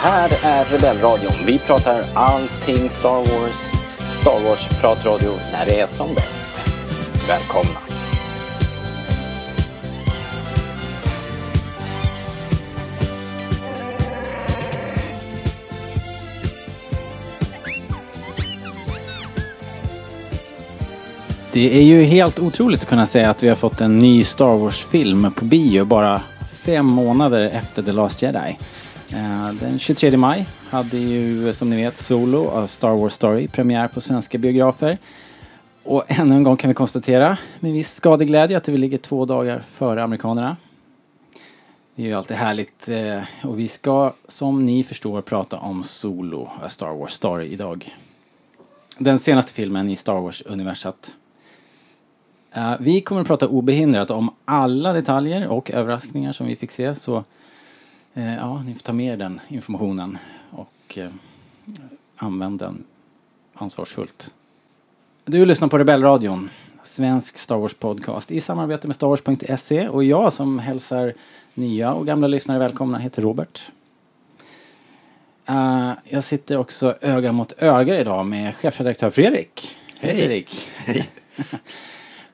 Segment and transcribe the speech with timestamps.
[0.00, 1.32] här är Rebellradion.
[1.46, 3.72] Vi pratar allting Star Wars.
[4.20, 6.60] Star Wars-pratradio när det är som bäst.
[7.28, 7.80] Välkomna!
[21.52, 24.56] Det är ju helt otroligt att kunna säga att vi har fått en ny Star
[24.56, 26.22] Wars-film på bio bara
[26.64, 28.58] fem månader efter The Last Jedi.
[29.10, 33.88] Eh, den 23 maj hade ju som ni vet Solo av Star Wars Story premiär
[33.88, 34.98] på svenska biografer.
[35.82, 39.60] Och ännu en gång kan vi konstatera med viss skadeglädje att vi ligger två dagar
[39.60, 40.56] före amerikanerna.
[41.94, 46.50] Det är ju alltid härligt eh, och vi ska som ni förstår prata om Solo,
[46.62, 47.96] A Star Wars Story idag.
[48.98, 51.12] Den senaste filmen i Star Wars-universat.
[52.80, 57.24] Vi kommer att prata obehindrat om alla detaljer och överraskningar som vi fick se så
[58.22, 60.18] ja, ni får ta med er den informationen
[60.50, 61.10] och eh,
[62.16, 62.84] använd den
[63.54, 64.34] ansvarsfullt.
[65.24, 66.50] Du lyssnar på Rebellradion,
[66.82, 71.14] svensk Star Wars podcast i samarbete med Star Wars.se och jag som hälsar
[71.54, 73.72] nya och gamla lyssnare välkomna heter Robert.
[75.46, 79.76] Eh, jag sitter också öga mot öga idag med chefredaktör Fredrik.
[80.00, 80.18] Hej Hej.
[80.18, 80.70] Fredrik!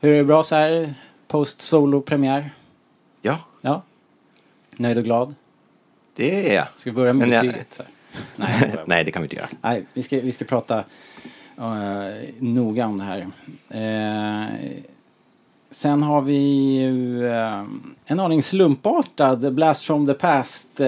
[0.01, 0.95] Hur är det bra så här
[1.29, 2.51] post solo-premiär?
[3.23, 3.83] Ja, Ja.
[4.77, 5.35] Nöjd och glad?
[6.15, 6.67] Det är jag.
[6.77, 7.81] Ska vi börja med Men betyget?
[8.37, 8.85] Nej, jag skojar.
[8.87, 9.49] Nej, det kan vi inte göra.
[9.61, 10.85] Nej, vi ska, vi ska prata
[11.59, 13.21] eh, noga om det här.
[13.69, 14.51] Eh,
[15.71, 16.39] sen har vi
[16.81, 17.65] ju eh,
[18.07, 20.81] en aning slumpartad Blast from the past.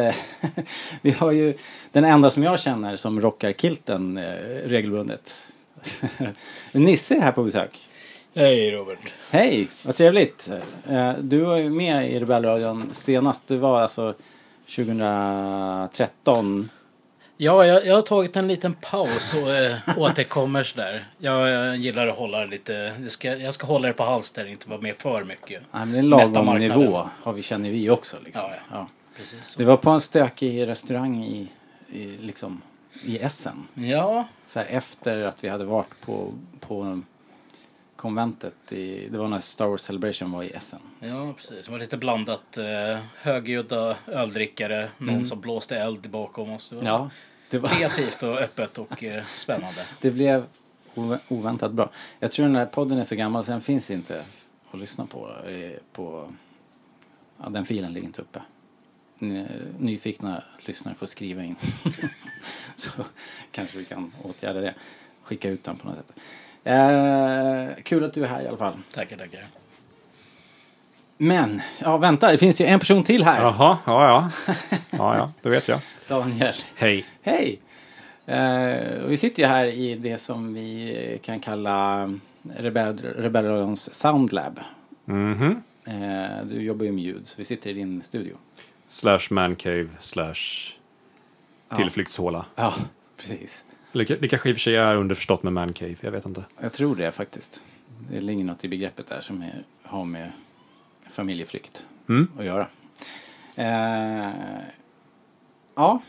[1.03, 1.55] Vi har ju
[1.93, 4.21] den enda som jag känner som rockar kilten
[4.65, 5.53] regelbundet.
[6.73, 7.89] Nisse är här på besök.
[8.35, 9.13] Hej Robert.
[9.31, 10.51] Hej, vad trevligt.
[11.21, 13.49] Du var ju med i Rebellradion senast.
[13.49, 14.15] Du var alltså
[14.67, 16.69] 2013.
[17.39, 21.09] Ja, jag, jag har tagit en liten paus och äh, återkommer sådär.
[21.19, 24.47] Jag, jag gillar att hålla det lite, jag ska, jag ska hålla det på halster,
[24.47, 25.63] inte vara med för mycket.
[25.73, 28.17] Nej, men det är en lagom nivå har vi, känner vi också.
[28.25, 28.43] Liksom.
[28.43, 28.89] Ja, ja.
[29.17, 29.59] Precis så.
[29.59, 31.49] Det var på en stökig restaurang i,
[31.93, 32.63] i, liksom,
[33.05, 33.69] i Essen.
[33.75, 37.03] Ja, Så här, efter att vi hade varit på, på
[37.97, 38.73] konventet.
[38.73, 40.81] I, det var när Star Wars Celebration var i Essen.
[41.01, 41.67] ja, precis.
[41.67, 42.59] Det var lite blandat.
[42.59, 46.69] Eh, högljudda öldrickare, någon som blåste eld bakom oss.
[46.71, 46.93] Det var Mm.
[46.95, 47.11] Ja,
[47.51, 49.81] det, var, kreativt och öppet och eh, spännande.
[50.01, 50.45] det blev
[50.95, 51.91] ov- oväntat bra.
[52.19, 54.25] Jag tror den här podden är så gammal så den finns inte
[54.71, 55.31] att lyssna på.
[55.49, 56.33] eh, på
[57.43, 58.43] ja, den filen ligger inte uppe.
[59.19, 59.47] Ny-
[59.79, 61.57] Nyfikna lyssnare får skriva in.
[62.77, 62.91] så
[63.53, 64.75] kanske vi kan åtgärda det.
[65.23, 66.13] Skicka ut den på något sätt.
[66.67, 68.75] Eh, kul att du är här i alla fall.
[68.95, 69.41] Tackar, tackar.
[71.19, 73.43] Men, ja vänta, det finns ju en person till här.
[73.43, 74.05] Jaha, ja,
[74.47, 74.55] ja.
[74.91, 75.81] Ja, ja, det vet jag.
[76.09, 76.55] Daniel.
[76.75, 77.05] Hej.
[77.23, 77.61] Hej!
[78.27, 82.11] Eh, och vi sitter ju här i det som vi kan kalla
[82.57, 84.61] Rebell, Rebellradions Soundlab.
[85.05, 85.63] Mhm.
[85.85, 88.37] Eh, du jobbar ju med ljud, så vi sitter i din studio.
[88.89, 90.35] Slash mancave slash
[91.77, 92.47] tillflyktshåla.
[92.55, 92.75] Ja,
[93.17, 93.65] precis.
[93.97, 96.45] Eller det kanske i och för sig är underförstått med mancave, jag vet inte.
[96.61, 97.63] Jag tror det faktiskt.
[98.11, 100.33] Det ligger något i begreppet där som är, har med
[101.11, 102.29] familjeflykt Mm.
[102.39, 102.67] att göra.
[103.57, 104.31] Eh,
[105.77, 106.03] ja,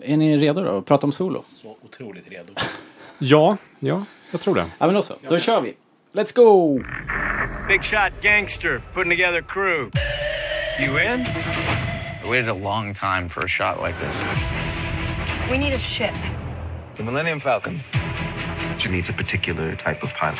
[0.00, 1.42] är ni redo då att prata om solo?
[1.46, 2.52] Så otroligt redo.
[3.18, 4.66] Ja, ja, jag tror det.
[4.78, 5.74] Ja men då så, då kör vi!
[6.12, 6.78] Let's go!
[7.68, 9.90] Big shot gangster putting together crew.
[10.80, 11.20] You in?
[12.24, 14.14] I waited a long time for a shot like this.
[15.50, 16.14] We need a ship.
[16.96, 17.80] The Millennium Falcon.
[18.78, 20.38] She needs a particular type of pilot.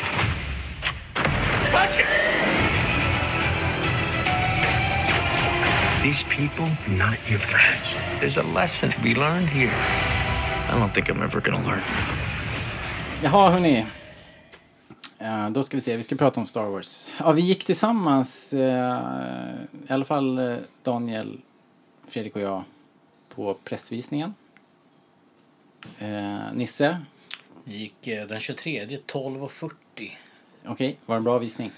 [1.99, 2.05] It!
[6.01, 7.85] These people, not your friends.
[8.21, 9.73] There's a lesson to be learned here.
[10.69, 11.81] I don't think I'm ever gonna learn.
[13.21, 13.85] Jaha, hörni.
[15.51, 17.09] Då ska vi se, vi ska prata om Star Wars.
[17.19, 18.59] Ja, vi gick tillsammans, eh,
[19.89, 21.41] i alla fall eh, Daniel,
[22.07, 22.63] Fredrik och jag,
[23.35, 24.33] på pressvisningen.
[25.99, 26.97] Eh, Nisse,
[27.65, 29.71] Gick eh, den 23, 12.40.
[30.65, 31.71] okej, var det en bra visning?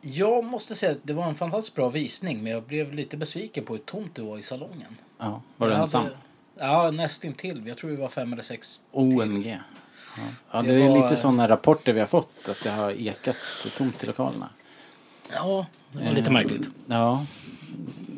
[0.00, 3.64] Jag måste säga att det var en fantastiskt bra visning men jag blev lite besviken
[3.64, 4.96] på hur tomt det var i salongen.
[5.18, 6.02] Ja, var du ensam?
[6.02, 6.16] hade-
[6.58, 7.66] Ja, nästintill.
[7.66, 8.86] Jag tror vi var fem eller sex till.
[8.92, 9.46] OMG.
[10.16, 10.22] Ja,
[10.52, 13.36] ja det, Det är var- lite sådana rapporter vi har fått, att det har ekat
[13.76, 14.48] tomt i lokalerna.
[15.32, 16.70] Ja, det var lite märkligt.
[16.86, 17.26] Ja.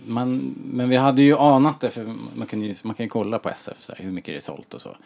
[0.08, 3.38] Man, men vi hade ju anat det, för man kan ju, man kan ju kolla
[3.38, 4.96] på SF så här, hur mycket det är sålt och så.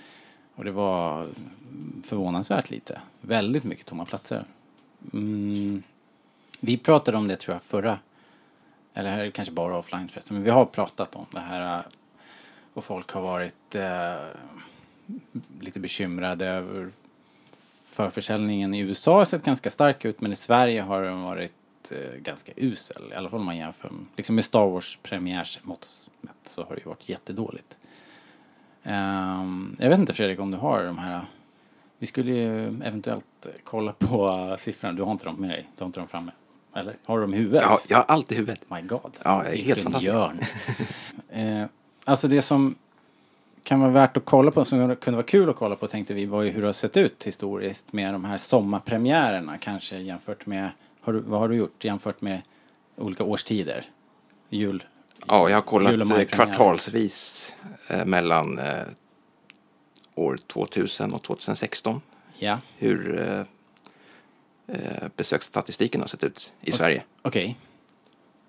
[0.54, 1.28] Och det var
[2.04, 3.00] förvånansvärt lite.
[3.20, 4.44] Väldigt mycket tomma platser.
[5.12, 5.82] Mm,
[6.60, 7.98] vi pratade om det tror jag förra,
[8.94, 11.84] eller här är kanske bara offline förresten, men vi har pratat om det här
[12.74, 14.14] Och folk har varit eh,
[15.60, 16.90] lite bekymrade över
[17.84, 21.52] förförsäljningen i USA har sett ganska stark ut men i Sverige har den varit
[21.90, 23.02] eh, ganska usel.
[23.12, 26.80] I alla fall om man jämför liksom med Star Wars premiärsmått mätt så har det
[26.80, 27.76] ju varit jättedåligt.
[28.82, 31.24] Ehm, jag vet inte Fredrik om du har de här
[32.02, 34.92] vi skulle ju eventuellt kolla på siffrorna.
[34.92, 35.68] Du har inte dem med dig?
[35.76, 36.32] Du har inte dem framme?
[36.74, 37.62] Eller har du dem i huvudet?
[37.66, 38.70] Ja, jag har allt i huvudet.
[38.70, 39.18] My God.
[39.22, 40.14] Ja, jag är helt fantastisk.
[41.30, 41.64] eh,
[42.04, 42.74] alltså det som
[43.64, 46.26] kan vara värt att kolla på, som kunde vara kul att kolla på tänkte vi
[46.26, 50.70] var ju hur det har sett ut historiskt med de här sommarpremiärerna kanske jämfört med,
[51.02, 52.42] har du, vad har du gjort jämfört med
[52.96, 53.84] olika årstider?
[54.48, 54.84] Jul?
[55.28, 57.54] Ja, jag har kollat kvartalsvis
[57.88, 58.82] eh, mellan eh,
[60.14, 62.00] år 2000 och 2016
[62.38, 63.20] Ja, hur
[64.68, 67.02] eh, besöksstatistiken har sett ut i Sverige.
[67.22, 67.58] okej.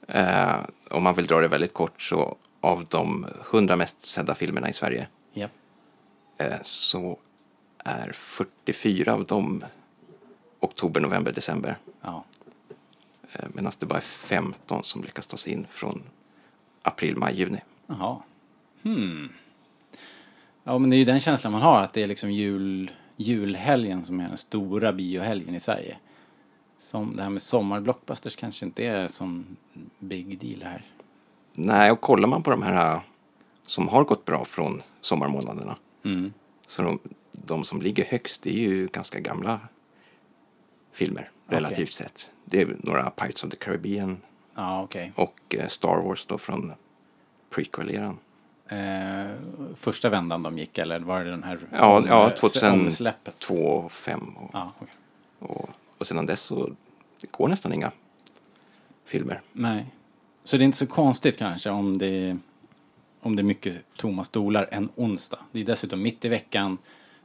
[0.08, 0.56] Eh,
[0.90, 4.74] om man vill dra det väldigt kort så av de 100 mest sedda filmerna i
[4.74, 5.48] Sverige Ja.
[6.62, 7.18] så
[7.78, 9.66] är 44 av dem
[10.60, 11.78] oktober, november, december.
[12.02, 12.24] Ja.
[13.34, 16.04] Eh, Medan det bara är 15 som lyckas ta sig in från
[16.82, 17.60] april, maj, juni.
[17.88, 18.18] Jaha.
[18.84, 19.30] Hmm.
[20.64, 24.06] Ja, men det är ju den känslan man har, att det är liksom jul, julhelgen
[24.06, 25.98] som är den stora biohelgen i Sverige.
[26.78, 29.58] Som det här med sommarblockbusters kanske inte är sån
[30.00, 30.86] big deal här.
[31.54, 33.02] Nej, och kollar man på de här eh,
[33.64, 35.76] som har gått bra från sommarmånaderna
[36.06, 36.34] Mm.
[36.68, 37.00] så de,
[37.32, 39.60] de som ligger högst är ju ganska gamla
[40.94, 42.32] filmer relativt sett.
[42.46, 44.18] Det är några Pirates of the Caribbean
[44.56, 45.12] Ja, okej.
[45.16, 46.72] och eh, Star Wars då från
[47.50, 48.18] prequel-eran.
[48.68, 49.32] Eh,
[49.76, 53.44] första vändan de gick, eller var det den här Ja, om- ja eh, 2002 omsläppet?
[53.50, 54.94] och 5 och, Ja, okej.
[55.40, 56.70] och, och sedan dess så
[57.22, 57.92] det går nästan inga
[59.06, 59.42] filmer.
[59.54, 59.86] Nej.
[60.44, 62.38] Så det är inte så konstigt kanske om det,
[63.22, 65.40] om det är mycket tomma stolar en onsdag.
[65.52, 66.78] Det är dessutom mitt i veckan.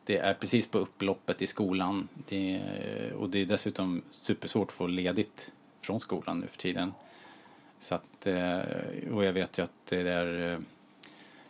[0.09, 2.09] Det är precis på upploppet i skolan.
[2.29, 6.93] Det är, och det är dessutom supersvårt att få ledigt från skolan nu för tiden.
[7.79, 8.59] Så att, eh,
[9.13, 10.59] och jag vet ju att det är eh,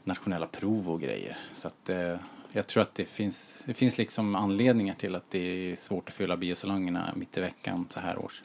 [0.04, 1.38] nationella prov och grejer.
[1.52, 2.16] Så att eh,
[2.52, 6.14] jag tror att det finns, det finns liksom anledningar till att det är svårt att
[6.14, 8.42] fylla biosalongerna mitt i veckan så här års.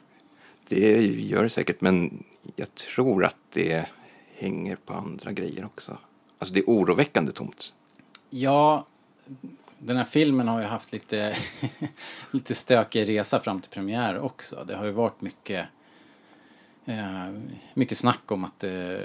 [0.68, 2.24] Det gör det säkert, men
[2.56, 3.86] jag tror att det
[4.34, 5.98] hänger på andra grejer också.
[6.38, 7.74] Alltså det är oroväckande tomt.
[8.30, 8.86] Ja,
[9.78, 11.36] den här filmen har ju haft lite,
[12.30, 14.64] lite stökig resa fram till premiär också.
[14.64, 15.66] Det har ju varit mycket,
[16.84, 17.30] eh,
[17.74, 19.04] mycket snack om att det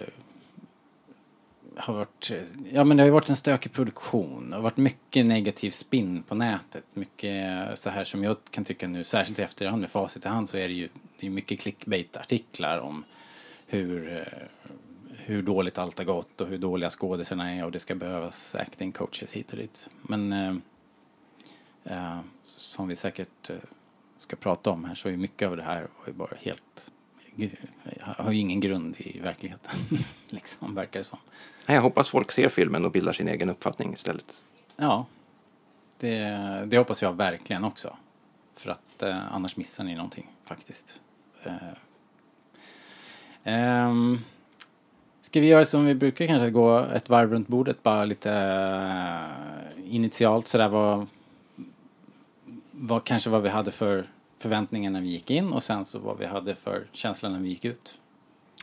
[1.75, 2.31] har varit,
[2.71, 4.49] ja men det har ju varit en stökig produktion.
[4.49, 6.83] Det har varit mycket negativ spinn på nätet.
[6.93, 10.49] Mycket så här som jag kan tycka nu, särskilt i efterhand med facit i hand
[10.49, 10.89] så är det ju
[11.19, 13.03] det är mycket clickbait-artiklar om
[13.67, 14.73] hur, eh,
[15.29, 18.91] hur dåligt allt har gått och hur dåliga skådisarna är och det ska behövas acting
[18.91, 19.89] coaches hit och dit.
[20.01, 20.55] Men eh,
[21.83, 23.55] eh, som vi säkert eh,
[24.17, 26.91] ska prata om här så är mycket av det här bara helt
[28.01, 29.71] har ju ingen grund i verkligheten,
[30.29, 31.19] liksom, verkar det som.
[31.67, 34.43] Jag hoppas folk ser filmen och bildar sin egen uppfattning istället.
[34.75, 35.05] Ja,
[35.99, 36.19] det,
[36.67, 37.97] det hoppas jag verkligen också.
[38.55, 41.01] För att eh, annars missar ni någonting faktiskt.
[41.43, 41.53] Eh,
[43.43, 44.19] ehm,
[45.21, 49.95] ska vi göra som vi brukar kanske, gå ett varv runt bordet bara lite eh,
[49.95, 51.07] initialt sådär vad,
[52.71, 54.07] vad kanske vad vi hade för
[54.39, 57.49] förväntningar när vi gick in och sen så vad vi hade för känsla när vi
[57.49, 57.99] gick ut.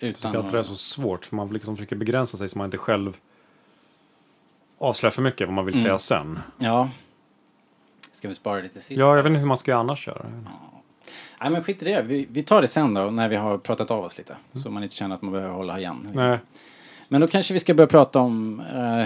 [0.01, 2.65] Jag tycker alltid det är så svårt, för man liksom försöker begränsa sig så man
[2.65, 3.17] inte själv
[4.79, 5.85] avslöjar för mycket vad man vill Mm.
[5.85, 6.39] säga sen.
[6.59, 6.91] Ja.
[8.13, 9.01] Ska vi spara det till sist?
[9.01, 10.27] Ja, jag vet inte hur man ska annars göra.
[11.41, 12.03] Nej men skit i det.
[12.03, 14.37] Vi, vi tar det sen då när vi har pratat av oss lite.
[14.53, 16.09] Så man inte känner att man behöver hålla igen.
[16.15, 16.39] Nej,
[17.09, 19.03] Men då kanske vi ska börja prata om eh,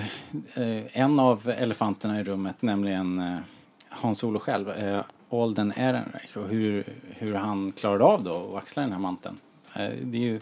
[0.62, 3.37] eh, en av elefanterna i rummet, nämligen eh,
[3.88, 4.71] Hans Olo själv.
[4.71, 5.02] Eh,
[5.33, 9.38] Alden Ehrenreich och hur, hur han klarade av då att axla den här manteln.
[9.75, 10.40] Eh, det är ju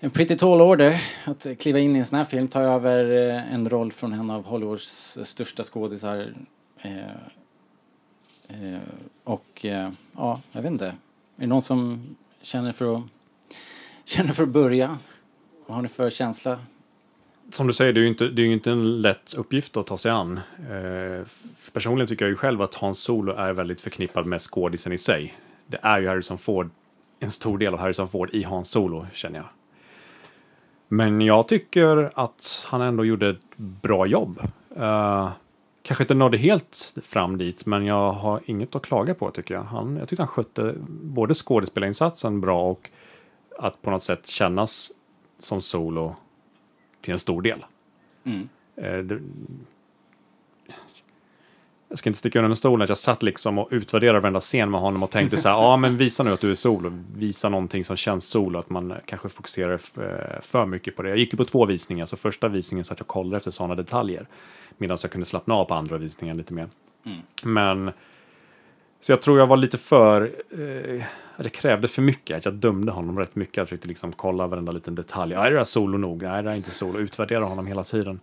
[0.00, 3.54] en pretty tall order att kliva in i en sån här film, ta över eh,
[3.54, 6.34] en roll från en av Hollywoods största skådisar.
[6.82, 7.00] Eh,
[9.24, 9.66] och
[10.20, 10.86] ja, jag vet inte.
[10.86, 10.94] Är
[11.36, 12.02] det någon som
[12.42, 13.02] känner för att,
[14.04, 14.98] känner för att börja?
[15.66, 16.58] Vad har ni för känsla?
[17.54, 19.86] som du säger, det är ju inte, det är ju inte en lätt uppgift att
[19.86, 20.40] ta sig an.
[20.58, 21.26] Eh,
[21.72, 25.34] personligen tycker jag ju själv att Hans Solo är väldigt förknippad med skådisen i sig.
[25.66, 26.70] Det är ju Harrison Ford,
[27.20, 29.48] en stor del av Harrison Ford i Hans Solo, känner jag.
[30.88, 34.42] Men jag tycker att han ändå gjorde ett bra jobb.
[34.76, 35.30] Eh,
[35.90, 39.62] kanske inte nådde helt fram dit, men jag har inget att klaga på tycker jag.
[39.62, 42.90] Han, jag tyckte han skötte både skådespelarinsatsen bra och
[43.58, 44.92] att på något sätt kännas
[45.38, 46.16] som Solo
[47.00, 47.64] till en stor del.
[48.76, 49.20] eh, det,
[51.90, 54.70] jag ska inte sticka under en stol att jag satt liksom och utvärderade varenda scen
[54.70, 57.48] med honom och tänkte så här, ja men visa nu att du är solo, visa
[57.48, 61.08] någonting som känns solo, att man kanske fokuserar eh, för mycket på det.
[61.08, 63.74] Jag gick ju på två visningar, så första visningen så att jag kollade efter sådana
[63.74, 64.26] detaljer,
[64.78, 66.68] medan jag kunde slappna av på andra visningen lite mer.
[67.44, 67.90] Men
[69.00, 71.04] så jag tror jag var lite för, eh,
[71.44, 73.56] det krävde för mycket, att jag dömde honom rätt mycket.
[73.56, 75.34] Jag försökte liksom kolla varenda liten detalj.
[75.34, 76.22] Är det där solo nog?
[76.22, 76.98] Nej, det är inte solo.
[76.98, 78.20] Utvärdera honom hela tiden.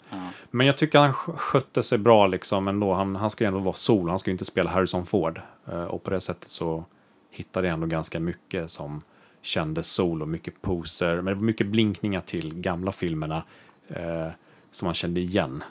[0.51, 2.93] Men jag tycker han sk- skötte sig bra liksom ändå.
[2.93, 5.41] Han, han ska ju ändå vara solo, han ska ju inte spela Harrison Ford.
[5.67, 6.83] Eh, och på det sättet så
[7.31, 9.01] hittade jag ändå ganska mycket som
[9.41, 10.25] kändes solo.
[10.25, 13.43] Mycket poser, men det var mycket blinkningar till gamla filmerna
[13.89, 14.27] eh,
[14.71, 15.63] som man kände igen.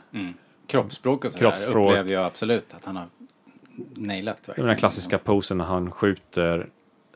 [0.67, 1.87] Kroppsspråk och sådär Kroppsspråk.
[1.89, 3.07] upplever jag absolut att han har
[3.95, 4.69] nailat Den verkligen.
[4.69, 6.67] där klassiska posen när han skjuter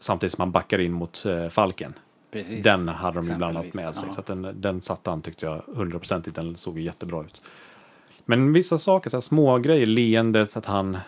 [0.00, 1.94] samtidigt som han backar in mot eh, falken.
[2.30, 2.64] Precis.
[2.64, 4.08] Den hade de ju blandat med sig.
[4.08, 4.14] Ja.
[4.14, 6.36] Så den, den satte han tyckte jag hundraprocentigt.
[6.36, 7.42] Den såg ju jättebra ut.
[8.24, 10.98] Men vissa saker, så här små grejer, leendet, att han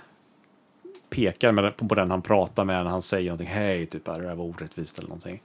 [1.10, 3.46] pekar med, på, den han pratar med när han säger någonting.
[3.48, 5.42] Hej, typ, "Ah, det där var orättvist eller någonting.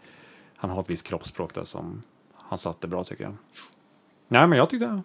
[0.56, 2.04] Han har ett visst kroppsspråk där som
[2.36, 3.34] han satte bra tycker jag.
[4.28, 5.02] Nej, men jag tyckte,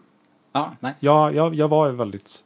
[0.53, 0.95] Ja, nice.
[1.01, 2.45] jag, jag, jag var väldigt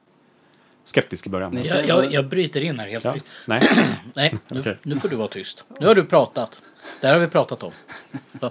[0.86, 1.62] skeptisk i början.
[1.64, 3.60] Jag, jag, jag bryter in här helt Ja, nej.
[4.14, 4.76] Nej, nu, Okej.
[4.82, 5.64] nu får du vara tyst.
[5.80, 6.62] Nu har du pratat.
[7.00, 7.72] Det här har vi pratat om.
[8.40, 8.50] Så,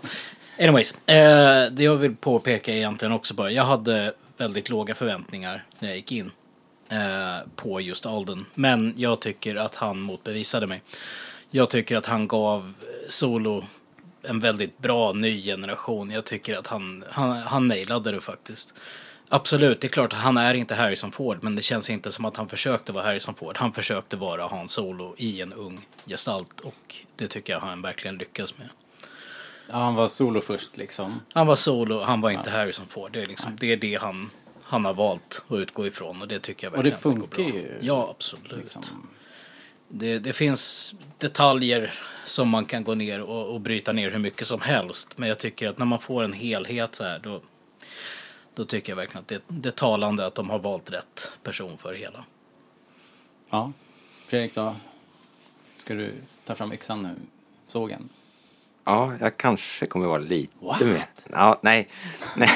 [0.59, 5.89] anyways, eh, det jag vill påpeka egentligen också bara, jag hade väldigt låga förväntningar när
[5.89, 6.31] jag gick in
[6.89, 8.45] eh, på just Alden.
[8.53, 10.81] Men jag tycker att han motbevisade mig.
[11.49, 12.73] Jag tycker att han gav
[13.07, 13.63] Solo
[14.21, 16.11] en väldigt bra ny generation.
[16.11, 18.75] Jag tycker att han, han, han nailade det faktiskt.
[19.29, 22.25] Absolut, det är klart att han är inte Harrison Ford, men det känns inte som
[22.25, 23.57] att han försökte vara Harrison Ford.
[23.57, 28.17] Han försökte vara Han Solo i en ung gestalt och det tycker jag han verkligen
[28.17, 28.69] lyckas med.
[29.69, 31.21] Ja, han var solo först liksom.
[31.33, 33.11] Han var Solo, han var inte Harrison Ford.
[33.13, 34.29] Det är, liksom, det, är det han,
[34.63, 37.43] han har valt att utgå ifrån och det tycker jag Och det verkligen går funkar
[37.51, 37.61] bra.
[37.61, 38.57] ju, Ja, absolut.
[38.57, 39.07] Liksom.
[39.87, 41.93] Det, det finns detaljer
[42.25, 45.17] som man kan gå ner och, och bryta ner hur mycket som helst.
[45.17, 47.41] Men jag tycker att när man får en helhet så här då,
[48.55, 51.77] då tycker jag verkligen att det, det är talande att de har valt rätt person
[51.77, 52.25] för det hela.
[53.49, 53.71] Ja.
[54.25, 54.75] Fredrik då?
[55.77, 56.13] Ska du
[56.45, 57.15] ta fram yxan nu?
[57.67, 58.09] Sågen?
[58.83, 60.81] Ja, jag kanske kommer vara lite What?
[60.81, 61.03] med.
[61.31, 61.89] Ja, nej,
[62.35, 62.49] nej,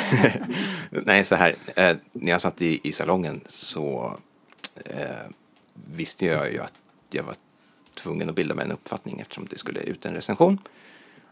[0.90, 1.56] nej, så här.
[1.76, 4.18] Eh, när jag satt i, i salongen så
[4.86, 5.06] eh,
[5.74, 6.74] visste jag ju att
[7.10, 7.36] jag var
[7.96, 10.58] tvungen att bilda mig en uppfattning eftersom det skulle ut en recension.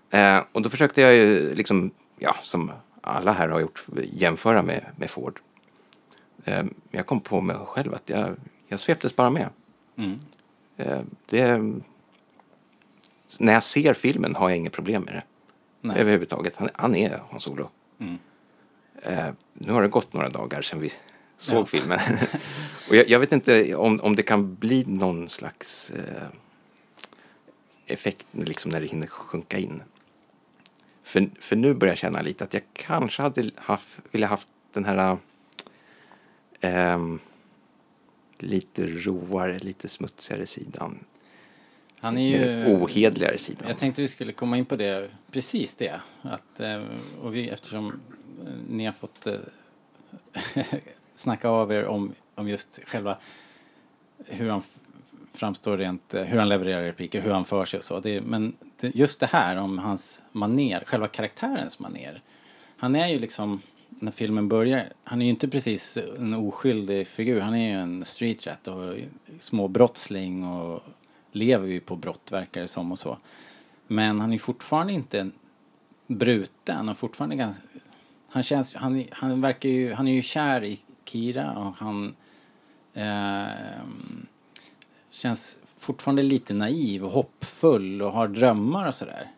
[0.10, 2.72] Eh, och då försökte jag ju liksom, ja, som
[3.08, 5.40] alla här har gjort, jämföra med, med Ford.
[6.44, 8.36] Eh, jag kom på mig själv att jag,
[8.68, 9.50] jag sveptes bara med.
[9.98, 10.20] Mm.
[10.78, 11.58] Eh, det,
[13.40, 15.24] när jag ser filmen har jag inget problem med det.
[15.82, 16.00] Nej.
[16.00, 16.56] Överhuvudtaget.
[16.56, 17.70] Han, han är Hans Solo.
[18.00, 18.18] Mm.
[19.04, 20.94] Eh, nu har det gått några dagar sedan vi
[21.38, 21.66] såg Ja.
[21.66, 22.00] filmen.
[22.90, 26.28] och jag, jag vet inte om, om det kan bli någon slags eh,
[27.86, 29.84] effekt liksom när det hinner sjunka in.
[31.08, 34.86] För, för nu börjar jag känna lite att jag kanske hade haft, velat haft den
[34.86, 35.18] här
[36.62, 37.20] ehm,
[38.38, 41.00] lite råare, lite smutsigare sidan.
[42.00, 42.66] Han är ju...
[42.76, 43.68] ohedligare sidan.
[43.68, 46.02] Jag tänkte vi skulle komma in på det, precis det.
[46.22, 46.84] Att, eh,
[47.22, 48.00] och vi, eftersom
[48.70, 49.36] ni har fått eh,
[51.16, 53.18] snacka av er om, om just själva
[54.26, 54.62] hur han
[55.34, 58.00] framstår rent, eh, hur han levererar repliker, hur han för sig och så.
[58.00, 62.22] Det, men just det här om hans maner, själva karaktärens maner.
[62.78, 67.42] Han är ju liksom, när filmen börjar, han är ju inte precis en oskyldig figur.
[67.42, 68.96] Han är ju en street rat och
[69.40, 70.84] småbrottsling och
[71.32, 73.18] lever ju på brott verkar det som och så.
[73.88, 75.30] Men han är fortfarande inte
[76.08, 76.90] bruten.
[76.90, 77.64] och fortfarande ganska...
[78.30, 78.76] Han känns...
[78.76, 79.94] Han, han verkar ju...
[79.94, 82.16] Han är ju kär i Kira och han...
[82.94, 83.48] eh,
[85.10, 89.32] känns fortfarande lite naiv och hoppfull och har drömmar och sådär.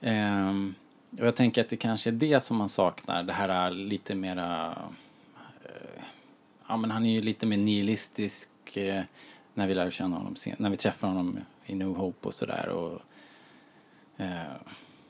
[0.00, 0.74] Ehm,
[1.18, 3.22] och jag tänker att det kanske är det som man saknar.
[3.22, 4.78] Det här lite mera...
[5.64, 6.02] eh,
[6.68, 9.02] ja men han är ju lite mer nihilistisk eh,
[9.54, 12.68] när vi lär känna honom sen, när vi träffar honom i New Hope och sådär
[12.68, 13.00] och
[14.16, 14.52] eh,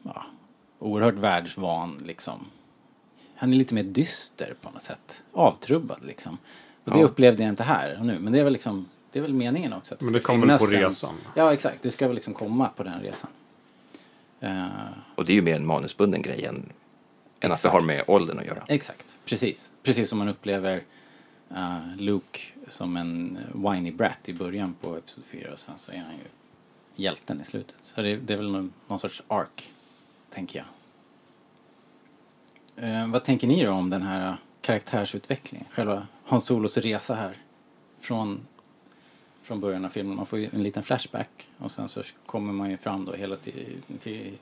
[0.02, 0.24] ja,
[0.78, 2.46] oerhört världsvan liksom.
[3.36, 5.24] Han är lite mer dyster på något sätt.
[5.32, 6.38] Avtrubbad liksom.
[6.84, 7.04] Och det Ja.
[7.04, 8.18] upplevde jag inte här och nu.
[8.18, 9.94] Men det är väl liksom, det är väl meningen också.
[9.94, 11.14] Att Men ska det kommer väl på finnas en- resan.
[11.34, 13.30] Ja exakt, det ska väl liksom komma på den resan.
[14.40, 14.66] Eh,
[15.14, 16.72] Och det är ju mer en manusbunden grej än,
[17.40, 18.62] än att det har med åldern att göra.
[18.68, 19.70] Exakt, precis.
[19.82, 20.82] Precis som man upplever
[21.50, 25.96] eh, Luke som en whiny brat i början på Episod 4 och sen så är
[25.98, 26.24] han ju
[27.02, 27.76] hjälten i slutet.
[27.82, 29.72] Så det, det är väl någon, någon sorts ark,
[30.30, 30.66] tänker jag.
[32.84, 35.64] Eh, vad tänker ni då om den här karaktärsutveckling.
[35.70, 37.36] Själva Hans Solos resa här.
[38.00, 38.40] Från,
[39.44, 40.16] från början av filmen.
[40.16, 41.48] Man får en liten flashback.
[41.58, 44.38] Och sen så kommer man ju fram då hela till, till,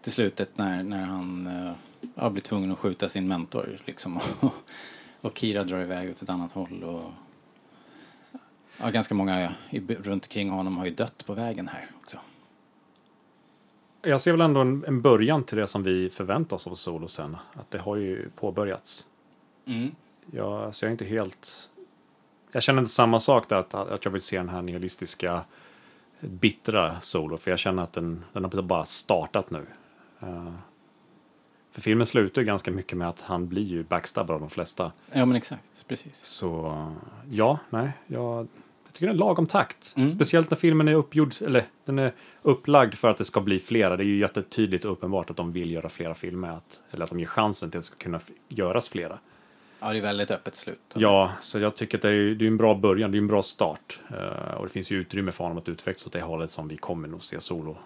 [0.00, 1.72] till slutet när, när han uh,
[2.14, 3.78] ja, blir tvungen att skjuta sin mentor.
[3.84, 4.20] Liksom.
[5.20, 6.84] och Kira drar iväg åt ett annat håll.
[6.84, 7.02] Och,
[8.78, 12.18] ja, ganska många i, runt omkring honom har ju dött på vägen här också.
[14.02, 17.08] Jag ser väl ändå en, en början till det som vi förväntar oss av Solo
[17.08, 17.36] sen.
[17.52, 19.06] Att det har ju påbörjats.
[19.64, 19.90] Mm.
[20.32, 21.70] Jag, så jag är inte helt...
[22.52, 25.44] Jag känner inte samma sak där, att, att jag vill se den här nihilistiska
[26.20, 27.36] bittra Solo.
[27.36, 29.66] För jag känner att den, den har bara startat nu.
[30.22, 30.54] Uh,
[31.72, 34.92] för filmen slutar ju ganska mycket med att han blir ju backstabbad av de flesta.
[35.12, 36.24] Ja men exakt, precis.
[36.24, 36.86] Så
[37.30, 38.48] ja, nej, jag,
[38.84, 39.94] jag tycker det är en lagom takt.
[39.96, 40.10] Mm.
[40.10, 42.12] Speciellt när filmen är uppgjord, eller den är
[42.42, 43.96] upplagd för att det ska bli flera.
[43.96, 47.10] Det är ju jättetydligt och uppenbart att de vill göra flera filmer, att, eller att
[47.10, 49.18] de ger chansen till att det ska kunna göras flera.
[49.80, 50.80] Ja, det är väldigt öppet slut.
[50.94, 53.26] Ja, så jag tycker att det är, det är en bra början, det är en
[53.26, 54.00] bra start.
[54.10, 56.76] Eh, och det finns ju utrymme för honom att utvecklas åt det hållet som vi
[56.76, 57.76] kommer nog se Solo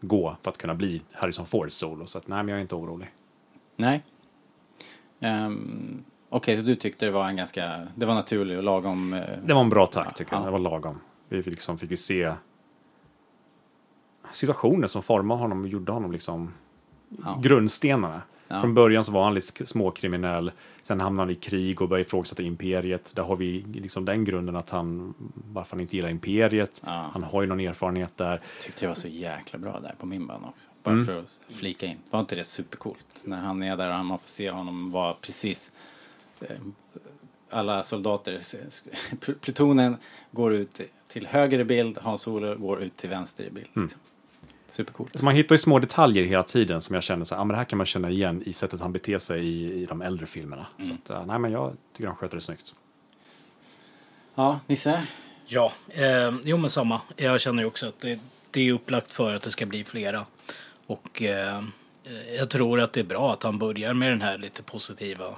[0.00, 2.06] gå för att kunna bli Harrison Ford Solo.
[2.06, 3.08] Så att nej, men jag är inte orolig.
[3.76, 4.02] Nej.
[5.20, 9.12] Um, Okej, så du tyckte det var en ganska, det var naturlig och lagom...
[9.12, 10.38] eh, Det var en bra takt tycker Ja.
[10.38, 11.00] jag, det var lagom.
[11.28, 12.32] Vi fick liksom fick ju se
[14.32, 16.54] situationer som formade honom och gjorde honom liksom
[17.24, 17.38] Ja.
[17.42, 18.22] grundstenarna.
[18.48, 18.60] Ja.
[18.60, 20.52] Från början så var han lite småkriminell,
[20.82, 23.12] sen hamnade han i krig och började ifrågasätta imperiet.
[23.14, 25.14] Där har vi liksom den grunden att han,
[25.52, 26.82] varför han inte gillar imperiet.
[26.86, 27.06] Ja.
[27.12, 28.40] Han har ju någon erfarenhet där.
[28.62, 30.66] tyckte det var så jäkla bra där på min band också.
[30.82, 31.06] Bara Mm.
[31.06, 31.96] för att flika in.
[32.10, 33.06] Var inte det supercoolt?
[33.24, 35.70] När han är där och man får se honom vara precis
[36.40, 36.56] eh,
[37.50, 38.40] alla soldater,
[39.40, 39.96] plutonen
[40.30, 43.68] går ut till höger i bild, Hans Solo går ut till vänster i bild.
[43.76, 43.88] Mm.
[44.68, 45.18] Supercoolt.
[45.18, 47.54] Så man hittar ju små detaljer hela tiden som jag känner så här, ah, men
[47.54, 50.26] det här kan man känna igen i sättet han beter sig i, i de äldre
[50.26, 50.66] filmerna.
[50.78, 50.88] Mm.
[50.88, 52.74] Så att, eh, nej men jag tycker han sköter det snyggt.
[54.34, 55.02] Ja, Nisse?
[55.46, 57.00] Ja, eh, jo men samma.
[57.16, 58.18] Jag känner ju också att det,
[58.50, 60.26] det är upplagt för att det ska bli flera.
[60.86, 61.62] Och eh,
[62.38, 65.36] jag tror att det är bra att han börjar med den här lite positiva,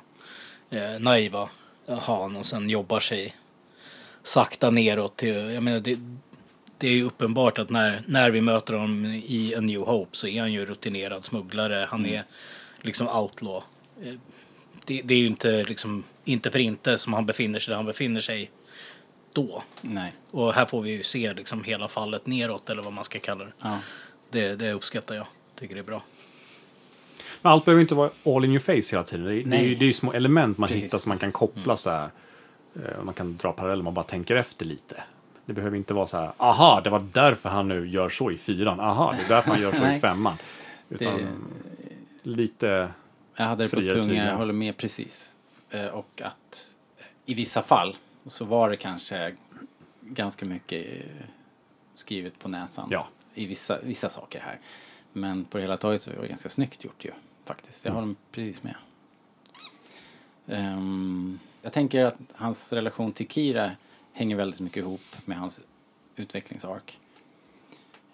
[0.71, 1.49] eh, naiva
[1.87, 3.37] han och sen jobbar sig
[4.23, 5.17] sakta neråt.
[5.17, 5.99] Till, jag menar, det,
[6.81, 10.27] det är ju uppenbart att när, när vi möter honom i A New Hope så
[10.29, 11.87] är han ju rutinerad smugglare.
[11.91, 12.25] Han är
[12.83, 13.65] liksom outlaw.
[14.03, 14.15] Eh,
[14.85, 17.87] Det, det är ju inte, liksom, inte för inte som han befinner sig där han
[17.87, 18.51] befinner sig
[19.33, 19.63] då.
[19.81, 20.13] Nej.
[20.31, 23.45] Och här får vi ju se liksom hela fallet neråt eller vad man ska kalla
[23.45, 23.53] det.
[23.63, 23.79] Ja.
[24.31, 25.27] Det, det uppskattar jag.
[25.59, 26.03] Tycker det är bra.
[27.43, 29.25] Men allt behöver inte vara all in your face hela tiden.
[29.27, 29.69] Det, är- det, är, Nej.
[29.69, 30.85] ju- det är ju små element man Precis.
[30.85, 32.09] hittar som man kan koppla så här.
[32.77, 35.03] Eh, Man kan dra paralleller om man bara tänker efter lite.
[35.51, 38.37] Det behöver inte vara så här, aha, det var därför han nu gör så i
[38.39, 38.81] fyran.
[38.81, 40.37] Aha, det är därför han gör så i femman.
[40.89, 41.17] Utan
[42.23, 42.91] Det- lite,
[43.37, 45.33] Jag hade det på tungan, jag håller med precis.
[45.71, 49.35] Eh, Och att eh, i vissa fall så var det kanske
[50.01, 51.27] ganska mycket eh,
[51.95, 52.89] skrivet på näsan.
[52.91, 53.07] Ja.
[53.35, 54.59] I vissa, vissa saker här.
[55.13, 57.11] Men på det hela taget så var det ganska snyggt gjort ju.
[57.45, 57.85] Faktiskt.
[57.85, 58.75] Jag håller precis med.
[60.49, 63.71] Ehm, jag tänker att hans relation till Kira
[64.21, 65.61] hänger väldigt mycket ihop med hans
[66.17, 66.99] utvecklingsark.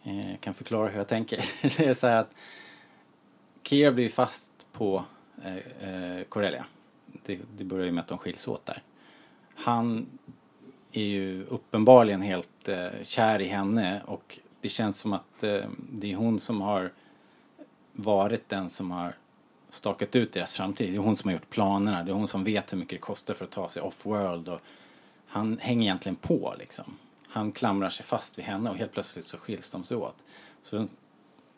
[0.03, 1.45] Jag kan förklara hur jag tänker.
[1.77, 2.31] Det är så här att
[3.63, 5.05] Kira blir fast på
[5.45, 5.57] eh,
[5.89, 6.67] eh, Corellia.
[7.07, 8.83] Det, det börjar ju med att de skiljs åt där.
[9.55, 10.07] Han
[10.93, 12.69] är ju uppenbarligen helt
[13.03, 15.39] kär i henne och det känns som att
[15.91, 16.93] det är hon som har
[17.93, 19.17] varit den som har
[19.69, 20.93] stakat ut deras framtid.
[20.93, 22.05] Det är hon som har gjort planerna.
[22.05, 24.49] Det är hon som vet hur mycket det kostar för att ta sig off-world.
[24.49, 24.61] Och
[25.27, 26.99] han hänger egentligen på liksom.
[27.29, 30.25] Han klamrar sig fast vid henne och helt plötsligt så skiljs de sig åt.
[30.63, 30.87] Så,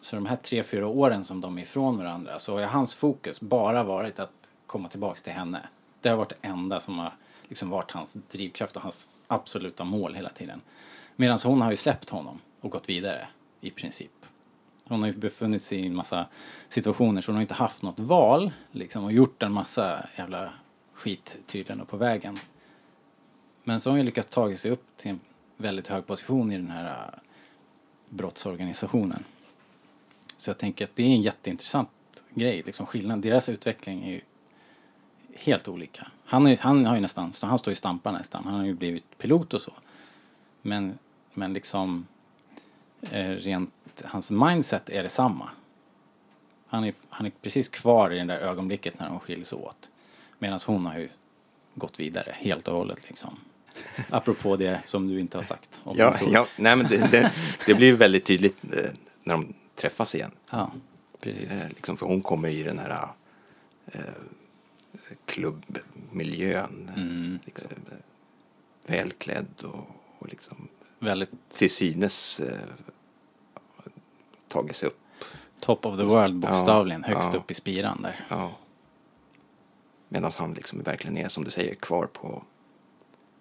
[0.01, 2.95] så de här tre, fyra åren som de är ifrån varandra så har ju hans
[2.95, 5.69] fokus bara varit att komma tillbaks till henne.
[6.01, 7.13] Det har varit det enda som har
[7.49, 10.61] liksom varit hans drivkraft och hans absoluta mål hela tiden.
[11.17, 13.29] Medan hon har ju släppt honom och gått vidare
[13.61, 14.11] i princip.
[14.85, 16.27] Hon har ju befunnit sig i en massa
[16.69, 20.53] situationer så hon har inte haft något val liksom och gjort en massa jävla
[20.93, 22.39] skit tydligen och på vägen.
[23.69, 25.21] Men så har hon ju lyckats ta sig upp till en
[25.57, 27.21] väldigt hög position i den här äh,
[28.09, 29.25] brottsorganisationen.
[30.37, 31.89] Så jag tänker att det är en jätteintressant
[32.35, 33.19] grej, liksom skillnad.
[33.19, 34.21] Deras utveckling är ju
[35.35, 36.07] helt olika.
[36.25, 38.45] Han, är, han har ju nästan, han står ju och stampar nästan.
[38.45, 39.73] Han har ju blivit pilot och så.
[40.63, 40.99] Men,
[41.35, 42.07] men liksom
[43.11, 45.51] eh, rent, hans mindset är detsamma.
[46.67, 49.91] Han är, han är precis kvar i det där ögonblicket när de skiljs åt.
[50.39, 51.09] Medan hon har ju
[51.75, 53.39] gått vidare helt och hållet liksom.
[54.11, 55.81] Apropå det som du inte har sagt.
[55.85, 57.33] om Ja, ja nej, men det, det,
[57.67, 58.91] det blir väldigt tydligt eh,
[59.23, 60.31] när de träffas igen.
[60.51, 60.71] ja
[61.21, 61.53] precis.
[61.53, 63.09] Eh, liksom, för hon kommer i den här
[63.87, 64.01] eh,
[65.27, 66.91] klubbmiljön.
[66.97, 67.39] Mm.
[67.45, 67.69] Liksom,
[68.87, 69.87] välklädd och,
[70.19, 72.59] och liksom Väldigt till synes eh,
[74.49, 75.01] tagit sig upp.
[75.61, 77.39] top of the world bokstavligen, Ja, högst ja.
[77.39, 78.27] upp i spiran där.
[78.29, 78.57] Ja.
[80.09, 82.43] Medan han liksom verkligen är, som du säger, kvar på,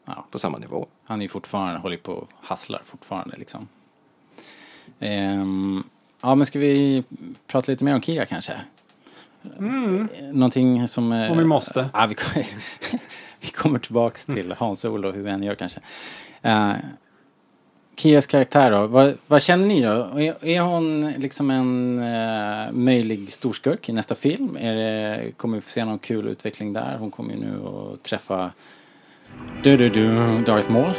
[0.07, 0.25] Ja.
[0.31, 0.87] på samma nivå.
[1.03, 3.67] Han är fortfarande, håller på och hasslar fortfarande liksom.
[4.99, 5.83] Ehm,
[6.21, 7.03] ja men ska vi
[7.47, 8.61] prata lite mer om Kira kanske?
[9.59, 10.07] Mm.
[10.31, 11.11] Någonting som...
[11.11, 11.89] eh, Om vi måste.
[11.93, 12.47] Ja, vi, kommer,
[13.41, 15.79] vi kommer tillbaks till Hans-Olo, hur vi än gör kanske.
[16.45, 16.73] Uh,
[17.95, 20.19] Kiras karaktär då, vad, vad känner ni då?
[20.19, 24.57] Är, är hon liksom en eh, möjlig storskurk i nästa film?
[24.59, 26.97] Är det, kommer vi få se någon kul utveckling där?
[26.99, 28.51] Hon kommer ju nu att träffa
[29.63, 30.07] du, du, du,
[30.45, 30.93] Darth Maul.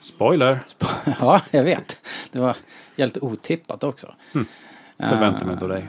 [0.00, 0.60] Spoiler!
[1.20, 2.06] ja, jag vet.
[2.32, 2.56] Det var
[2.96, 4.14] helt otippat också.
[4.98, 5.86] Förväntar mig inte av dig.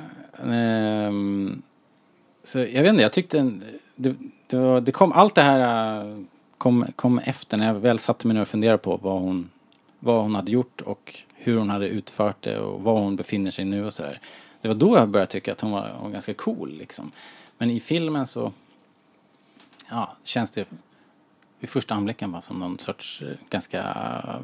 [0.54, 1.62] Ehm,
[2.44, 3.64] så jag vet inte, jag tyckte en-
[3.96, 4.16] det,
[4.50, 6.16] det, var, det kom, allt det här äh,
[6.58, 9.50] kom, kom efter när jag väl satte mig ner och funderade på vad hon,
[10.00, 13.66] vad hon hade gjort och hur hon hade utfört det och var hon befinner sig
[13.66, 14.20] nu och sådär.
[14.62, 17.12] Det var då jag började tycka att hon var, hon var ganska cool liksom.
[17.58, 18.54] Men i filmen så
[19.90, 20.68] ja, känns det
[21.60, 23.82] vid första anblicken bara som någon sorts äh, ganska
[24.28, 24.40] äh,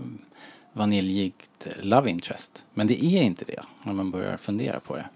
[0.74, 2.66] vaniljigt love interest.
[2.74, 5.10] Men det är inte det när man börjar fundera på det.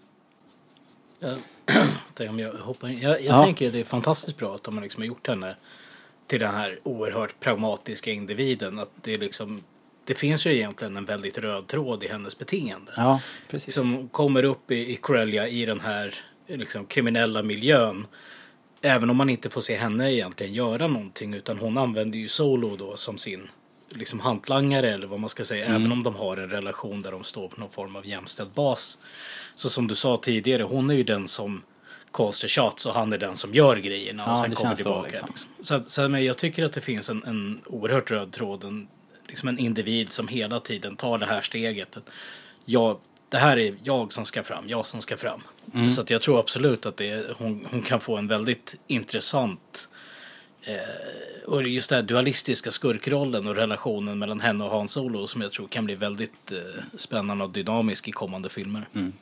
[1.20, 1.38] Jag,
[2.30, 3.00] om jag, hoppar in.
[3.02, 3.44] jag, jag Ja.
[3.44, 5.56] tänker att det är fantastiskt bra att de har liksom gjort henne
[6.28, 8.80] till den här oerhört pragmatiska individen.
[8.80, 9.64] Att det, liksom,
[10.06, 12.92] det finns ju egentligen en väldigt röd tråd i hennes beteende.
[12.98, 13.22] Ja.
[13.68, 16.16] Som kommer upp i, i Corellia i den här
[16.48, 18.08] liksom, kriminella miljön.
[18.82, 22.76] Även om man inte får se henne egentligen göra någonting utan hon använder ju Solo
[22.76, 23.48] då som sin
[23.90, 25.66] liksom hantlangare eller vad man ska säga.
[25.66, 28.98] Även om de har en relation där de står på någon form av jämställd bas.
[29.56, 31.64] Så som du sa tidigare, hon är ju den som
[32.14, 34.70] calls the shots och han är den som gör grejerna och Ja, sen det kommer
[34.70, 35.10] känns så, tillbaka.
[35.10, 35.28] liksom.
[35.28, 35.84] Liksom.
[35.84, 38.88] Så, så men jag tycker att det finns en, en oerhört röd tråd, en,
[39.28, 41.98] liksom en individ som hela tiden tar det här steget.
[42.66, 43.00] Jag,
[43.30, 45.42] det här är jag som ska fram, jag som ska fram.
[45.74, 45.90] Mm.
[45.90, 49.90] Så jag tror absolut att det hon, hon kan få en väldigt intressant
[50.62, 50.76] eh,
[51.50, 55.52] och just den här dualistiska skurkrollen och relationen mellan henne och Hans Solo som jag
[55.52, 56.58] tror kan bli väldigt eh,
[56.96, 58.88] spännande och dynamisk i kommande filmer.
[58.96, 59.14] Mm.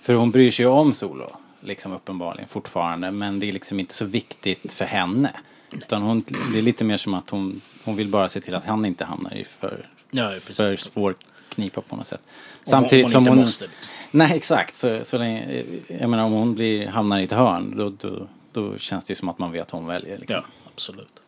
[0.00, 3.10] För hon bryr sig ju om Solo, liksom uppenbarligen fortfarande.
[3.10, 5.30] Men det är liksom inte så viktigt för henne.
[5.72, 8.64] Utan hon, det är lite mer som att hon, hon vill bara se till att
[8.64, 11.14] han inte hamnar i för, Ja, för svår
[11.48, 12.20] knipa på något sätt.
[12.24, 13.36] Om- Samtidigt om som hon...
[13.38, 13.94] måste, liksom.
[14.10, 14.74] Nej, exakt.
[14.74, 18.78] Så, så länge, jag menar om hon blir, hamnar i ett hörn då, då, då
[18.78, 20.18] känns det ju som att man vet att hon väljer.
[20.18, 20.34] Liksom.
[20.36, 20.44] Ja,
[20.74, 21.22] absolut.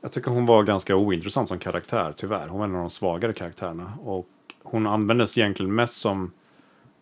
[0.00, 2.48] Jag tycker hon var ganska ointressant som karaktär, tyvärr.
[2.48, 3.92] Hon var en av de svagare karaktärerna.
[4.04, 4.28] Och
[4.62, 6.32] hon användes egentligen mest som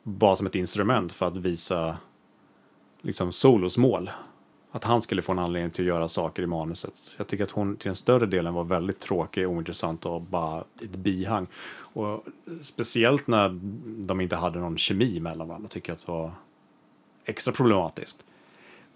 [0.03, 1.97] bara som ett instrument för att visa
[3.01, 4.11] liksom Solos mål.
[4.71, 6.95] Att han skulle få en anledning till att göra saker i manuset.
[7.17, 10.97] Jag tycker att hon till den större delen var väldigt tråkig, ointressant och bara ett
[10.97, 11.47] bihang.
[11.79, 12.25] Och
[12.61, 13.61] speciellt när
[14.07, 16.33] de inte hade någon kemi mellan varandra tycker jag att det var
[17.25, 18.25] extra problematiskt.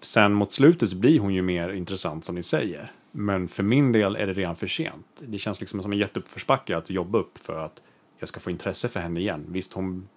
[0.01, 2.93] Sen mot slutet så blir hon ju mer intressant som ni säger.
[3.13, 5.07] Men för min del är det redan för sent.
[5.19, 7.83] Det känns liksom som en jätteuppförsbacke att jobba upp för att
[8.19, 9.45] jag ska få intresse för henne igen.
[9.49, 10.09] Visst, hon,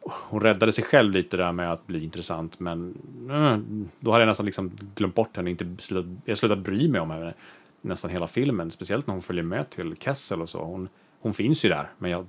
[0.00, 2.94] hon räddade sig själv lite där med att bli intressant, men
[3.30, 3.58] eh,
[4.00, 5.50] då hade jag nästan liksom glömt bort henne.
[5.50, 7.34] Inte slutat, jag slutade bry mig om henne
[7.80, 10.64] nästan hela filmen, speciellt när hon följer med till Kessel och så.
[10.64, 10.88] Hon,
[11.20, 12.26] hon finns ju där, men jag,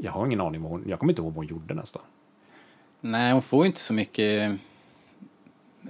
[0.00, 2.02] jag har ingen aning vad hon, jag kommer inte ihåg vad hon gjorde nästan.
[3.00, 4.58] Nej, hon får ju inte så mycket...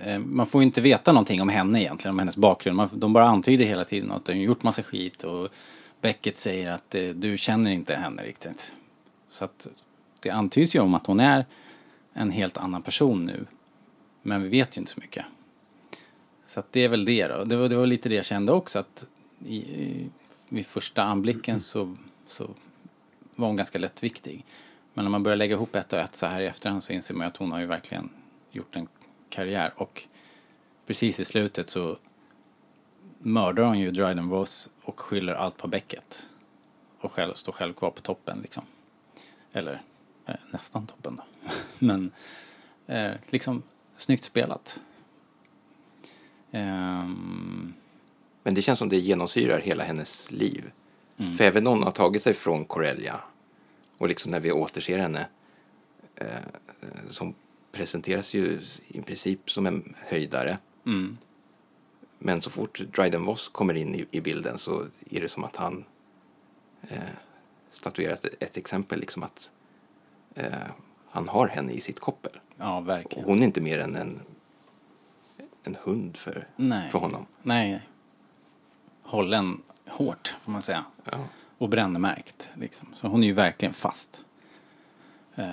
[0.04, 2.76] Eh, man får ju inte veta någonting om henne egentligen, om hennes bakgrund.
[2.76, 5.48] Man, de bara antyder hela tiden att hon har gjort massa skit och
[6.00, 8.74] Beckett säger att eh, du känner inte henne riktigt.
[9.28, 9.66] Så att
[10.20, 11.46] det antyds ju om att hon är
[12.12, 13.46] en helt annan person nu.
[14.22, 15.24] Men vi vet ju inte så mycket.
[16.46, 17.44] Så att det är väl det då.
[17.44, 19.06] Det var, det var lite det jag kände också att
[19.46, 20.10] i, i,
[20.48, 22.50] vid första anblicken så, så
[23.36, 24.44] var hon ganska lättviktig.
[24.94, 27.14] Men när man börjar lägga ihop ett och ett så här i efterhand så inser
[27.14, 28.08] man ju att hon har ju verkligen
[28.50, 28.88] gjort en
[29.28, 29.72] karriär.
[29.76, 30.02] Och
[30.86, 31.96] precis i slutet så
[33.18, 36.26] mördar hon ju Dryden Voss och skyller allt på Beckett.
[37.00, 38.64] Och själv står själv kvar på toppen liksom.
[39.52, 39.82] Eller
[40.26, 41.50] eh, nästan toppen då.
[41.78, 42.12] Men
[42.86, 43.62] eh, liksom
[43.96, 44.80] snyggt spelat.
[46.50, 47.74] Ehm,
[48.42, 50.70] Men det känns som det genomsyrar hela hennes liv.
[51.16, 51.34] Mm.
[51.34, 53.20] För även hon har tagit sig från Corellia
[53.98, 55.26] och liksom när vi återser henne
[56.14, 56.26] eh,
[57.10, 57.34] som
[57.76, 60.58] presenteras ju i princip som en höjdare.
[60.86, 61.18] Mm.
[62.18, 65.56] Men så fort Dryden Voss kommer in i, i bilden så är det som att
[65.56, 65.84] han
[66.88, 66.98] eh,
[67.70, 69.50] statuerar ett, ett exempel, liksom att
[70.34, 70.52] eh,
[71.10, 72.32] han har henne i sitt koppel.
[72.56, 73.28] Ja, Och verkligen.
[73.28, 74.20] hon är inte mer än en,
[75.62, 76.90] en hund för, Nej.
[76.90, 77.26] för honom.
[77.42, 77.80] Nej.
[79.02, 80.84] Hållen hårt, får man säga.
[81.12, 81.18] Ja.
[81.58, 82.88] Och brännmärkt, liksom.
[82.94, 84.20] Så hon är ju verkligen fast.
[85.34, 85.50] Eh,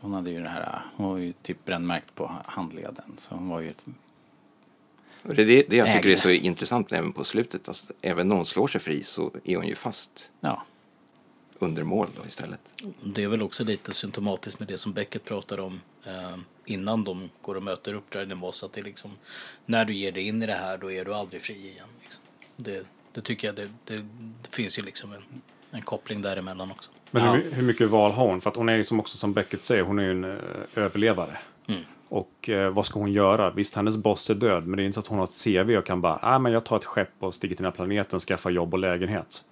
[0.00, 3.14] hon hade ju det här, hon var ju typ brännmärkt på handleden.
[3.16, 3.74] Så hon var ju,
[5.22, 6.12] det är det, det jag tycker Ägde.
[6.12, 7.68] är så intressant även på slutet.
[7.68, 10.62] Alltså, även när hon slår sig fri så är hon ju fast ja.
[11.58, 12.60] under mål då istället.
[13.04, 17.30] Det är väl också lite symptomatiskt med det som Beckett pratar om eh, innan de
[17.42, 18.64] går och möter upp Dryden Voss.
[18.64, 19.10] Att det liksom,
[19.66, 21.88] när du ger dig in i det här då är du aldrig fri igen.
[22.02, 22.24] Liksom.
[22.56, 23.96] Det, det tycker jag, det, det,
[24.42, 25.22] det finns ju liksom en,
[25.70, 26.90] en koppling däremellan också.
[27.10, 27.32] Men Ja.
[27.32, 28.40] hur, hur mycket val har hon?
[28.40, 30.36] För att hon är ju som också som Beckett säger, hon är ju en eh,
[30.76, 31.30] överlevare.
[31.68, 31.80] Mm.
[32.08, 33.50] Och eh, vad ska hon göra?
[33.50, 35.76] Visst, hennes boss är död, men det är inte så att hon har ett CV
[35.76, 38.20] och kan bara, ah, men jag tar ett skepp och sticker till den här planeten,
[38.20, 39.44] skaffar jobb och lägenhet.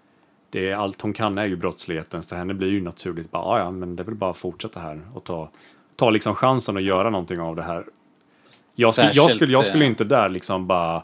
[0.50, 2.22] Det är allt hon kan är ju brottsligheten.
[2.22, 5.24] För henne blir ju naturligt bara, ah, ja, men det väl bara fortsätta här och
[5.24, 5.48] ta,
[5.96, 7.84] ta liksom chansen att göra någonting av det här.
[8.74, 11.02] Jag skulle, jag skulle, jag skulle eh, inte där liksom bara,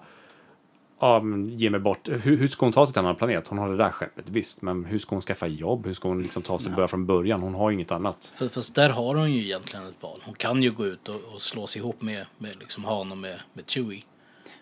[1.03, 2.09] ja, men ge mig bort.
[2.09, 3.49] Hur, hur ska hon ta sig till en annan planet?
[3.49, 4.62] Hon har det där skeppet, visst.
[4.62, 5.87] Men hur ska hon skaffa jobb?
[5.87, 7.43] Hur ska hon liksom ta sig börja från början?
[7.43, 8.33] Hon har ju inget annat.
[8.35, 10.19] För, fast där har hon ju egentligen ett val.
[10.25, 13.19] Hon kan ju gå ut och, och slå sig ihop med, med liksom Han och
[13.19, 14.03] med, med Chewie.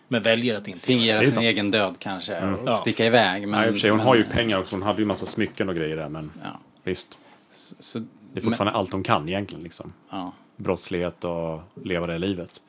[0.07, 1.43] Men väljer att inte Fingera sin sant.
[1.43, 2.73] egen död kanske och Ja.
[2.73, 3.47] sticka iväg.
[3.47, 4.75] Men, sig, hon men- har ju pengar också.
[4.75, 6.09] Hon hade ju massa smycken och grejer där.
[6.09, 6.59] Men Ja.
[6.83, 7.17] visst,
[7.51, 7.99] Så, så,
[8.33, 9.63] det är fortfarande allt hon kan egentligen.
[9.63, 9.93] Liksom.
[10.09, 10.31] ja.
[10.55, 12.61] Brottslighet och leva det livet.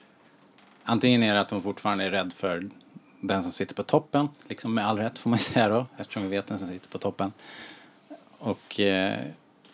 [0.84, 2.70] Antingen är det att hon fortfarande är rädd för
[3.22, 6.22] den som sitter på toppen, liksom med all rätt får man ju säga då, eftersom
[6.22, 7.32] vi vet den som sitter på toppen.
[8.38, 9.20] Och, eh,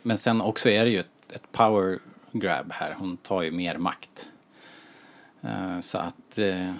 [0.03, 1.99] men sen också är det ju ett, ett power
[2.33, 4.29] grab här, hon tar ju mer makt.
[5.41, 6.73] Eh, så att, eh,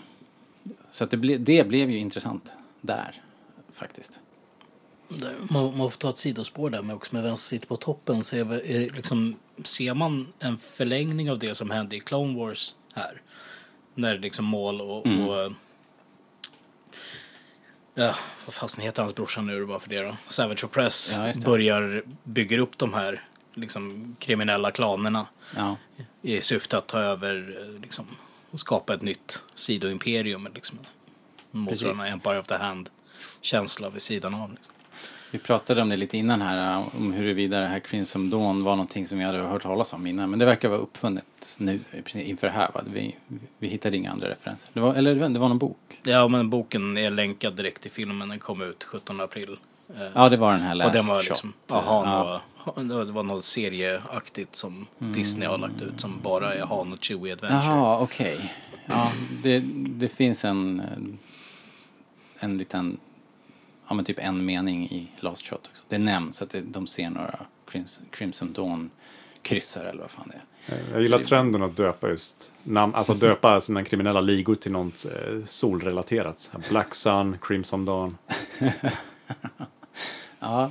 [0.90, 3.22] så att det, ble, det blev ju intressant där,
[3.72, 4.20] faktiskt.
[5.50, 8.24] Man, man får ta ett sidospår där med också med vem som sitter på toppen.
[8.24, 13.22] Så är, liksom, ser man en förlängning av det som hände i Clone Wars här?
[13.94, 15.07] När liksom mål och...
[15.07, 15.50] och eh,
[18.04, 18.14] ja,
[18.46, 20.16] vad fasen heter hans brorsa nu bara för det då?
[20.28, 21.46] Savage Opress Ja, just det.
[21.46, 25.76] börjar bygga upp de här liksom, kriminella klanerna Ja,
[26.22, 28.06] i syfte att ta över, eh, liksom,
[28.50, 30.48] och skapa ett nytt sidoimperium.
[30.54, 30.78] Liksom,
[31.50, 32.08] motsvarande.
[32.08, 34.50] Empire of the Hand-känsla vid sidan av.
[34.52, 34.72] Liksom.
[35.30, 38.72] Vi pratade om det lite innan här, eh, om huruvida det här Crimson Dawn var
[38.76, 40.30] någonting som vi hade hört talas om innan.
[40.30, 41.80] Men det verkar vara uppfunnet nu
[42.14, 42.70] inför det här.
[42.74, 42.80] Va?
[42.92, 43.16] Vi,
[43.58, 44.70] vi hittade inga andra referenser.
[44.72, 46.00] Det var, eller det var- någon bok.
[46.02, 48.28] Ja, men boken är länkad direkt till filmen.
[48.28, 49.56] Den kom ut 17 april.
[49.96, 52.40] Eh, Ja, det var den här och Last den var liksom, ja, Han Ja.
[52.64, 57.04] och, det var något serieaktigt som Disney har lagt ut som bara är Han och
[57.04, 57.62] Chewie Adventure.
[57.64, 58.52] Jaha, okej.
[58.86, 59.12] Ja,
[59.42, 60.82] det, det finns en,
[62.38, 62.96] en liten,
[63.88, 65.85] ja men typ en mening i Last Shot också.
[65.88, 67.38] Det nämns att det, de ser några
[67.70, 68.90] Crims, Crimson Dawn
[69.42, 70.35] kryssar eller vad fan det
[70.74, 70.79] är.
[70.92, 74.72] Jag gillar Så det- trenden att döpa just namn, alltså döpa sina kriminella ligor till
[74.72, 76.51] något eh, solrelaterat.
[76.70, 78.18] Black Sun, Crimson Dawn.
[80.40, 80.70] Ja.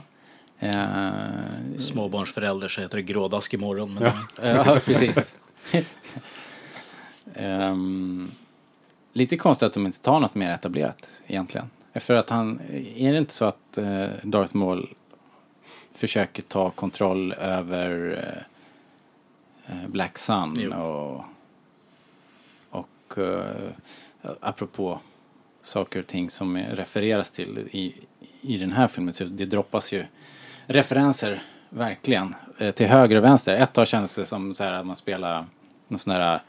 [0.59, 3.93] Eh, Småbarnsförälder så heter det grådask imorgon.
[3.93, 4.03] Men
[4.41, 5.35] ja, precis.
[7.33, 8.31] Ehm,
[9.13, 11.69] lite konstigt att de inte tar något mer etablerat egentligen.
[11.99, 12.61] För att han,
[12.95, 14.93] är det inte så att eh, Darth Maul
[15.91, 18.17] försöker ta kontroll över
[19.67, 20.73] eh, Black Sun Jo.
[20.73, 21.25] och,
[22.69, 23.71] och eh,
[24.39, 24.99] apropå
[25.61, 27.95] saker och ting som refereras till i,
[28.41, 30.05] i den här filmen så det droppas ju
[30.65, 33.55] referenser verkligen eh, till höger och vänster.
[33.55, 35.45] Ett tag kändes det som så här att man spelar
[35.87, 36.41] någon sån här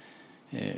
[0.50, 0.76] eh,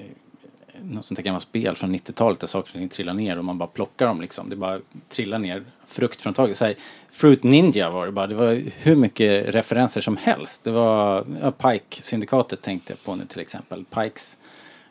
[0.84, 3.58] något sånt här gammalt spel från 90-talet där saker och ting trillar ner och man
[3.58, 4.50] bara plockar dem liksom.
[4.50, 6.56] Det bara trillar ner frukt från taget.
[6.56, 6.74] Så här,
[7.10, 8.26] Fruit Ninja var det bara.
[8.26, 10.64] Det var hur mycket referenser som helst.
[10.64, 13.84] Det var ja, Pike-syndikatet tänkte jag på nu till exempel.
[13.84, 14.36] Pikes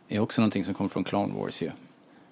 [0.08, 1.72] är också någonting som kommer från Clone Wars ju.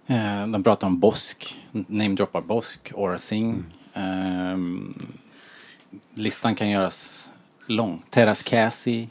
[0.07, 3.59] Eh, de pratar om Bosk, namedroppar Bosk, Aura Singh.
[3.93, 4.93] Ehm,
[6.13, 7.29] listan kan göras
[7.67, 8.03] lång.
[8.09, 9.07] Terras Cassie.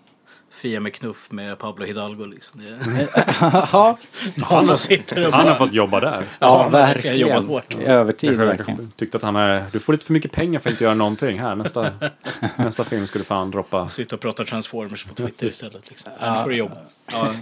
[0.66, 2.60] Fia med knuff med Pablo Hidalgo liksom.
[2.60, 3.08] Det
[3.72, 3.98] ja,
[4.34, 6.24] någon som sitter och Han har fått jobba där.
[6.38, 7.18] Ja, ja, verkligen.
[7.18, 7.74] Jobbat hårt.
[7.74, 8.90] Övertid Jag verkligen.
[8.90, 11.40] tyckte att han är, du får lite för mycket pengar för att inte göra någonting
[11.40, 11.54] här.
[11.54, 11.90] Nästa,
[12.56, 13.88] nästa film skulle fan droppa.
[13.88, 15.88] sitter och pratar Transformers på Twitter istället.
[15.88, 16.12] Liksom.
[16.20, 16.34] Ja.
[16.36, 16.76] Nu får du jobba.
[17.12, 17.34] Ja,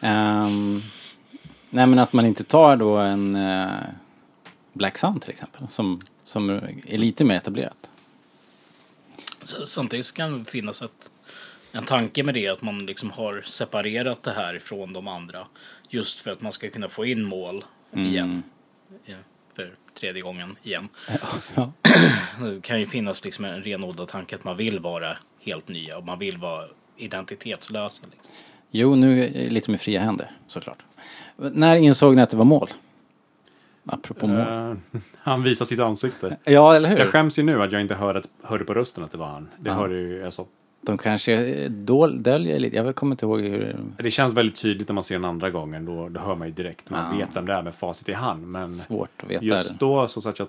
[0.00, 0.80] Ehm,
[1.70, 3.68] nej men att man inte tar då en eh,
[4.72, 5.68] Black Sun till exempel.
[5.68, 6.50] Som, som
[6.86, 7.90] är lite mer etablerat.
[9.66, 11.10] Samtidigt så kan det finnas ett,
[11.74, 15.46] en tanke med det är att man liksom har separerat det här från de andra.
[15.88, 17.64] Just för att man ska kunna få in mål
[17.96, 18.42] igen.
[19.04, 19.16] Ja,
[19.56, 20.88] för tredje gången igen.
[21.56, 21.72] Ja.
[22.40, 26.04] Det kan ju finnas liksom en renodlad tanke att man vill vara helt nya och
[26.04, 26.64] man vill vara
[26.96, 28.02] identitetslösa.
[28.12, 28.32] Liksom.
[28.70, 30.78] Jo, nu är det lite med fria händer såklart.
[31.36, 32.68] När insåg ni att det var mål?
[33.86, 34.38] Apropå mål.
[34.38, 36.36] Eh, han visar sitt ansikte.
[36.44, 36.98] Ja, eller hur?
[36.98, 39.48] Jag skäms ju nu att jag inte hörde, hörde på rösten att det var han.
[39.58, 39.74] Det Ja.
[39.74, 40.46] hörde ju, alltså,
[40.86, 42.76] De kanske dol- döljer lite.
[42.76, 43.76] Jag kommer inte ihåg hur...
[43.98, 45.84] det känns väldigt tydligt när man ser den andra gången.
[45.84, 46.90] Då, då hör man ju direkt.
[46.90, 47.18] Man Ja.
[47.26, 48.46] vet vem det är med facit i hand.
[48.46, 49.44] Men Svårt att veta.
[49.44, 50.48] just då så satt jag...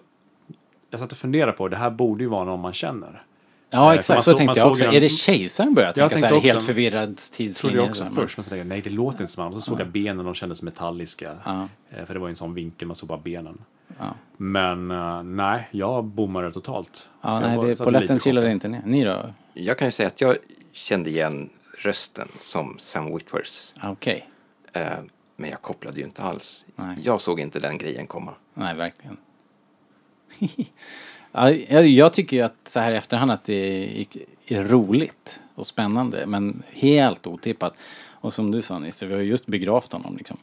[0.90, 3.24] Jag satt och funderade på det här borde ju vara någon man känner.
[3.70, 4.24] Ja, man exakt.
[4.24, 4.86] Så såg- tänkte jag också.
[4.86, 7.78] en- Är det kejsaren började Jag tänka så här, tänkte helt också- förvirrad Trodde tidslinje.
[7.78, 8.38] jag också så först.
[8.38, 9.54] Men så tänkte nej det låter inte som han.
[9.54, 11.38] Och så såg jag benen och kändes metalliska.
[11.46, 11.68] Ja.
[11.90, 13.62] Eh, För det var ju en sån vinkel, man såg bara benen.
[14.00, 14.16] Ja.
[14.38, 17.10] Men eh, nej, jag bommade totalt.
[17.22, 18.52] Ja, Så nej, det, polletten chockad.
[18.52, 18.82] inte ner.
[18.86, 19.34] Ni då?
[19.54, 20.38] Jag kan ju säga att jag
[20.72, 23.74] kände igen rösten som Sam Whitworths.
[23.80, 24.30] Ah, Okej.
[24.74, 24.82] Eh,
[25.38, 26.66] men jag kopplade ju inte alls.
[26.76, 26.98] Nej.
[27.04, 28.34] Jag såg inte den grejen komma.
[28.54, 29.18] Nej, verkligen.
[31.36, 34.06] ja, jag, tycker ju att så här i efterhand att det
[34.48, 36.26] är, roligt och spännande.
[36.28, 37.74] Men helt otippat.
[38.10, 40.38] Och som du sa Nisse, vi har ju just begravt honom liksom.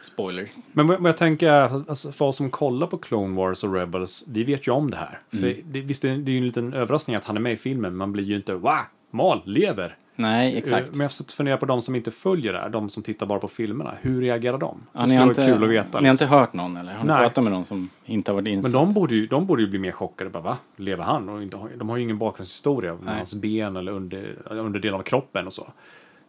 [0.00, 0.48] Spoiler.
[0.72, 4.44] Men vad jag tänker alltså, för oss som kollar på Clone Wars och Rebels, vi
[4.44, 5.20] vet ju om det här.
[5.30, 5.42] Mm.
[5.42, 7.96] För det, visst, det är ju en liten överraskning att han är med i filmen,
[7.96, 8.78] man blir ju inte wow,
[9.10, 9.96] Mal lever.
[10.18, 10.90] Nej, Eh, exakt.
[10.90, 13.38] Men jag har funderat på de som inte följer det här, de som tittar bara
[13.38, 13.94] på filmerna.
[14.00, 14.80] Hur reagerar de?
[14.92, 16.00] Ja, det skulle vara kul att veta.
[16.00, 16.24] Ni har liksom.
[16.24, 16.92] inte hört någon eller?
[16.92, 17.22] Har ni Nej.
[17.22, 18.72] pratat med någon som inte har varit insatt?
[18.72, 20.30] Men de borde, ju, de borde ju bli mer chockade.
[20.30, 20.56] Bara, va?
[20.76, 21.28] Lever han?
[21.28, 25.46] Och inte, de har ju ingen bakgrundshistoria med hans ben eller under, underdelen av kroppen
[25.46, 25.62] och så.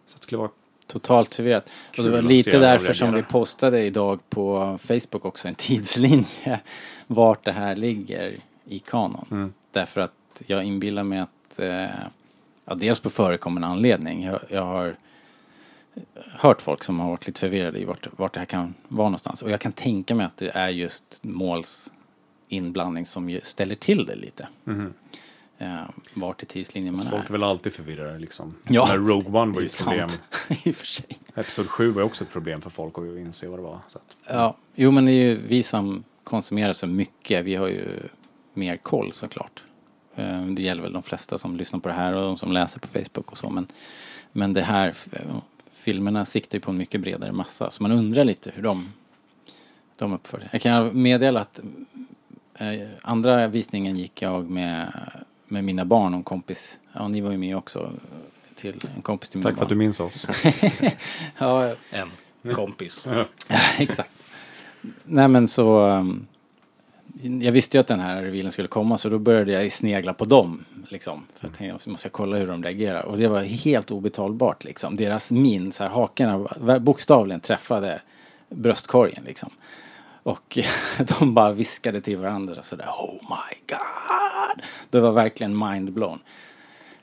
[0.07, 0.49] Så det skulle vara
[0.87, 1.69] Totalt förvirrat.
[1.97, 6.59] Och det var lite därför som vi postade idag på Facebook också en tidslinje
[7.07, 9.25] vart det här ligger i kanon.
[9.31, 9.53] Mm.
[9.71, 11.85] Därför att jag inbillar mig att, eh,
[12.69, 14.95] ja, dels på förekommande anledning, jag, jag har
[16.31, 19.41] hört folk som har varit lite förvirrade i vart, vart det här kan vara någonstans.
[19.41, 21.91] Och jag kan tänka mig att det är just måls
[22.47, 24.47] inblandning som ställer till det lite.
[25.57, 25.81] Eh,
[26.13, 27.11] vart i tidslinjen man Mhm.
[27.11, 27.27] Folk är.
[27.27, 28.55] är väl alltid förvirrade liksom.
[28.67, 28.87] Ja.
[28.91, 30.07] Men Rogue One var ju ett problem.
[30.65, 31.05] I och för sig.
[31.35, 33.79] Episod 7 var också ett problem för folk att inse vad det var.
[33.87, 37.67] Så att, Ja, jo men det är ju vi som konsumerar så mycket, vi har
[37.67, 37.99] ju
[38.53, 39.63] mer koll såklart.
[40.19, 42.79] Eh, Det gäller väl de flesta som lyssnar på det här och de som läser
[42.79, 43.67] på Facebook och så men,
[44.31, 44.93] men det här,
[45.71, 48.91] filmerna siktar ju på en mycket bredare massa så man undrar lite hur de,
[49.95, 50.49] de uppför det.
[50.51, 51.59] Jag kan meddela att
[52.55, 54.93] eh, andra visningen gick jag med,
[55.47, 57.91] med mina barn och en kompis, ja ni var ju med också,
[58.55, 59.79] till en kompis till mina tack för att du barn.
[59.79, 60.27] minns oss.
[61.37, 63.07] Ja, En kompis.
[63.11, 63.27] Ja.
[63.79, 64.11] Exakt.
[65.03, 65.89] Nej men så...
[67.21, 70.25] Jag visste ju att den här revealen skulle komma så då började jag snegla på
[70.25, 70.65] dem.
[70.89, 71.25] Liksom.
[71.35, 73.01] För jag tänkte, så måste jag kolla hur de reagerar.
[73.01, 74.95] Och det var helt obetalbart liksom.
[74.95, 76.47] Deras min, så här, hakorna
[76.79, 78.01] bokstavligen träffade
[78.49, 79.49] bröstkorgen liksom.
[80.23, 80.57] Och
[81.19, 84.65] de bara viskade till varandra sådär Oh my god!
[84.89, 86.19] Det var verkligen mindblown.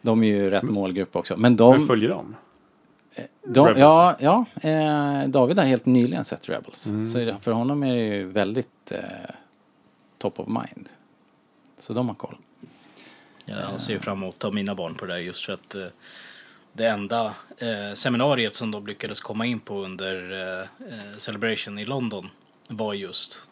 [0.02, 1.37] De är ju rätt målgrupp också.
[1.37, 1.72] Men de...
[1.72, 2.09] Vem följer?
[2.09, 3.79] De, Rebels.
[3.79, 6.88] ja, ja eh, David har helt nyligen sett Rebels.
[7.12, 8.98] Så det- för honom är det ju väldigt eh,
[10.18, 10.88] top of mind.
[11.79, 12.37] Så de har koll.
[13.44, 15.87] Jag ser fram emot att ta mina barn på det där just för att eh,
[16.72, 20.66] det enda eh, seminariet som de lyckades komma in på under eh,
[21.18, 22.29] Celebration i London
[22.68, 23.48] var just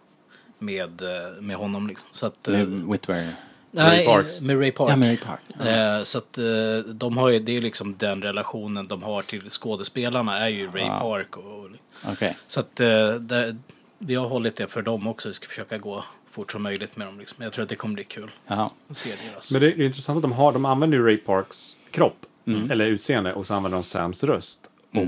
[0.58, 1.02] med,
[1.40, 1.86] med honom.
[1.86, 2.08] Liksom.
[2.12, 3.28] Så att, Med Whitwer.
[3.70, 4.40] nej, Parks.
[4.40, 4.90] Med Ray Park.
[4.90, 5.66] Ja, Mary Park.
[5.66, 6.38] Eh, så att
[6.86, 10.82] de har ju, det är liksom den relationen de har till skådespelarna är ju Ray
[10.82, 10.98] Ja.
[11.00, 11.36] Park.
[11.36, 11.70] Och, och,
[12.08, 12.36] Okej.
[12.46, 13.56] så att det,
[13.98, 15.28] vi har hållit det för dem också.
[15.28, 17.18] Vi ska försöka gå fort som möjligt med dem.
[17.18, 17.42] Liksom.
[17.44, 18.70] Jag tror att det kommer bli kul Jaha.
[18.88, 19.52] att se deras.
[19.52, 22.70] Men det, det är intressant att de har, de använder ju Ray Parks kropp, Mm.
[22.70, 24.70] eller utseende, och så använder de Sams röst.
[24.94, 25.06] Och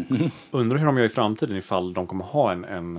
[0.60, 2.96] undrar hur de gör i framtiden ifall de kommer ha en, en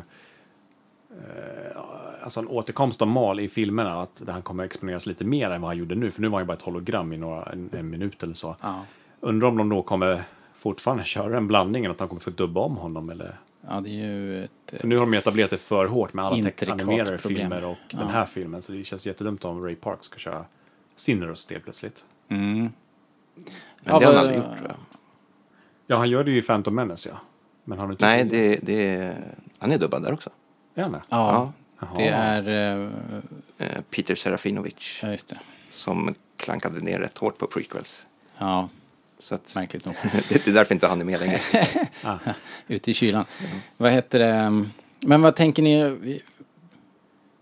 [1.11, 1.77] eh,
[2.23, 5.69] alltså en återkomst av Mal i filmerna, att han kommer exponeras lite mer än vad
[5.69, 7.89] han gjorde nu, för nu var han ju bara ett hologram i några, en, en
[7.89, 8.55] minut eller så.
[8.61, 8.85] Ja.
[9.19, 10.23] Undrar om de då kommer
[10.55, 13.35] fortfarande köra en blandning, eller att de kommer få dubba om honom, eller?
[13.67, 14.51] Ja, det är ju ett...
[14.71, 17.77] eh, För nu har de ju etablerat det för hårt med alla animerade filmer och
[17.89, 17.99] Ja.
[17.99, 20.45] den här filmen, så det känns jättedumt om Ray Park ska köra
[20.95, 22.05] sin röst helt plötsligt.
[22.29, 22.59] Mm.
[22.59, 22.71] Men
[23.83, 24.77] Ja, det har han aldrig gjort tror jag.
[25.87, 27.17] Ja, han gör det ju i Phantom Menace, ja.
[27.63, 29.13] Men han har inte Nej, det, det,
[29.59, 30.29] han är dubbad där också.
[30.75, 31.01] Är han det?
[31.09, 31.89] Ja, Jaha.
[31.95, 32.73] det är...
[32.83, 32.89] eh,
[33.59, 35.39] Eh, Peter Serafinovic Ja, just det.
[35.69, 38.07] som klankade ner rätt hårt på prequels.
[38.37, 38.69] Ja,
[39.19, 39.95] Så att, märkligt nog.
[40.29, 41.39] det är därför inte han är med längre.
[42.67, 43.25] Ute i kylan.
[43.77, 44.65] Vad heter det?
[44.99, 46.21] Men vad tänker ni?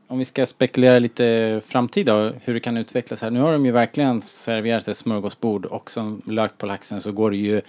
[0.07, 3.31] om vi ska spekulera lite framtid då, hur det kan utvecklas här.
[3.31, 7.31] Nu har de ju verkligen serverat ett smörgåsbord och som lök på laxen så går
[7.31, 7.61] det ju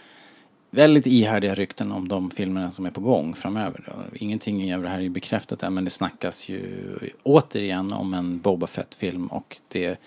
[0.71, 3.85] väldigt ihärdiga rykten om de filmerna som är på gång framöver.
[3.87, 4.17] Då.
[4.17, 6.63] Ingenting av det här är ju bekräftat än men det snackas ju
[7.23, 10.01] återigen om en Boba Fett-film och det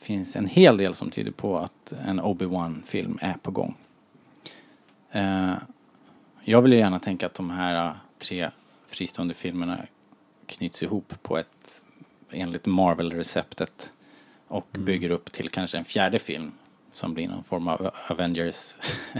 [0.00, 3.76] finns en hel del som tyder på att en Obi-Wan-film är på gång.
[5.10, 5.54] Eh,
[6.44, 8.50] jag vill ju gärna tänka att de här eh, tre
[8.86, 9.86] fristående filmerna
[10.46, 11.82] knyts ihop på ett
[12.30, 13.92] enligt Marvel-receptet
[14.48, 16.52] och bygger upp till kanske en fjärde film
[16.92, 18.76] som blir någon form av Avengers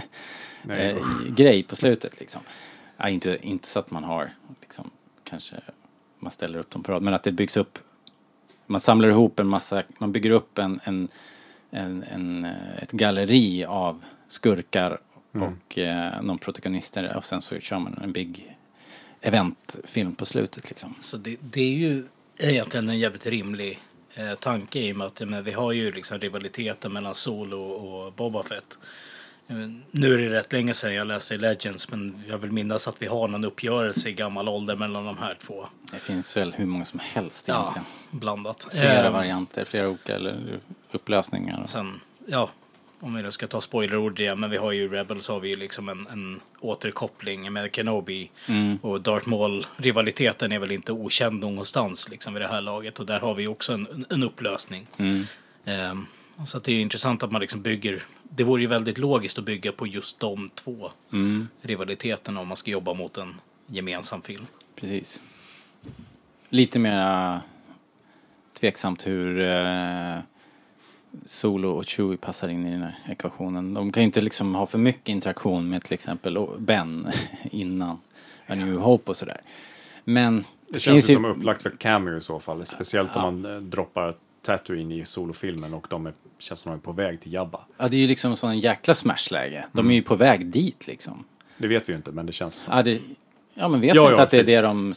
[0.62, 2.42] Nej, eh, grej på slutet liksom.
[2.96, 4.90] Ja, inte, inte så att man har liksom
[5.24, 5.56] kanske
[6.18, 7.78] man ställer upp dem på rad men att det byggs upp
[8.70, 11.08] man samlar ihop en massa, man bygger upp en, en,
[11.70, 15.00] en, en eh, ett galleri av skurkar
[15.32, 18.56] och eh, någon protagonister och sen så kör man en big
[19.20, 20.94] eventfilm på slutet liksom.
[21.00, 22.04] Så det, det är ju
[22.38, 23.80] egentligen en jävligt rimlig
[24.14, 28.12] eh, tanke i och med att men vi har ju liksom rivaliteten mellan Solo och
[28.12, 28.78] Boba Fett.
[29.50, 29.56] Eh,
[29.90, 33.02] Nu är det rätt länge sedan jag läste i Legends men jag vill minnas att
[33.02, 35.66] vi har någon uppgörelse i gammal ålder mellan de här två.
[35.92, 37.86] Det finns väl hur många som helst Ja, egentligen.
[38.10, 38.68] blandat.
[38.70, 40.58] Flera Eh, varianter, flera olika eller
[40.92, 41.62] upplösningar.
[41.66, 42.50] Sen, ja,
[43.00, 45.56] om vi nu ska ta spoilerord igen, men vi har ju Rebels har vi ju
[45.56, 48.30] liksom en, en återkoppling med Kenobi
[48.82, 53.20] och Darth Maul-rivaliteten är väl inte okänd någonstans liksom vid det här laget och där
[53.20, 54.86] har vi också en, en upplösning.
[55.64, 56.06] Ehm,
[56.44, 59.38] så att det är ju intressant att man liksom bygger, det vore ju väldigt logiskt
[59.38, 60.90] att bygga på just de två
[61.62, 63.34] rivaliteterna om man ska jobba mot en
[63.66, 64.46] gemensam film.
[64.74, 65.20] Precis.
[66.48, 67.40] Lite mer
[68.60, 70.18] tveksamt hur eh,
[71.24, 73.74] Solo och Chewie passar in i den här ekvationen.
[73.74, 77.06] De kan ju inte liksom ha för mycket interaktion med till exempel Ben
[77.50, 77.98] innan
[78.46, 79.40] A New Hope och sådär.
[80.04, 82.66] Men Det känns ju som upplagt för cameo i så fall.
[82.66, 86.82] Speciellt om man eh, droppar Tatooine i solofilmen och de är, känns som de är
[86.82, 87.60] på väg till Jabba.
[87.78, 89.64] Ja, det är ju liksom sån jäkla smashläge.
[89.72, 91.24] De är ju på väg dit liksom.
[91.58, 92.76] Det vet vi ju inte, men det känns som.
[92.76, 93.00] Ja, det,
[93.54, 94.54] ja men vet Ja, inte ja, att det är precis.
[94.54, 94.94] det de...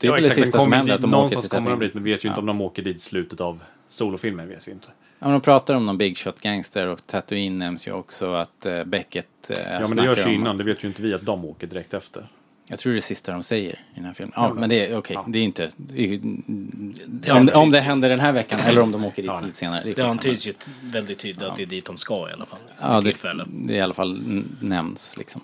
[0.00, 1.80] Det är Ja, väl det sista som händer, dit- att de åker till kommer de
[1.80, 4.68] dit, men vi vet ju inte om de åker dit i slutet av solofilmen, vet
[4.68, 4.88] vi inte.
[5.18, 8.66] Ja, men de pratar om någon Big Shot Gangster och Tatooine nämns ju också att
[8.66, 11.22] uh, Beckett uh, Ja, men det görs ju innan, det vet ju inte vi att
[11.26, 12.28] de åker direkt efter.
[12.70, 14.32] Jag tror det är det sista de säger i den här filmen.
[14.36, 15.24] Ja, men det är okej, Ja.
[15.28, 15.70] det är inte...
[15.76, 19.26] Det är, om, det, om det händer den här veckan eller om de åker dit
[19.26, 19.40] Ja.
[19.40, 19.84] lite senare.
[19.84, 20.52] Det, är Det antyds ju
[20.82, 22.58] väldigt tydligt att det är dit de ska i alla fall.
[22.80, 23.16] Ja, det,
[23.46, 25.40] det är i alla fall nämns liksom.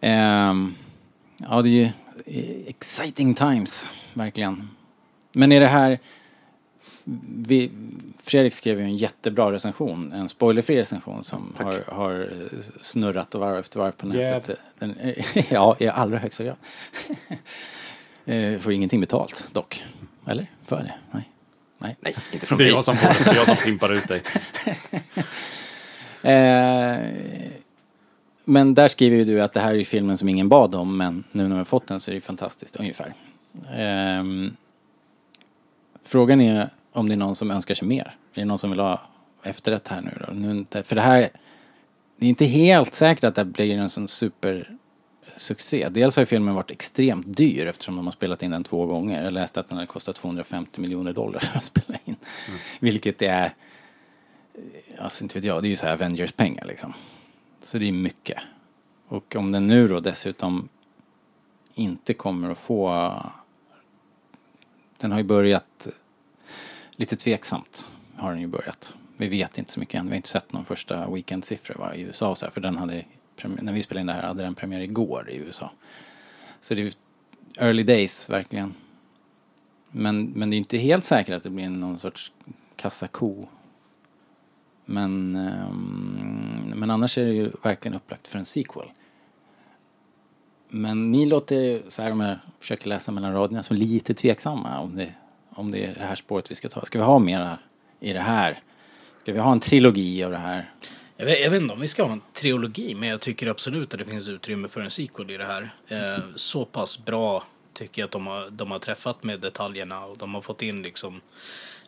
[0.00, 0.74] Ehm,
[1.36, 1.88] ja, det är ju
[2.66, 4.68] exciting times, verkligen.
[5.32, 5.98] Men är det här...
[7.46, 7.70] Vi,
[8.26, 12.28] Fredrik skrev ju en jättebra recension, en spoilerfri recension som har, har
[12.80, 14.58] snurrat varv efter varv på nätet.
[14.78, 14.94] Den,
[15.50, 16.56] ja, i allra högsta grad.
[18.26, 19.84] Eh, Får ingenting betalt dock.
[20.26, 20.46] Eller?
[20.64, 20.94] För det?
[21.10, 21.30] Nej.
[21.78, 21.96] Nej.
[22.00, 22.74] Nej, inte från Det är mig.
[22.74, 24.22] jag som, det är jag som pimpar ut dig.
[26.22, 26.98] Eh,
[28.44, 30.96] men där skriver ju du att det här är ju filmen som ingen bad om
[30.96, 33.14] men nu när vi har fått den så är det ju fantastiskt ungefär.
[33.74, 34.56] Ehm,
[36.06, 38.16] frågan är om det är någon som önskar sig mer.
[38.34, 39.00] Är det någon som vill ha
[39.42, 40.32] efterrätt här nu då?
[40.32, 41.28] Nu, för det här,
[42.16, 45.88] det är inte helt säkert att det blir en sån supersuccé.
[45.88, 49.24] Dels har ju filmen varit extremt dyr eftersom de har spelat in den två gånger.
[49.24, 52.16] Jag läste att den hade kostat 250 miljoner dollar att spela in.
[52.80, 53.54] Vilket är
[54.98, 56.92] alltså inte vet jag, det är ju så här Avengers-pengar liksom.
[57.62, 58.38] Så det är mycket.
[59.08, 60.68] Och om den nu då dessutom
[61.74, 63.12] inte kommer att få...
[64.98, 65.88] Den har ju börjat
[66.96, 67.86] lite tveksamt,
[68.16, 68.94] har den ju börjat.
[69.16, 72.00] Vi vet inte så mycket än, vi har inte sett någon första weekendsiffra va, i
[72.00, 73.04] USA och så här, för den hade,
[73.42, 75.70] när vi spelade in det här hade den premiär igår i USA.
[76.60, 76.92] Så det är
[77.58, 78.74] early days verkligen.
[79.90, 82.32] Men, men det är inte helt säkert att det blir någon sorts
[82.76, 83.46] kassako
[84.84, 88.90] men, um, men annars är det ju verkligen upplagt för en sequel.
[90.68, 94.96] Men ni låter så här om jag försöker läsa mellan raderna som lite tveksamma om
[94.96, 95.14] det,
[95.54, 96.84] om det är det här spåret vi ska ta.
[96.84, 97.58] Ska vi ha mera
[98.00, 98.58] i det här?
[99.20, 100.70] Ska vi ha en trilogi av det här?
[101.16, 103.94] Jag vet, jag vet inte om vi ska ha en trilogi, men jag tycker absolut
[103.94, 105.70] att det finns utrymme för en sequel i det här.
[105.88, 110.18] Eh, så pass bra tycker jag att de har, de har träffat med detaljerna och
[110.18, 111.20] de har fått in liksom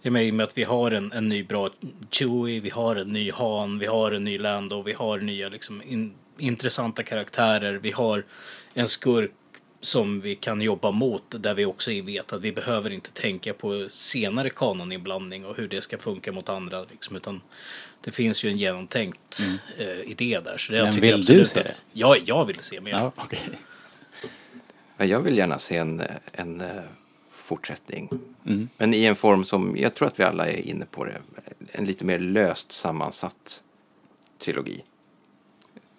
[0.02, 1.70] i och med att vi har en, en ny bra
[2.10, 5.82] Chewie, vi har en ny Han, vi har en ny Lando, vi har nya liksom
[5.82, 8.24] in, intressanta karaktärer, vi har
[8.74, 9.32] en skurk
[9.86, 13.86] som vi kan jobba mot där vi också vet att vi behöver inte tänka på
[13.88, 16.84] senare kanoninblandning och hur det ska funka mot andra.
[16.90, 17.40] Liksom, utan
[18.00, 19.38] det finns ju en genomtänkt
[19.78, 20.58] eh, idé där.
[20.58, 21.74] Så det Men jag tycker vill du absolut se att, det?
[21.92, 22.90] Ja, jag vill se mer.
[22.90, 23.12] Ja.
[24.96, 26.68] Ja, Jag vill gärna se en, en eh,
[27.30, 28.10] fortsättning.
[28.46, 28.68] Mm.
[28.76, 31.20] Men i en form som jag tror att vi alla är inne på det.
[31.72, 33.62] En lite mer löst sammansatt
[34.38, 34.84] trilogi.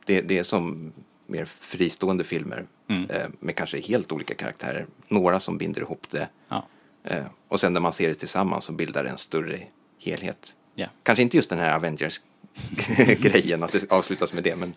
[0.05, 0.93] Det, det är som
[1.27, 3.09] mer fristående filmer Mm.
[3.09, 4.85] eh, med kanske helt olika karaktärer.
[5.07, 6.29] Några som binder ihop det.
[6.49, 6.65] Ja.
[7.03, 9.59] Eh, och sen när man ser det tillsammans så bildar det en större
[9.99, 10.55] helhet.
[10.75, 10.87] Ja.
[11.03, 14.73] Kanske inte just den här Avengers-grejen, att det avslutas med det, men,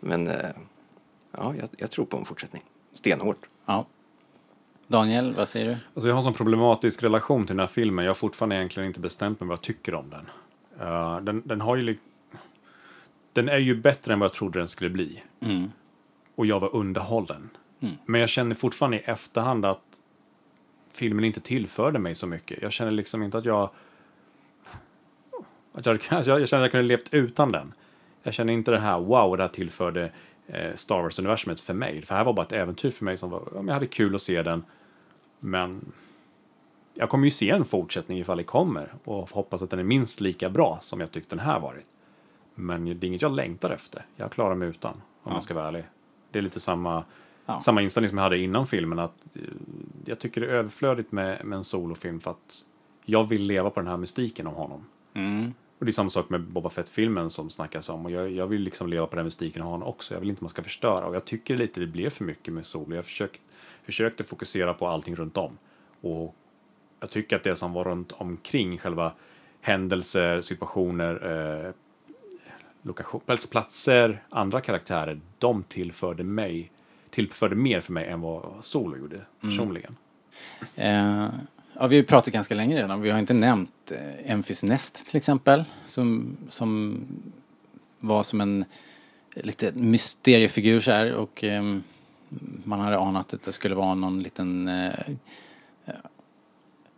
[0.00, 0.48] men eh,
[1.32, 2.62] ja, jag, jag tror på en fortsättning.
[2.94, 3.46] Stenhårt.
[3.66, 3.86] ja.
[4.86, 5.76] Daniel, vad säger du?
[5.94, 8.04] Alltså jag har en sån problematisk relation till den här filmen.
[8.04, 10.26] Jag har fortfarande egentligen inte bestämt mig vad jag tycker om den.
[10.80, 11.98] Eh, den, den har ju...
[13.34, 15.22] Den är ju bättre än vad jag trodde den skulle bli.
[15.40, 15.70] Mm.
[16.34, 17.50] Och jag var underhållen.
[17.80, 17.94] Mm.
[18.06, 19.82] Men jag känner fortfarande i efterhand att
[20.92, 22.62] filmen inte tillförde mig så mycket.
[22.62, 23.70] Jag känner liksom inte att jag...
[25.72, 27.74] Att jag, jag, jag känner att jag kunde levt utan den.
[28.22, 30.12] Jag känner inte det här, wow, det här tillförde
[30.46, 32.02] eh, Star Wars-universumet för mig.
[32.02, 34.14] För det här var bara ett äventyr för mig som var, ja, jag hade kul
[34.14, 34.64] att se den.
[35.40, 35.92] Men
[36.94, 40.20] jag kommer ju se en fortsättning ifall det kommer och hoppas att den är minst
[40.20, 41.86] lika bra som jag tyckte den här varit.
[42.54, 44.06] Men det är inget jag längtar efter.
[44.16, 45.30] Jag klarar mig utan, om Ja.
[45.32, 45.84] man ska vara ärlig.
[46.30, 47.04] Det är lite samma,
[47.46, 47.60] Ja.
[47.60, 48.98] samma inställning som jag hade innan filmen.
[48.98, 49.40] Att eh,
[50.04, 52.64] jag tycker det är överflödigt med, med en solofilm för att
[53.04, 54.84] jag vill leva på den här mystiken om honom.
[55.14, 55.54] Mm.
[55.78, 58.04] Och det är samma sak med Boba Fett-filmen som snackas om.
[58.04, 60.14] Och jag, jag vill liksom leva på den mystiken av honom också.
[60.14, 61.06] Jag vill inte att man ska förstöra.
[61.06, 62.94] Och jag tycker lite det blev för mycket med Solo.
[62.96, 63.40] Jag försökt,
[63.82, 65.58] försökte fokusera på allting runt om.
[66.00, 66.34] Och
[67.00, 69.12] jag tycker att det som var runt omkring själva
[69.60, 71.14] händelser, situationer,
[71.66, 71.72] eh,
[72.84, 76.70] lokation, alltså platser, andra karaktärer, de tillförde mig
[77.14, 79.96] tillförde mer för mig än vad Solo gjorde personligen.
[80.76, 81.28] Eh,
[81.74, 83.00] ja, vi har ju pratat ganska länge redan.
[83.00, 85.64] Vi har inte nämnt eh, Emphys Nest till exempel.
[85.86, 87.00] Som, som
[88.00, 88.64] var som en
[89.34, 91.14] lite mysteriefigur så här.
[91.14, 91.82] Och ehm,
[92.64, 94.68] man hade anat att det skulle vara någon liten...
[94.68, 94.92] Eh,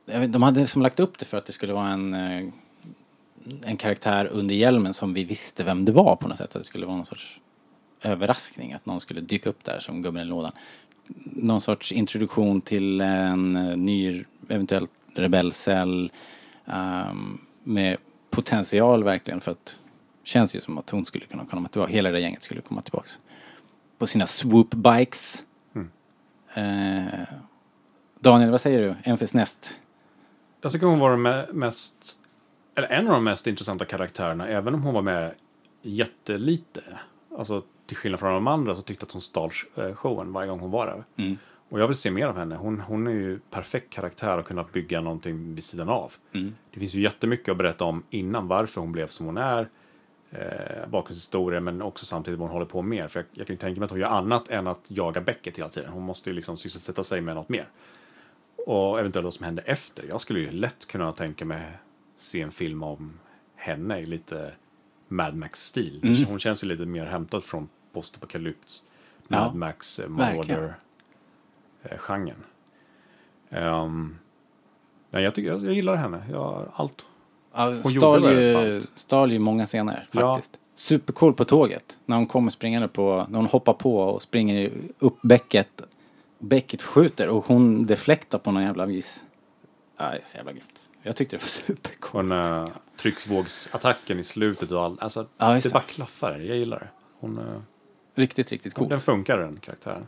[0.07, 2.49] jag vet, de hade som lagt upp det för att det skulle vara en, eh,
[3.65, 6.57] en karaktär under hjälmen som vi visste vem det var på något sätt.
[6.57, 7.41] Att det skulle vara någon sorts
[8.03, 10.53] överraskning att någon skulle dyka upp där som gubben i lådan.
[11.25, 16.13] Någon sorts introduktion till en eh, ny eventuellt rebellcell
[16.67, 17.97] ehm, med
[18.31, 19.81] potential verkligen för att
[20.25, 23.21] känns ju som att hon skulle kunna komma tillbaka, hela det gänget skulle komma tillbaks.
[23.99, 25.43] På sina swoop bikes.
[25.75, 25.91] Mm.
[26.55, 27.21] Eh,
[28.21, 29.11] Daniel, vad säger du?
[29.11, 29.75] Emphys Nest?
[30.61, 32.19] Jag tycker hon var den me- mest,
[32.77, 35.35] eller en av de mest intressanta karaktärerna, även om hon var med
[35.83, 36.83] jättelite.
[37.39, 40.61] Alltså till skillnad från de andra så tyckte att hon stal eh, showen varje gång
[40.61, 41.05] hon var där.
[41.17, 41.39] Mm.
[41.69, 42.57] Och jag vill se mer av henne.
[42.57, 46.13] Hon, hon är ju perfekt karaktär att kunna bygga någonting vid sidan av.
[46.33, 46.55] Mm.
[46.71, 49.69] Det finns ju jättemycket att berätta om innan varför hon blev som hon är.
[50.31, 53.11] Eh, bakgrundshistoria men också samtidigt vad hon håller på med.
[53.11, 55.59] För jag, jag kan ju tänka mig att hon gör annat än att jaga Beckett
[55.59, 55.93] hela tiden.
[55.93, 57.69] Hon måste ju liksom sysselsätta sig med något mer.
[58.67, 60.05] Och eventuellt vad som händer efter.
[60.09, 61.79] Jag skulle ju lätt kunna tänka mig
[62.17, 63.13] se en film om
[63.57, 64.53] henne i lite
[65.09, 66.01] Mad Max-stil.
[66.05, 66.25] Mm.
[66.25, 68.83] Hon känns ju lite mer hämtad från postapokalyps,
[69.29, 70.09] Ja, Mad Max, eh.
[70.09, 72.45] Marauder-genren.
[73.51, 74.19] Um,
[75.11, 76.25] nej, jag, tycker, jag, gillar henne.
[76.31, 77.07] Jag har allt.
[77.55, 78.99] Ja, gjorde stal, ju, allt.
[78.99, 80.35] stal ju många scener Ja.
[80.35, 80.59] faktiskt.
[80.75, 81.99] Supercool på tåget.
[82.05, 85.83] När hon kommer springande på, när hon hoppar på och springer upp bäcket.
[86.39, 89.25] Bäcket skjuter och hon deflektar på någon jävla vis.
[89.97, 90.89] Ja, det är så jävla grymt.
[91.07, 92.29] Jag tyckte det var supercoolt.
[92.31, 95.03] den uh, trycksvågsattacken i slutet och allt.
[95.03, 96.39] Alltså, Ja, det bara klaffar.
[96.39, 96.89] Jag gillar det.
[97.21, 97.45] Hon, eh,
[98.15, 98.91] Riktigt, riktigt coolt.
[98.91, 100.07] Den funkar den karaktären.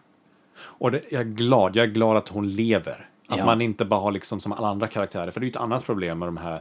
[0.60, 3.08] Och det, jag är glad, jag är glad att hon lever.
[3.28, 3.44] Att Ja.
[3.44, 5.30] man inte bara har liksom som alla andra karaktärer.
[5.30, 6.60] För det är ju ett annat problem med de här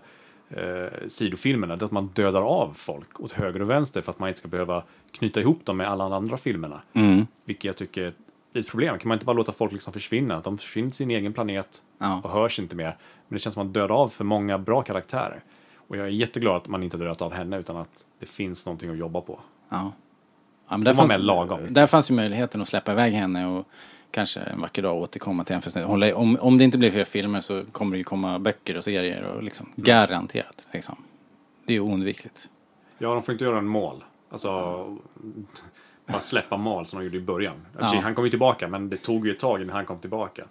[0.49, 1.75] eh, sidofilmerna.
[1.75, 4.39] Det är att man dödar av folk åt höger och vänster för att man inte
[4.39, 6.81] ska behöva knyta ihop dem med alla andra filmerna.
[6.93, 7.27] Mm.
[7.45, 8.13] Vilket jag tycker
[8.53, 8.99] är ett problem.
[8.99, 10.39] Kan man inte bara låta folk liksom försvinna?
[10.41, 12.21] De försvinner till sin egen planet Ja.
[12.23, 12.97] och hörs inte mer.
[13.27, 15.43] Men det känns som att man dödar av för många bra karaktärer.
[15.87, 18.89] Och jag är jätteglad att man inte dödat av henne utan att det finns någonting
[18.89, 19.39] att jobba på.
[19.69, 19.91] Ja.
[20.69, 21.59] ja men där, fanns, lagom.
[21.69, 23.67] där fanns ju möjligheten att släppa iväg henne och
[24.11, 27.63] kanske en vacker dag återkomma till lär- om, om det inte blir fler filmer så
[27.71, 29.83] kommer det ju komma böcker och serier och liksom Mm.
[29.83, 30.67] garanterat.
[30.73, 30.95] Liksom.
[31.65, 32.49] Det är ju oundvikligt.
[32.97, 34.03] Ja, de får inte göra en mål.
[34.29, 34.49] Alltså,
[36.07, 37.55] bara släppa mål som de gjorde i början.
[37.79, 37.99] Ja.
[38.03, 40.43] Han kom ju tillbaka, men det tog ju ett tag innan han kom tillbaka.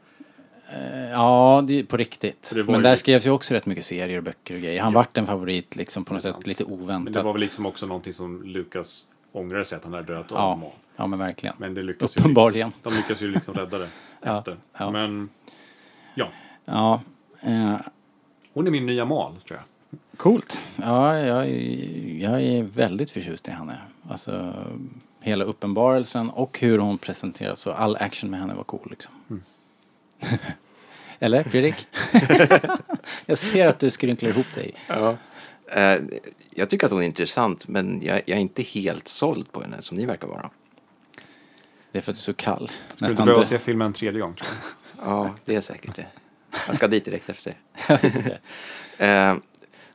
[0.73, 2.53] Eh, Ja, det på riktigt.
[2.55, 4.83] det Men ju- där skrevs ju också rätt mycket serier och böcker och grejer.
[4.83, 6.47] Han vart en favorit liksom på något sätt sant.
[6.47, 7.05] lite oväntat.
[7.05, 10.27] Men det var väl liksom också någonting som Lucas ångrade sig att han hade dödat
[10.31, 10.73] ja, om mål.
[10.97, 11.55] ja, men verkligen.
[11.59, 12.21] Men det lyckas ju.
[12.21, 12.73] Uppenbarligen.
[12.83, 13.89] De lyckas ju liksom rädda det
[14.23, 14.57] Ja, efter.
[14.79, 14.91] ja.
[14.91, 15.29] Men
[16.15, 16.29] ja,
[16.65, 17.01] Ja,
[17.41, 17.77] eh,
[18.53, 19.99] hon är min nya mal, tror jag.
[20.17, 20.61] Coolt.
[20.77, 23.79] Ja, jag, är- jag är väldigt förtjust i henne.
[24.09, 24.55] Alltså,
[25.27, 27.61] hela uppenbarelsen och hur hon presenteras.
[27.61, 29.13] Så all action med henne var cool liksom.
[31.19, 31.87] Eller Fredrik?
[33.27, 34.75] jag ser att du skrynklar ihop dig.
[34.89, 35.17] Ja.
[35.73, 35.99] Eh,
[36.55, 39.83] jag tycker att hon är intressant, men jag, jag är inte helt såld på henne
[39.83, 40.51] som ni verkar vara.
[41.93, 42.71] Det är för att du är så kall.
[42.89, 44.49] Skulle Nästan behöva dö- se filmen en tredje gång tror
[44.99, 45.07] jag.
[45.09, 46.07] Ja, det är säkert det.
[46.67, 47.57] Jag ska dit direkt efter det.
[47.89, 48.39] Ja, just det.
[49.07, 49.35] Eh,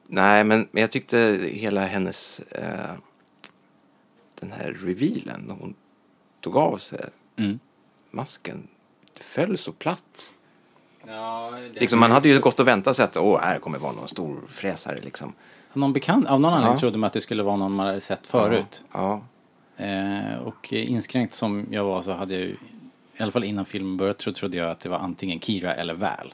[0.08, 2.40] nej, men, men jag tyckte hela hennes...
[2.40, 2.92] Eh,
[4.42, 5.74] den här revealen, när hon
[6.42, 7.00] tog av sig
[7.36, 7.60] Mm.
[8.12, 8.68] masken,
[9.18, 10.32] det föll så platt.
[11.08, 14.08] Ja, Liksom, man hade ju gått och väntat sig att åh, här kommer vara någon
[14.08, 15.34] stor fräsare liksom.
[15.74, 16.80] Någon bekant, av någon anledning Ja.
[16.80, 18.84] trodde man att det skulle vara någon man hade sett förut.
[18.92, 19.22] Ja,
[19.78, 22.56] Eh, och inskränkt som jag var så hade jag ju,
[23.18, 25.94] i alla fall innan filmen började, så trodde jag att det var antingen Kira eller
[25.94, 26.34] Val.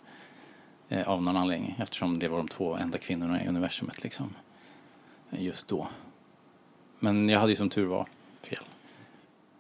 [0.89, 4.33] Eh, av någon anledning, eftersom det var de två enda kvinnorna i universumet liksom.
[5.29, 5.87] Just då.
[6.99, 8.05] Men jag hade ju som tur var
[8.43, 8.59] fel.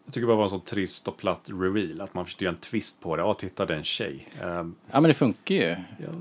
[0.05, 2.01] Jag tycker bara det var en sån trist och platt reveal.
[2.01, 3.21] Att man försökte göra en twist på det.
[3.21, 4.27] Ja, titta det är en tjej.
[4.41, 5.75] Ehm, Ja men det funkar ju.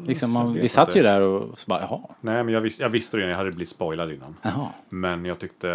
[0.06, 0.98] liksom man, vi satt inte.
[0.98, 3.28] ju där och så bara, jaha, nej, men jag, vis, jag visste det.
[3.28, 4.36] Jag hade blivit spoilad innan.
[4.42, 4.68] jaha.
[4.88, 5.68] Men jag tyckte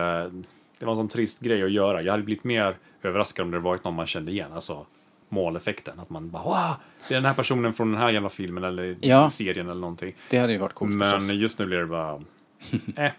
[0.80, 2.02] det var en sån trist grej att göra.
[2.02, 4.54] Jag hade blivit mer överraskad om det varit någon man kände igen.
[4.54, 4.86] Alltså
[5.30, 6.00] måleffekten.
[6.00, 6.76] Att man bara wow,
[7.08, 9.30] det är den här personen från den här jävla filmen eller Ja.
[9.30, 10.14] serien eller någonting.
[10.30, 11.32] Det hade ju varit coolt Men förstås.
[11.34, 12.14] just nu blir det bara...
[12.96, 13.12] eh.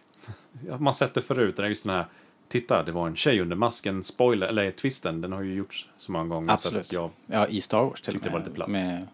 [0.79, 1.57] Man sett det förut.
[1.57, 2.07] Det är just den här...
[2.49, 4.05] Titta, det var en tjej under masken.
[4.05, 5.21] Spoiler, eller twisten.
[5.21, 6.49] Den har ju gjorts så många gånger.
[6.49, 6.81] Så Absolut.
[6.87, 8.69] att jag, Ja, i Star Wars till Tyckte det var lite platt.
[8.69, 9.07] Med,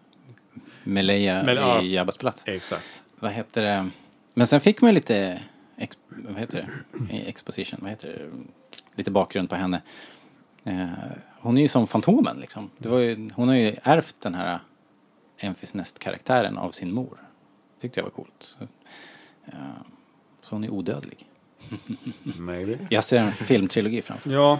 [0.83, 1.81] med Leia ja.
[1.81, 2.43] i Jabbas plats.
[2.45, 3.01] exakt.
[3.19, 3.89] Vad heter det?
[4.33, 5.41] Men sen fick man ju lite,
[5.77, 7.15] ex, vad heter det?
[7.15, 8.29] I Exposition, vad heter det?
[8.95, 9.81] Lite bakgrund på henne.
[10.63, 10.87] Eh,
[11.39, 12.69] hon är ju som Fantomen liksom.
[12.77, 14.59] Det var ju, hon har ju ärvt den här
[15.37, 17.17] Enfys Nest-karaktären av sin mor.
[17.81, 18.33] Tyckte jag var coolt.
[18.39, 18.63] Så,
[19.45, 19.53] eh,
[20.41, 21.28] så hon är odödlig.
[22.39, 22.77] Maybe.
[22.89, 24.59] Jag ser en filmtrilogi framför Ja,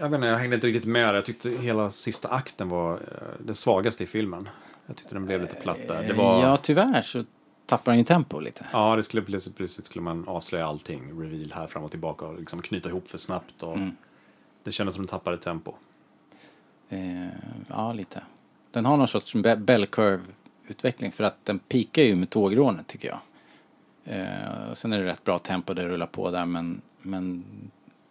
[0.00, 1.16] jag vet inte, jag hängde inte riktigt med.
[1.16, 3.00] Jag tyckte hela sista akten var eh,
[3.38, 4.48] den svagaste i filmen.
[4.86, 6.02] Jag tyckte den blev lite platt där.
[6.08, 6.42] Det var...
[6.42, 7.24] Ja, tyvärr så
[7.66, 8.66] tappar han ju tempo lite.
[8.72, 11.20] Ja, det skulle plötsligt, plötsligt skulle man avslöja allting.
[11.22, 13.62] Reveal här fram och tillbaka och liksom knyta ihop för snabbt.
[13.62, 13.96] Och Mm.
[14.64, 15.72] Det kändes som den tappade tempo.
[16.88, 17.26] Eh,
[17.68, 18.22] ja, lite.
[18.70, 23.08] Den har någon sorts be- bell curve-utveckling för att den pikar ju med tågrånet tycker
[23.08, 23.18] jag.
[24.06, 27.44] Eh, sen är det rätt bra tempo det rullar på där men, men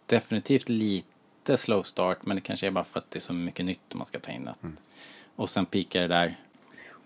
[0.06, 3.64] definitivt lite slow start men det kanske är bara för att det är så mycket
[3.64, 4.48] nytt man ska ta in.
[4.48, 4.58] Att,
[5.36, 6.36] Och sen pikar det där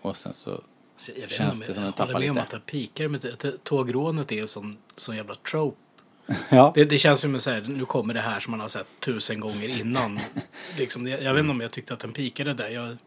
[0.01, 0.61] och sen så
[0.97, 2.57] Så Jag Känns det om som jag den tappar håller med om lite?
[2.57, 5.77] att det pikar att tågrånet är en sån, sån jävla trope.
[6.49, 9.39] Ja, Det, det känns som att nu kommer det här som man har sett tusen
[9.39, 10.19] gånger innan.
[10.77, 12.69] liksom, jag, jag vet inte om jag tyckte att den pikade där.
[12.69, 12.97] Jag,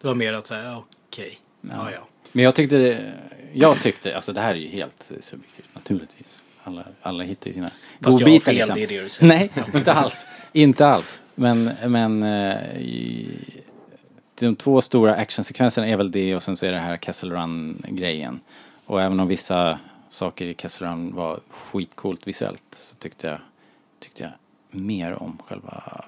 [0.00, 2.08] det var mer att säga, okej, ja ja.
[2.32, 3.12] Men jag tyckte,
[3.52, 6.42] jag tyckte, alltså det här är ju helt subjektivt naturligtvis.
[6.62, 8.74] Alla, alla hittar ju sina Fast jag har godbitar, fel, liksom.
[8.74, 9.28] det är det du säger.
[9.28, 10.26] Nej, inte alls.
[10.52, 11.20] Inte alls.
[11.34, 12.58] Men, men eh,
[14.34, 18.40] de två stora actionsekvenserna är väl det och sen så är det här Castle Run-grejen.
[18.86, 19.78] Och även om vissa
[20.10, 23.38] saker i Castle Run var skitcoolt visuellt så tyckte jag,
[24.00, 24.32] tyckte jag
[24.70, 26.04] mer om själva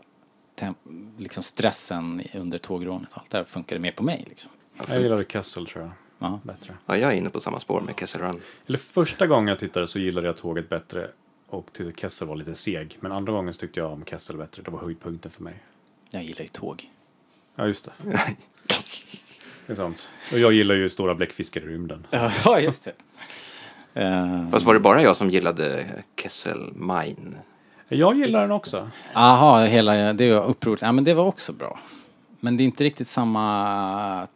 [1.18, 3.08] liksom stressen under tågrånet.
[3.12, 4.50] Allt det funkade mer på mig liksom.
[4.88, 5.92] Jag gillade Kessel tror jag.
[6.22, 6.40] Ja.
[6.42, 6.74] Bättre.
[6.86, 8.40] ja, jag är inne på samma spår med Kessel Run.
[8.66, 11.10] Eller första gången jag tittade så gillade jag tåget bättre
[11.48, 12.96] och tyckte Kessel var lite seg.
[13.00, 14.62] Men andra gången så tyckte jag om Kessel bättre.
[14.62, 15.54] Det var höjdpunkten för mig.
[16.10, 16.90] Jag gillar ju tåg.
[17.56, 17.92] Ja, just det.
[19.66, 20.10] det är sant.
[20.32, 22.06] Och jag gillar ju stora bläckfiskar i rymden.
[22.10, 22.92] Ja, just det.
[24.00, 27.34] Uh, Fast var det bara jag som gillade Kessel Mine?
[27.88, 28.90] Jag gillar den också.
[29.14, 30.82] Aha, hela det var upproret.
[30.82, 31.80] Ja, men det var också bra.
[32.40, 34.26] Men det är inte riktigt samma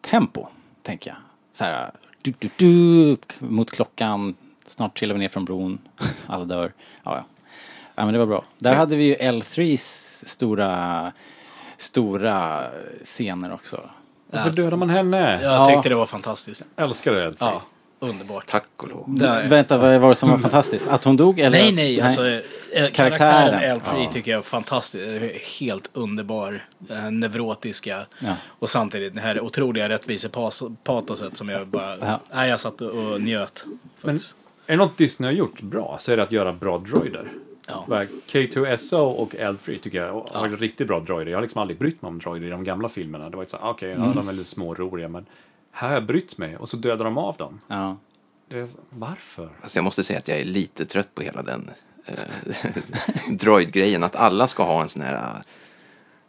[0.00, 0.46] tempo,
[0.82, 1.16] tänker jag.
[1.52, 1.90] Så här,
[2.22, 4.34] du, du, du, mot klockan,
[4.66, 5.78] snart trillar vi ner från bron,
[6.26, 6.72] alla dör.
[7.02, 7.24] Ja, ja.
[7.94, 8.44] ja men det var bra.
[8.58, 11.12] Där hade vi ju L3s stora,
[11.76, 12.66] stora
[13.04, 13.90] scener också.
[14.30, 15.42] Varför dödar man henne?
[15.42, 15.66] Jag Ja.
[15.66, 16.68] tyckte det var fantastiskt.
[16.76, 17.34] Älskar det.
[17.38, 17.62] Ja,
[18.02, 18.46] underbart.
[18.46, 19.04] Tack och lov.
[19.08, 19.46] Där.
[19.48, 20.88] Vänta, vad var det som var fantastiskt?
[20.88, 21.58] Att hon dog eller?
[21.58, 22.40] Nej, nej, alltså eh,
[22.72, 22.92] Karaktären.
[22.92, 24.10] karaktären L3 Ja.
[24.12, 25.04] tycker jag är fantastisk.
[25.60, 26.64] Helt underbar.
[26.90, 28.06] Eh, neurotiska.
[28.18, 28.36] Ja.
[28.48, 31.96] Och samtidigt det här otroliga rättvisepatoset som jag bara...
[32.00, 32.20] Ja.
[32.34, 33.66] Nej, jag satt och, njöt.
[34.02, 34.20] Men är
[34.66, 37.32] det något Disney har gjort bra så är det att göra bra droider.
[37.68, 37.84] Ja.
[37.88, 41.30] Bara K2SO och L3 tycker jag har varit riktigt bra droider.
[41.32, 43.30] Jag har liksom aldrig brytt mig om droider i de gamla filmerna.
[43.30, 45.26] Det var så här, okej, ja, de är lite små och roliga, men
[45.72, 47.60] här har jag brytt mig och så dödar de av dem.
[47.68, 47.96] Ja.
[48.48, 49.50] Det är, så- varför?
[49.62, 51.70] Fast jag måste säga att jag är lite trött på hela den
[52.06, 52.14] eh,
[53.30, 54.02] droid-grejen.
[54.02, 55.42] Att alla ska ha en sån här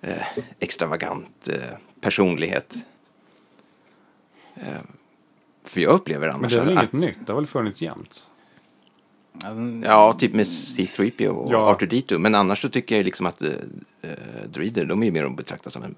[0.01, 0.23] eh,
[0.59, 2.75] extravagant eh, personlighet.
[4.55, 4.63] Eh,
[5.63, 7.17] för jag upplever Men annars det är väl inget att, nytt?
[7.27, 8.29] Det har väl funnits jämt?
[9.83, 11.77] Ja, typ med C3PO och Ja.
[11.79, 12.17] R2D2.
[12.17, 13.49] Men annars så tycker jag liksom att eh,
[14.01, 14.09] eh,
[14.47, 15.95] droider, de är ju mer att betrakta som en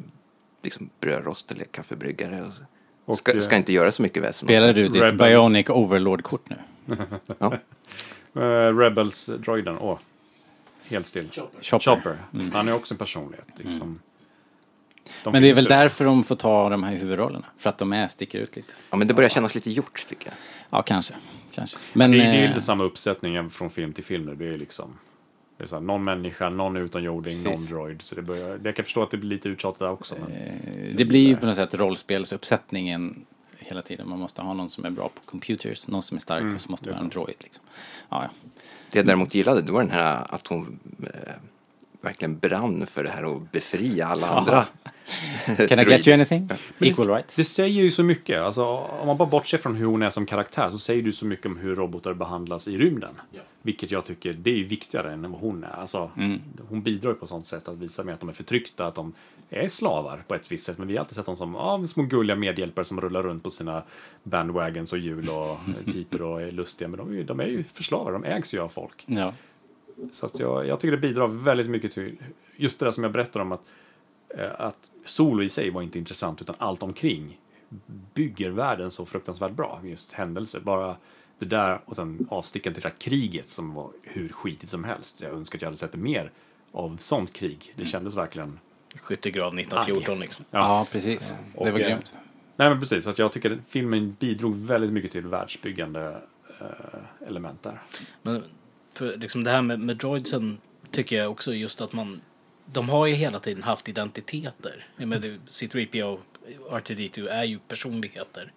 [0.64, 2.41] liksom, brödrost eller kaffebryggare.
[2.43, 2.54] Och,
[3.06, 4.47] Och, Ska, eh, ska inte göra så mycket väsen.
[4.47, 5.20] Spelar du ditt Rebels.
[5.20, 6.58] Bionic Overlord-kort nu?
[7.39, 7.53] Ja.
[8.36, 9.97] eh, Rebels-droiden, åh.
[10.89, 11.30] Helt still.
[11.32, 11.80] Chopper.
[11.80, 12.18] Chopper.
[12.53, 13.45] Han är också en personlighet.
[13.56, 13.99] Liksom.
[15.24, 17.45] De Men det är väl ju- därför de får ta de här huvudrollerna.
[17.58, 18.74] För att de är, sticker ut lite.
[18.89, 20.36] ja, men det börjar kännas lite gjort tycker jag.
[20.70, 21.14] Ja, kanske.
[21.51, 21.78] kanske.
[21.93, 22.12] Men...
[22.12, 24.36] Det, är- det är eh, lite samma uppsättning från film till film nu.
[24.36, 24.97] Det är liksom
[25.58, 28.01] det är så här, någon människa, någon utomjording, någon droid.
[28.01, 30.16] Så det börjar, jag kan förstå att det blir lite uttjatat där också.
[30.22, 33.26] Men, Eh, Det blir ju på något sätt rollspelsuppsättningen
[33.60, 34.10] hela tiden.
[34.10, 36.72] Man måste ha någon som är bra på computers, någon som är stark och så
[36.72, 37.36] måste man ha en droid.
[37.39, 37.64] Liksom.
[38.10, 38.30] Ja, ja.
[38.91, 41.34] Det jag däremot gillade, det var den här att hon eh,
[42.01, 44.66] verkligen brann för det här att befria alla andra.
[45.68, 46.49] Can I get you anything?
[46.78, 47.36] Men Equal rights?
[47.36, 48.39] Det säger ju så mycket.
[48.41, 51.26] Alltså, om man bara bortser från hur hon är som karaktär så säger du så
[51.26, 53.16] mycket om hur robotar behandlas i rymden.
[53.62, 55.80] Vilket jag tycker det är viktigare än vad hon är.
[55.80, 56.12] Alltså,
[56.70, 59.14] Hon bidrar ju på sånt sätt att visa med att de är förtryckta, att de
[59.49, 60.78] är slavar på ett visst sätt.
[60.78, 63.49] Men vi har alltid sett dem som ja, små gulliga medhjälpare som rullar runt på
[63.49, 63.84] sina
[64.24, 66.88] bandwagons och hjul och piper och är lustiga.
[66.88, 69.03] Men de är ju, de är ju förslavare, de ägs ju av folk.
[69.06, 69.34] Ja.
[70.12, 72.18] Så att jag, jag tycker det bidrar väldigt mycket till
[72.56, 73.62] just det där som jag berättade om att,
[74.58, 77.40] att solo i sig var inte intressant utan allt omkring
[78.14, 79.82] bygger världen så fruktansvärt bra.
[79.84, 80.96] Just händelser, bara
[81.40, 85.22] det där och sen avsticken till det där kriget som var hur skitigt som helst.
[85.22, 86.32] Jag önskar att jag hade sett mer
[86.72, 87.74] av sånt krig.
[87.76, 88.60] Det kändes verkligen...
[88.96, 90.46] Skyttegrav 1914 liksom.
[90.52, 91.20] ja, precis.
[91.30, 92.16] Det var Och, eh, grymt.
[92.56, 96.22] Nej men precis, att jag tycker att filmen bidrog väldigt mycket till världsbyggande
[96.60, 97.82] eh, element där.
[98.22, 98.44] Men
[98.94, 100.58] för liksom det här med, med droidsen
[100.92, 102.22] tycker jag också just att man
[102.66, 104.88] de har ju hela tiden haft identiteter.
[105.22, 106.03] Det- C3PO
[106.68, 108.51] och R2D2 är ju personligheter.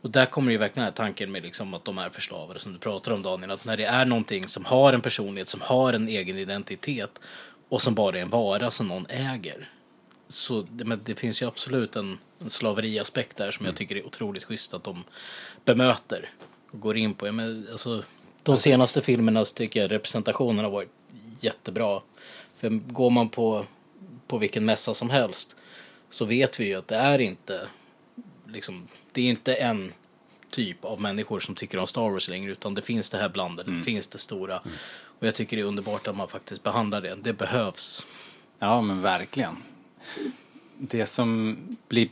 [0.00, 2.78] Och där kommer ju verkligen här tanken med liksom att de är förslavare som du
[2.78, 3.50] pratar om Daniel.
[3.50, 7.20] Att när det är någonting som har en personlighet, som har en egen identitet
[7.68, 9.70] och som bara är en vara som någon äger.
[10.28, 14.44] Så men det finns ju absolut en, en slaveriaspekt där som jag tycker är otroligt
[14.44, 15.04] schysst att de
[15.64, 16.30] bemöter
[16.70, 17.32] och går in på.
[17.32, 18.02] Men, alltså,
[18.42, 20.90] de senaste filmerna så tycker jag representationen har varit
[21.40, 22.00] jättebra.
[22.60, 23.66] För går man på,
[24.26, 25.56] på vilken mässa som helst
[26.08, 27.68] så vet vi ju att det är inte
[28.46, 29.92] liksom, det är inte en
[30.50, 33.74] typ av människor som tycker om Star Wars längre utan det finns det här blandade,
[33.74, 34.60] det finns det stora.
[35.18, 37.14] Och jag tycker det är underbart att man faktiskt behandlar det.
[37.14, 38.06] Det behövs.
[38.58, 39.56] Ja, men verkligen.
[40.78, 41.56] Det som
[41.88, 42.08] blir...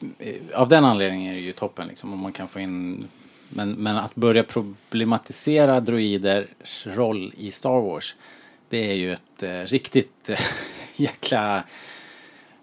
[0.55, 3.09] Av den anledningen är det ju toppen liksom, om man kan få in...
[3.49, 8.15] Men, men att börja problematisera droiders roll i Star Wars,
[8.69, 10.39] det är ju ett eh, riktigt eh,
[10.97, 11.65] jäkla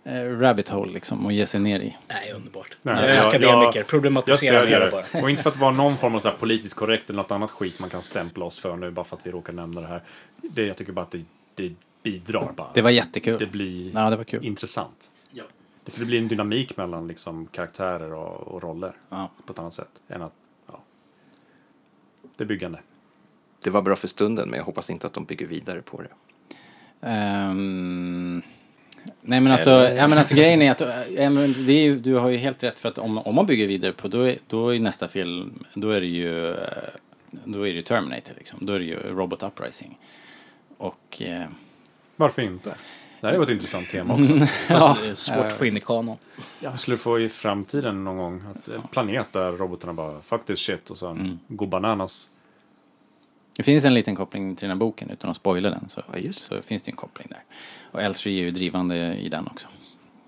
[0.04, 1.98] eh, rabbit hole liksom att ge sig ner i.
[2.08, 2.78] Nej, underbart.
[2.82, 5.04] Nej, jag är jag- akademiker, jag- problematisera det bara.
[5.12, 5.22] det.
[5.22, 7.52] Och inte för att vara någon form av så här politiskt korrekt eller något annat
[7.52, 10.02] skit man kan stämpla oss för nu bara för att vi råkar nämna det här.
[10.42, 11.26] Det, jag tycker bara att det,
[11.56, 11.74] det
[12.04, 12.68] bidrar bara.
[12.74, 13.40] Det var jättekul.
[13.40, 14.46] Det blir Ja, det var kul.
[14.46, 15.10] intressant.
[15.32, 15.44] Ja.
[15.86, 19.32] För det blir en dynamik mellan liksom, karaktärer och, och roller Ja.
[19.46, 19.90] på ett annat sätt.
[20.10, 20.34] Än att,
[20.68, 20.80] ja.
[22.38, 22.80] Det är byggande.
[23.64, 26.10] Det var bra för stunden, men jag hoppas inte att de bygger vidare på det.
[27.08, 28.42] Ehm,
[29.22, 30.82] nej men alltså, ja, men alltså grejen är att
[31.16, 33.46] ja, men det är ju, du har ju helt rätt för att om, om man
[33.46, 36.58] bygger vidare på då är, då är nästa film, då är det ju eh,
[37.44, 38.66] då är det ju Terminator liksom.
[38.66, 39.98] Då är det ju Robot Uprising.
[40.78, 41.46] Och eh,
[42.16, 42.76] Varför inte?
[43.22, 44.34] Det här är ett intressant tema också.
[44.34, 46.18] Är svårt att få in i kanon.
[46.62, 50.90] Jag skulle få i framtiden någon gång att en planet där robotarna bara this shit
[50.90, 51.40] och sen Mm.
[51.48, 52.30] går bananas.
[53.58, 56.32] Det finns en liten koppling till den här boken utan att spoila den så, Ja,
[56.34, 57.44] så finns det en koppling där.
[57.92, 59.68] Och L3 är ju drivande i den också.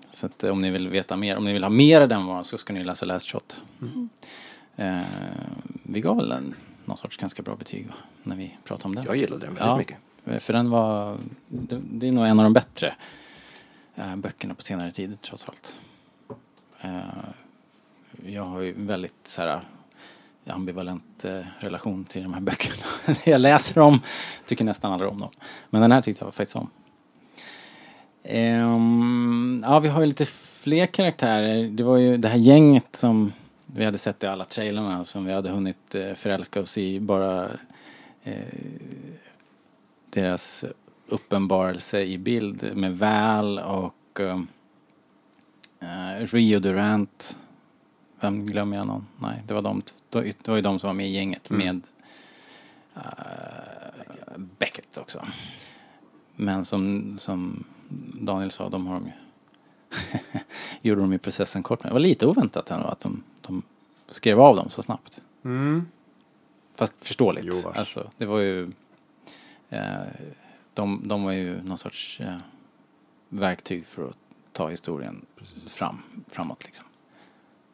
[0.08, 2.26] Så att eh, om ni vill veta mer, om ni vill ha mer av den
[2.26, 3.60] varan så ska ni läsa Last Shot.
[4.76, 4.98] Eh,
[5.82, 6.54] vi gav väl en
[6.84, 7.94] någon sorts ganska bra betyg va?
[8.22, 9.04] när vi pratade om den.
[9.04, 9.76] Jag gillade den väldigt Ja.
[9.76, 10.42] mycket.
[10.44, 11.18] För den var,
[11.48, 12.94] det, det är nog en av de bättre
[13.96, 15.76] eh, böckerna på senare tid trots allt.
[16.80, 16.98] Eh,
[18.26, 19.60] jag har ju väldigt så här
[20.46, 22.86] Eh, ambivalent eh, relation till de här böckerna.
[23.24, 24.00] jag läser dem,
[24.46, 25.30] tycker nästan aldrig om dem.
[25.70, 26.70] Men den här tyckte jag faktiskt om.
[28.30, 31.68] Um, ja, vi har ju lite fler karaktärer.
[31.68, 33.32] Det var ju det här gänget som
[33.66, 37.50] vi hade sett i alla trailerna som vi hade hunnit eh, förälska oss i bara
[38.22, 38.42] eh,
[40.10, 40.64] deras
[41.08, 44.40] uppenbarelse i bild med Val och eh,
[46.20, 47.38] Rio Durant.
[48.20, 49.06] Vem glömmer jag någon?
[49.18, 51.82] Nej, det var de, det var ju de som var med i gänget med
[52.94, 53.02] eh,
[54.58, 55.26] Beckett också.
[56.36, 57.64] Men som, som
[58.20, 59.12] Daniel sa, de har de ju
[60.82, 61.90] gjorde de ju processen kort med.
[61.90, 63.62] Det var lite oväntat ändå att de, de
[64.08, 65.20] skrev av dem så snabbt.
[65.44, 65.86] Mm.
[66.74, 67.46] Fast förståeligt.
[67.48, 68.72] Jo, alltså, det var ju...
[69.68, 70.00] Eh,
[70.74, 72.36] de, de var ju någon sorts eh,
[73.28, 74.16] verktyg för att
[74.52, 75.26] ta historien
[75.68, 76.85] fram, framåt liksom.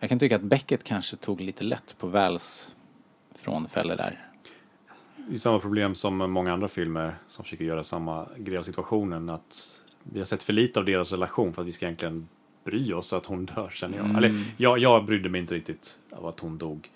[0.03, 2.75] Jag kan tycka att Beckett kanske tog lite lätt på Vals
[3.35, 4.29] frånfälle där.
[5.17, 9.29] Det är samma problem som många andra filmer som försöker göra samma grej av situationen.
[9.29, 12.29] Att vi har sett för lite av deras relation för att vi ska egentligen
[12.65, 14.17] bry oss att hon dör, känner jag.
[14.17, 16.91] Eller, jag, jag brydde mig inte riktigt av att hon dog.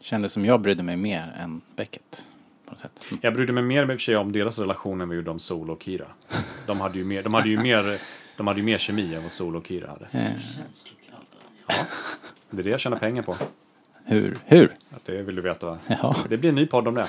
[0.00, 2.26] Kändes som jag brydde mig mer än Beckett.
[2.64, 3.06] På något sätt.
[3.20, 5.70] Jag brydde mig mer med för sig om deras relation än jag gjorde om Sol
[5.70, 6.06] och Kira.
[6.66, 8.00] De hade ju mer, de hade ju mer,
[8.36, 10.08] de hade ju mer kemi än vad Sol och Kira hade.
[10.12, 10.32] Eh,
[12.50, 13.36] Det är det jag tjänar pengar på.
[14.04, 14.38] hur?
[14.44, 14.76] Hur?
[15.04, 15.78] Det vill du veta va?
[15.86, 16.16] Ja.
[16.28, 17.06] Det blir en ny podd om det.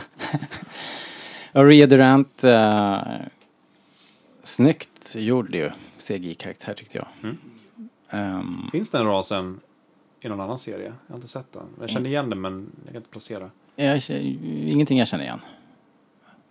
[1.51, 3.01] Ria Durant, uh,
[4.43, 5.71] snyggt gjord ju.
[5.97, 7.07] CGI-karaktär tyckte jag.
[7.23, 7.37] Mm.
[8.09, 9.59] Ehm, Finns den rasen
[10.21, 10.85] i någon annan serie?
[11.07, 11.63] Jag har inte sett den.
[11.79, 13.51] Jag känner igen den men jag kan inte placera.
[13.75, 15.39] jag, ingenting jag känner igen.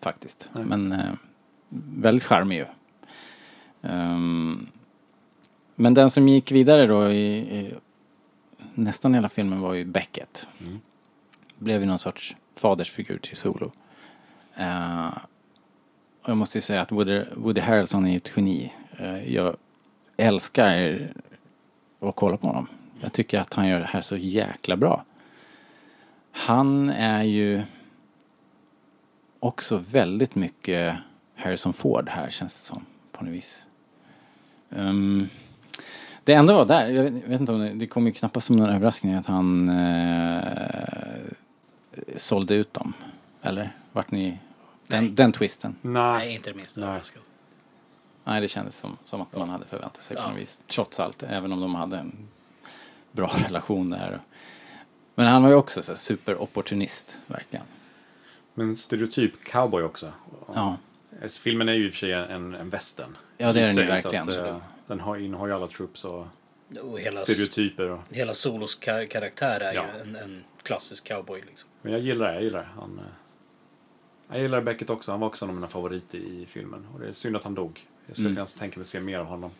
[0.00, 0.50] Faktiskt.
[0.52, 0.64] Nej.
[0.64, 1.12] Men eh,
[1.96, 2.66] väldigt charmig ju.
[3.82, 4.66] Ehm,
[5.74, 7.74] men den som gick vidare då i, i
[8.76, 10.48] nästan hela filmen var ju Beckett.
[10.60, 10.80] Mm.
[11.58, 13.72] Blev ju någon sorts fadersfigur till Solo.
[14.56, 15.08] Eh,
[16.22, 18.72] och jag måste ju säga att Woody, Woody Harrelson är ju ett geni.
[18.98, 19.56] Eh, jag
[20.16, 21.00] älskar
[22.00, 22.66] att kolla på honom.
[23.00, 25.04] Jag tycker att han gör det här så jäkla bra.
[26.32, 27.62] Han är ju
[29.40, 30.96] också väldigt mycket
[31.34, 33.64] Harrison Ford här känns det som på något vis.
[34.70, 35.28] Ehm,
[36.26, 38.46] det enda var där, jag vet, jag vet inte om det, det kom ju knappast
[38.46, 40.42] som någon överraskning att han eh,
[42.16, 42.92] sålde ut dem.
[43.42, 44.38] Eller vart ni,
[44.86, 45.76] den, den twisten?
[45.82, 46.34] Nej, Nej.
[46.34, 46.88] inte det minsta Nej.
[46.88, 47.22] överraskad.
[48.24, 50.28] Nej, det kändes som, som att man hade förväntat sig på Ja.
[50.30, 50.60] något vis.
[50.66, 52.28] Trots allt, även om de hade en
[53.12, 54.20] bra relation där.
[55.14, 57.64] Men han var ju också så här superopportunist, verkligen.
[58.54, 60.12] Men stereotyp cowboy också.
[60.54, 60.76] Ja,
[61.42, 63.16] Filmen är ju i och för sig en, en western.
[63.38, 64.24] Ja, det är den ju verkligen.
[64.24, 66.26] Så att, den har, innehar ju alla troops och
[66.82, 67.90] Och hela, stereotyper.
[67.90, 69.84] Och, hela Solos ka- karaktär är Ja.
[69.94, 71.70] ju en, en klassisk cowboy liksom.
[71.82, 72.68] men jag gillar det, jag gillar det.
[72.80, 73.04] Han, eh,
[74.34, 75.10] jag gillar Beckett också.
[75.10, 76.86] Han var också en av mina favoriter i filmen.
[76.94, 77.86] Och det är synd att han dog.
[78.06, 78.36] Jag skulle Mm.
[78.36, 79.50] kunna tänka mig se mer av honom.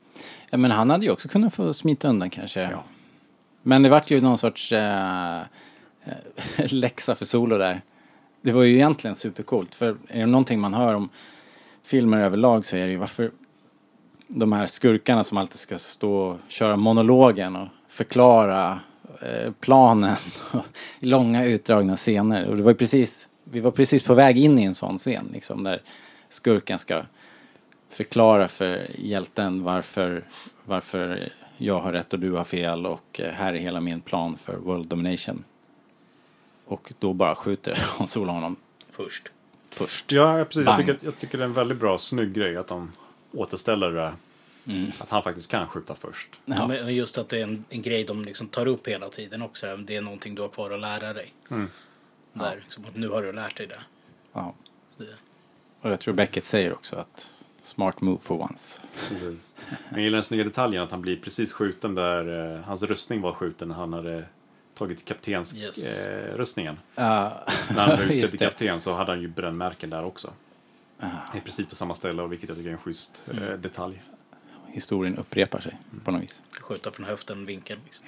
[0.51, 2.61] ja men han hade ju också kunnat få smita undan kanske.
[2.61, 2.85] Ja.
[3.63, 5.43] Men det vart ju någon sorts eh,
[6.59, 7.81] läxa för Solo där.
[8.41, 9.75] Det var ju egentligen supercoolt.
[9.75, 11.09] För är det någonting man hör om
[11.83, 13.31] filmer överlag så är det ju varför
[14.29, 18.81] de här skurkarna som alltid ska stå och köra monologen och förklara
[19.23, 20.17] eh, planen
[20.53, 20.65] och
[21.01, 22.47] långa utdragna scener.
[22.47, 25.65] Och det var precis, vi var precis på väg in i en sån scen liksom
[25.65, 25.83] där
[26.29, 27.03] skurken ska
[27.89, 30.25] förklara för hjälten varför,
[30.65, 34.37] varför jag har rätt och du har fel och eh, här är hela min plan
[34.37, 35.45] för world domination.
[36.67, 38.57] Och då bara skjuter Han Solo honom
[38.91, 39.33] Först.
[39.71, 40.13] först.
[40.13, 40.67] Ja, precis.
[40.67, 42.91] Jag tycker, jag tycker det är en väldigt bra, snygg grej att de
[43.37, 44.13] återställer det.
[44.67, 44.93] Mm.
[44.99, 46.31] Att han faktiskt kan skjuta först.
[46.45, 46.67] Ja.
[46.67, 49.77] Men just att det är en, en grej de liksom tar upp hela tiden också.
[49.77, 51.33] Det är någonting du har kvar att lära dig.
[51.51, 51.69] Mm.
[52.33, 53.81] Där, liksom, att nu har du lärt dig det.
[54.33, 54.55] Ja.
[54.97, 55.07] Det.
[55.81, 57.31] Och jag tror Beckett säger också att
[57.63, 58.81] smart move for once.
[59.09, 59.21] Precis.
[59.89, 63.21] Men jag gillar den snygga detaljen att han blir precis skjuten där eh, hans rustning
[63.21, 64.25] var skjuten när han hade
[64.75, 66.07] tagit kaptens Yes.
[66.07, 66.37] eh.
[66.59, 70.33] Ja, När han var utklädd till kapten så hade han ju brännmärken där också.
[70.99, 73.61] Det är precis på samma ställe och vilket jag tycker är en schysst eh, Mm.
[73.61, 74.03] detalj.
[74.67, 76.41] historien upprepar sig på något vis.
[76.61, 77.81] Skjuta från höften, vinkeln.
[77.85, 78.05] Liksom.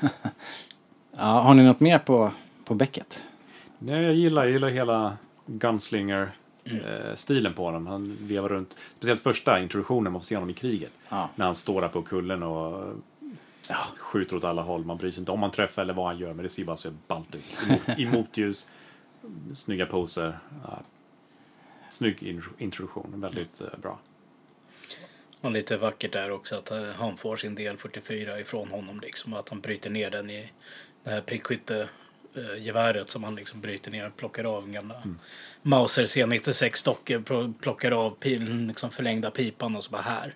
[1.18, 2.30] Ja, har ni något mer på,
[2.64, 3.22] på Beckett?
[3.78, 6.30] Nej, jag gillar, jag gillar hela gunslinger
[6.70, 6.84] Mm.
[6.84, 7.86] eh, stilen på honom.
[7.86, 8.76] Han vevar runt.
[8.96, 10.92] Speciellt första introduktionen man får se honom i kriget.
[11.08, 11.30] Ja.
[11.34, 12.94] När han står där på kullen och
[13.68, 14.84] ja, skjuter åt alla håll.
[14.84, 16.32] Man bryr sig inte om han träffar eller vad han gör.
[16.34, 17.44] Men det ser bara så ballt ut.
[17.68, 18.68] Emot, I motljus,
[19.54, 20.38] snygga poser.
[20.64, 20.78] Ja.
[21.96, 23.98] Snygg in- introduktion, väldigt eh, bra.
[25.40, 29.32] Och lite vackert där också att eh, han får sin del 44 ifrån honom liksom.
[29.32, 30.52] Och att han bryter ner den i
[31.04, 35.02] det här prickskyttegeväret som han liksom bryter ner och plockar av den gamla
[35.62, 40.34] Mauser C96 stocken, pl- plockar av pil, liksom förlängda pipan och så bara här.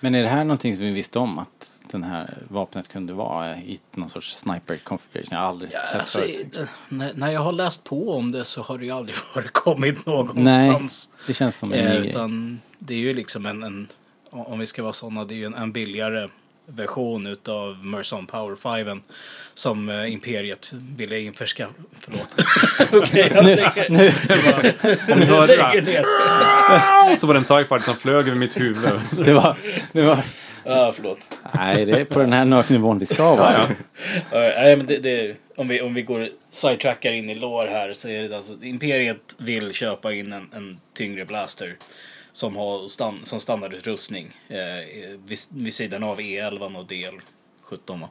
[0.00, 3.56] Men är det här någonting som vi visste om att den här vapnet kunde vara
[3.56, 5.28] i någon sorts sniper configuration?
[5.30, 6.56] Jag har aldrig Ja, sett alltså, förut.
[6.56, 10.06] i- när, när jag har läst på om det så har det ju aldrig förekommit
[10.06, 11.08] någonstans.
[11.12, 13.88] Nej, det känns som en Eh, ny utan det är ju liksom en, en
[14.30, 16.28] om vi ska vara sådana, det är ju en, en billigare
[16.66, 19.02] version utav Merson Power 5
[19.54, 21.72] som eh, Imperiet ville införskaffa.
[22.00, 22.34] Förlåt.
[23.02, 24.12] Okej, jag lägger, Nu,
[25.12, 26.04] Om ni hörde det, ner.
[27.20, 28.90] så var det en TIE fighter som flög över mitt huvud.
[29.24, 29.56] det var,
[29.92, 30.18] det var...
[30.64, 31.38] Ja, förlåt.
[31.54, 33.68] Nej, det är på den här nötnivån vi ska vara.
[34.32, 38.08] Nej, men det, det, om, vi, om vi går sidetrackar in i lår här så
[38.08, 41.76] är det alltså Imperiet vill köpa in en, en tyngre blaster
[42.32, 44.58] som har stan, som standardutrustning eh,
[45.26, 48.00] vid, vid sidan av E11 och DL17.
[48.00, 48.08] Va?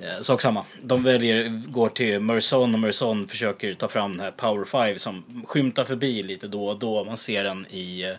[0.00, 0.64] Eh, sak samma.
[0.82, 5.44] De väljer, går till Merson och Merson försöker ta fram den här Power 5 som
[5.46, 7.04] skymtar förbi lite då och då.
[7.04, 8.14] Man ser den i eh,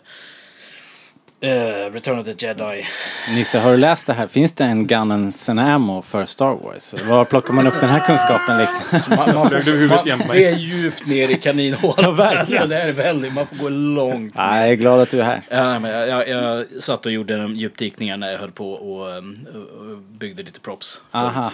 [1.42, 2.84] eh, Return of the Jedi.
[3.30, 4.26] Nisse, har du läst det här?
[4.28, 6.94] Finns det en Gunnens and Ammo för Star Wars?
[7.08, 9.16] Var plockar man upp den här kunskapen liksom?
[9.16, 11.94] Man, man får, huvudet man, det är djupt ner i kaninhålan.
[12.04, 12.68] Ja, verkligen.
[12.68, 14.34] Det är väldigt, man får gå långt.
[14.36, 15.42] Nej, jag är glad att du är här.
[15.50, 19.46] Ja, men jag, jag, jag satt och gjorde djupdykningar när jag höll på och, um,
[19.54, 21.02] och- byggde lite props.
[21.10, 21.52] Aha.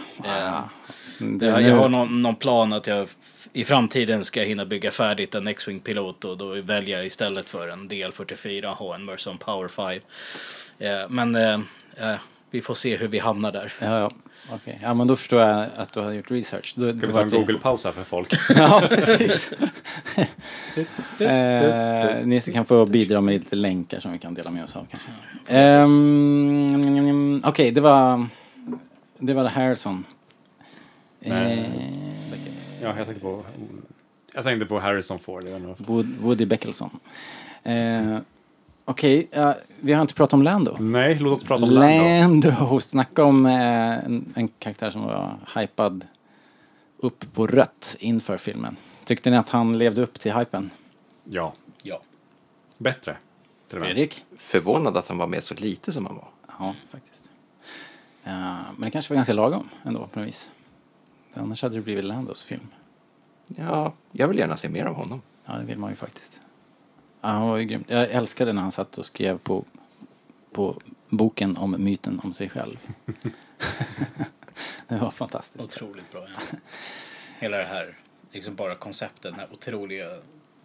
[1.19, 3.09] Det, jag, nu- jag har någon, någon plan att jag
[3.53, 7.69] i framtiden ska hinna bygga färdigt en X-Wing pilot och då väljer jag istället för
[7.69, 10.01] en DL44 ha en Merson Power 5.
[10.79, 11.55] Eh, men eh,
[11.97, 12.15] eh,
[12.51, 13.73] vi får se hur vi hamnar där.
[13.81, 14.11] Ja, ja.
[14.53, 14.79] Okej.
[14.83, 16.75] Ja, men då förstår jag att du har gjort research.
[16.77, 18.35] Då, Ska vi ta en Google-paus här för folk?
[18.57, 19.53] Ja, precis.
[21.21, 24.87] eh, Nisse kan få bidra med lite länkar som vi kan dela med oss av
[24.91, 25.09] kanske.
[25.47, 28.27] Ehm, Okej, det var...
[29.19, 30.05] Det var Harrison.
[31.21, 31.59] Nej.
[31.59, 31.89] Eh,
[32.83, 33.43] Ja, jag tänkte på...
[34.35, 35.45] Jag tänkte på Harrison Ford.
[35.79, 36.91] Wood- Woody Beckelson.
[37.63, 38.19] Eh,
[38.91, 40.77] Okej, ja, vi har inte pratat om Lando.
[40.81, 42.49] Nej, låt oss prata om Lando.
[42.51, 42.81] Lando.
[42.81, 43.53] Snacka om eh,
[44.05, 46.07] en, en karaktär som var hypad
[46.99, 48.77] upp på rött inför filmen.
[49.05, 50.71] Tyckte ni att han levde upp till hypen?
[51.25, 52.01] Ja, Ja.
[52.79, 53.17] bättre.
[53.69, 54.25] Fredrik?
[54.39, 56.29] Förvånad att han var med så lite som han var.
[56.59, 57.25] Ja, faktiskt.
[58.25, 60.51] Ja, men det kanske var ganska lagom ändå på något vis.
[61.35, 62.67] Annars hade det blivit Landos film.
[63.47, 65.23] Ja, jag vill gärna se mer av honom.
[65.45, 66.41] Ja, det vill man ju faktiskt.
[67.21, 67.85] Ja, han var ju grym.
[67.87, 69.65] Jag älskade när han satt och skrev på,
[70.53, 72.77] på boken om myten om sig själv.
[74.89, 75.65] det var fantastiskt.
[75.65, 76.27] Otroligt bra.
[76.35, 76.59] Ja.
[77.39, 77.97] Hela det här,
[78.33, 80.07] liksom bara konceptet, den här otroliga,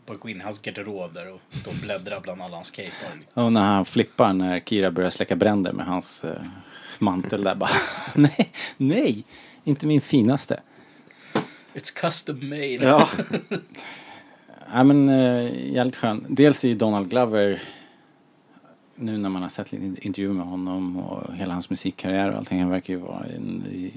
[0.05, 3.19] bara gå in i hans garderob där och stå och bläddra bland alla hans capar.
[3.33, 6.41] Och när han flippar när Kira börjar släcka bränder med hans eh,
[6.99, 7.69] mantel där bara.
[8.15, 9.23] nej, nej,
[9.63, 10.59] inte min finaste.
[11.73, 12.79] It's custom made.
[12.81, 13.09] Ja.
[14.73, 16.25] ja men eh, jävligt skön.
[16.29, 17.61] Dels är ju Donald Glover
[18.95, 22.59] nu när man har sett lite intervjuer med honom och hela hans musikkarriär och allting.
[22.61, 23.93] Han verkar ju vara en, i-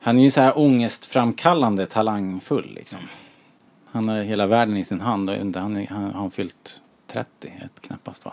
[0.00, 2.98] han är ju så här ångestframkallande talangfull liksom.
[3.86, 7.52] Han har hela världen i sin hand och inte, han, han, har fyllt 30?
[7.64, 8.32] Ett, knappast va?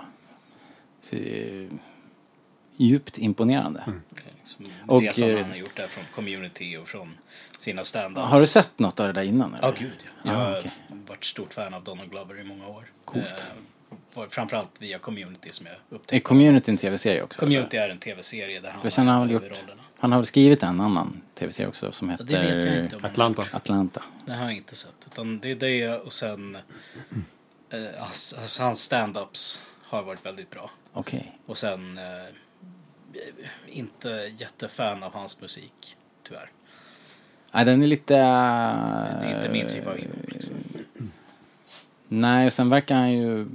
[1.02, 1.68] Så, eh,
[2.78, 3.84] djupt imponerande.
[4.40, 7.18] Liksom Och, resan eh, han har gjort där från community och från
[7.60, 8.26] sina stand-ups.
[8.26, 9.54] Har du sett något av det där innan?
[9.54, 9.68] Eller?
[9.68, 9.92] Ja, gud
[10.24, 10.32] ja.
[10.32, 10.72] Jag Ah, har okej.
[11.08, 12.86] varit stort fan av Donald Glover i många år.
[13.06, 13.48] Coolt.
[14.16, 16.20] Eh, framförallt via community som jag Är upptäckte.
[16.28, 17.40] Community en tv-serie också?
[17.40, 19.82] Community är en tv-serie där han För har han, har gjort, huvudrollerna.
[20.00, 22.96] han har väl skrivit en annan tv-serie också som heter Ja, det vet jag inte
[22.96, 23.44] om han har Atlanta.
[23.58, 24.04] Atlanta.
[24.26, 24.94] Det har jag inte sett.
[25.12, 26.56] Utan det är det och sen
[27.70, 30.72] eh, hans, alltså hans stand-ups har varit väldigt bra.
[30.94, 31.38] Okej.
[31.46, 32.04] Och sen eh,
[33.68, 36.52] inte jättefan av hans musik, tyvärr.
[37.54, 38.14] Nej, den är lite...
[38.14, 40.54] Det är inte min typ av hiphop liksom.
[42.08, 43.48] Nej, och sen verkar han ju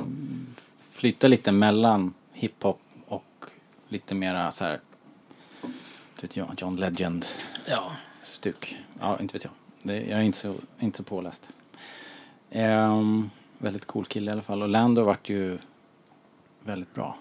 [0.90, 3.44] flytta lite mellan hiphop och
[3.88, 4.80] lite mera så här...
[6.22, 7.26] vet jag, John Legend
[7.66, 7.92] Ja,
[8.22, 8.78] stuk.
[9.00, 9.52] Ja, inte vet jag.
[9.82, 11.48] Det, jag är inte så, inte så påläst.
[12.50, 14.62] Ehm, väldigt cool kille i alla fall.
[14.62, 15.58] Och Lando vart ju
[16.64, 17.18] väldigt bra.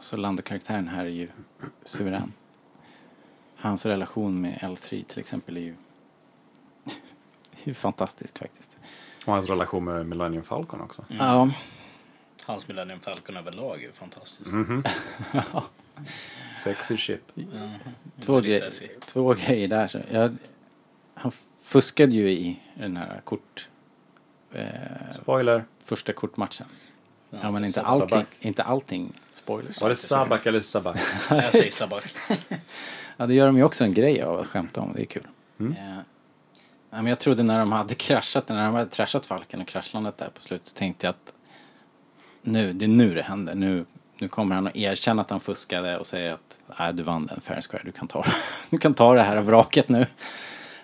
[0.00, 1.28] Så Lando-karaktären här är ju
[1.84, 2.32] suverän.
[3.56, 5.74] Hans relation med L3 till exempel är ju,
[6.84, 6.92] är
[7.64, 8.78] ju fantastisk faktiskt.
[9.26, 11.04] Och hans relation med Millennium Falcon också.
[11.08, 11.50] Ja,
[12.44, 14.54] hans Millennium Falcon överlag är fantastisk.
[16.64, 17.32] Sexy ship.
[18.20, 18.88] två, Väldigt gre- sassy.
[19.00, 19.86] två grejer där.
[19.86, 20.36] Så jag,
[21.14, 21.32] han
[21.62, 23.68] fuskade ju i den här kort...
[24.52, 24.66] Eh,
[25.22, 25.64] Spoiler.
[25.84, 26.66] första kortmatchen.
[27.30, 28.12] Ja, men det är inte Sabak.
[28.12, 29.80] allting, inte allting spoilers.
[29.80, 30.98] Var det Sabak eller Sabak?
[31.30, 32.04] Jag säger Sabak.
[33.16, 34.92] Ja, det gör de ju också en grej av att skämta om.
[34.92, 35.26] Det är kul.
[35.60, 35.66] Eh,
[36.90, 40.18] ja, men jag trodde när de hade kraschat, när de hade trashat Falken och kraschlandet
[40.18, 41.32] där på slutet så tänkte jag att
[42.42, 43.54] nu, det är nu det händer.
[43.54, 43.84] Nu,
[44.18, 47.40] nu kommer han att erkänna att han fuskade och säga att nej, du vann den
[47.40, 48.24] fair and square, du kan ta,
[48.70, 50.06] du kan ta det här vraket nu.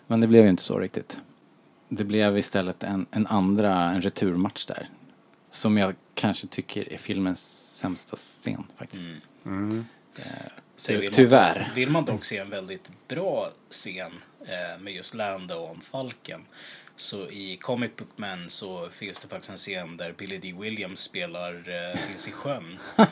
[0.07, 1.19] Men det blev ju inte så riktigt.
[1.89, 4.89] Det blev istället en, en andra, en returmatch där.
[5.55, 9.09] Som jag kanske tycker är filmens sämsta scen faktiskt.
[10.77, 11.61] Så vill Tyvärr.
[11.61, 14.13] Man, vill man dock se en väldigt bra scen
[14.45, 16.41] eh, med just Lando om Falken
[16.97, 20.55] så i Comic Book Man så finns det faktiskt en scen där Billy D.
[20.59, 22.79] Williams spelar eh, Finns i sjön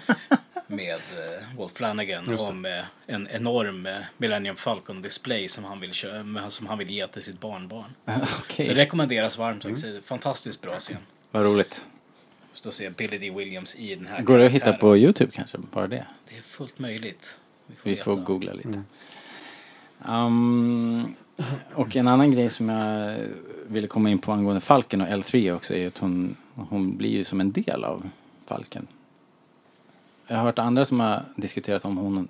[0.67, 5.93] med eh, Wolf Flanagan om eh, en enorm eh, Millennium Falcon display som han vill
[5.93, 7.95] köra, som han vill ge till sitt barnbarn.
[8.41, 9.87] Okej, Så det rekommenderas varmt faktiskt.
[10.05, 10.97] Fantastiskt bra scen.
[11.31, 11.85] vad roligt.
[12.53, 13.31] Just att se Billy D.
[13.31, 15.59] Williams i den här Går det att hitta på Youtube kanske?
[15.59, 16.07] Bara det?
[16.29, 17.41] Det är fullt möjligt.
[17.67, 18.83] Vi får, Vi får googla lite.
[20.09, 21.15] Um,
[21.75, 23.19] och en annan grej som jag
[23.67, 27.25] ville komma in på angående Falken och L3 också är att hon, hon blir ju
[27.25, 28.11] som en del av
[28.47, 28.87] Falken.
[30.27, 32.29] Jag har hört andra som har diskuterat om hon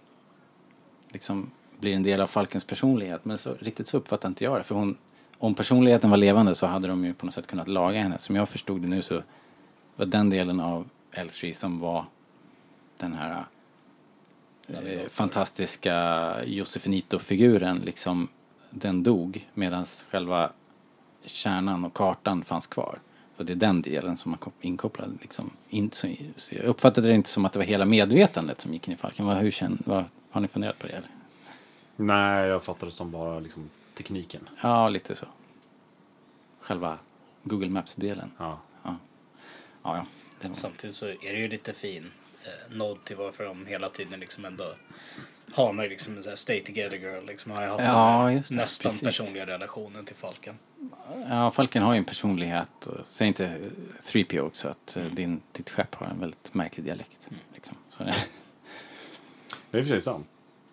[1.13, 1.51] liksom
[1.81, 4.65] blir en del av Falkens personlighet men så, riktigt så uppfattar inte jag det.
[4.65, 4.97] För hon,
[5.39, 8.19] om personligheten var levande så hade de ju på något sätt kunnat laga henne.
[8.19, 9.23] Som jag förstod det nu så
[9.97, 12.05] var den delen av L3 som var
[12.99, 13.45] den här
[14.69, 18.29] eh, fantastiska Josefinito-figuren liksom
[18.71, 20.51] den dog medan själva
[21.25, 22.99] kärnan och kartan fanns kvar.
[23.37, 25.19] Så det är den delen som är kop- inkopplad.
[25.21, 25.51] Liksom.
[25.69, 28.89] Inte så, så jag uppfattade det inte som att det var hela medvetandet som gick
[28.89, 29.27] in i Falken.
[29.27, 30.93] Vad, hur känner, vad, har ni funderat på det?
[30.93, 31.11] Eller?
[31.97, 34.49] Nej, jag fattar det som bara liksom tekniken.
[34.63, 35.27] Ja, lite så.
[36.61, 36.99] Själva
[37.43, 38.31] Google Maps-delen.
[38.39, 38.59] Ja.
[39.83, 40.07] Ja, ja.
[40.49, 40.55] Var...
[40.55, 42.11] Samtidigt så är det ju lite fin
[42.45, 44.65] eh, nod till varför de hela tiden liksom ändå
[45.53, 47.27] har med liksom en stay together girl.
[47.27, 49.05] Liksom har jag haft Ja, den det, nästan precis.
[49.05, 50.55] personliga relationen till Falken.
[51.29, 52.87] Ja, Falken har ju en personlighet.
[52.87, 53.57] Och, säg inte
[54.05, 57.19] 3PO också att eh, din, ditt skepp har en väldigt märklig dialekt.
[57.55, 57.77] Liksom.
[57.91, 58.15] Så det,
[59.71, 60.27] Det är i och för sig sant.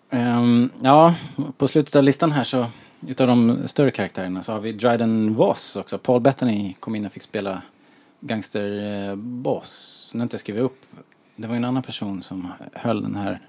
[0.10, 1.16] Ehm, ja,
[1.57, 2.68] på slutet av listan här så
[3.07, 5.97] utav de större karaktärerna så har vi Dryden Voss också.
[5.97, 7.62] Paul Bettany kom in och fick spela
[8.20, 10.11] gangsterboss.
[10.13, 10.86] Nu har jag inte skrivit upp.
[11.36, 13.39] Det var en annan person som höll den här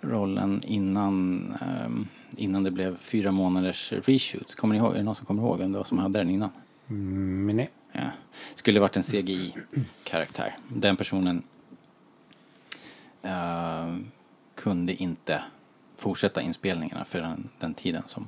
[0.00, 4.54] rollen innan, ehm, innan det blev fyra månaders reshoots.
[4.54, 4.92] Kommer ni ihåg?
[4.92, 6.50] Är det någon som kommer ihåg vem det var som hade den innan?
[6.88, 7.70] Mm, nej.
[7.92, 8.10] Ja.
[8.54, 10.56] Skulle varit en CGI-karaktär.
[10.68, 11.42] Den personen
[13.22, 13.96] eh,
[14.54, 15.42] kunde inte
[15.96, 18.26] fortsätta inspelningarna för den, den tiden som,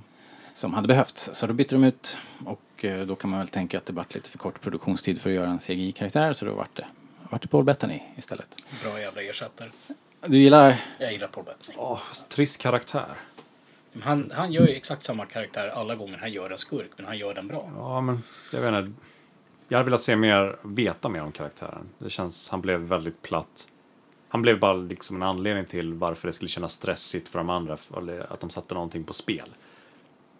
[0.55, 1.31] som hade behövts.
[1.33, 4.15] Så då bytte de ut och eh, då kan man väl tänka att det vart
[4.15, 6.87] lite för kort produktionstid för att göra en CGI-karaktär så då vart det,
[7.31, 8.49] vart det Paul Bettany istället.
[8.83, 9.71] Bra jävla ersättare.
[10.27, 11.77] Du gillar Jag gillar Paul Bettany.
[11.79, 13.07] Åh, trist karaktär.
[14.03, 17.19] Han, han gör ju exakt samma karaktär alla gånger han gör en skurk, men han
[17.19, 17.71] gör den bra.
[17.77, 18.23] Ja, men
[18.53, 18.93] jag vet inte.
[19.69, 21.89] Jag hade velat se mer, veta mer om karaktären.
[21.99, 23.69] Det känns, han blev väldigt platt.
[24.29, 27.77] Han blev bara liksom en anledning till varför det skulle kännas stressigt för de andra,
[27.97, 29.49] eller att de satte någonting på spel.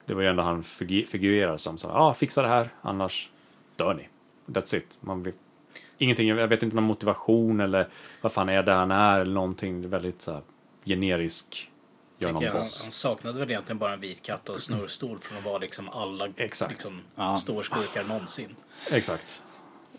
[0.07, 3.31] Det var ju ändå han figu- figurerar som så, ja, ah, fixa det här, annars
[3.77, 4.09] dör ni.
[4.47, 4.87] That's it.
[5.01, 5.35] Man vet,
[5.99, 7.89] ingenting, jag vet inte någon motivation eller
[8.21, 9.89] vad fan är det han är eller någonting.
[9.89, 10.43] Väldigt så här,
[10.85, 11.71] generisk,
[12.19, 12.83] gör någon jag, han, boss.
[12.83, 15.89] han saknade väl egentligen bara en vit katt och en snurrstol från att vara liksom
[15.89, 16.71] alla Exakt.
[16.71, 17.35] liksom, Ja.
[17.37, 18.57] storskurkar någonsin.
[18.91, 19.43] Exakt.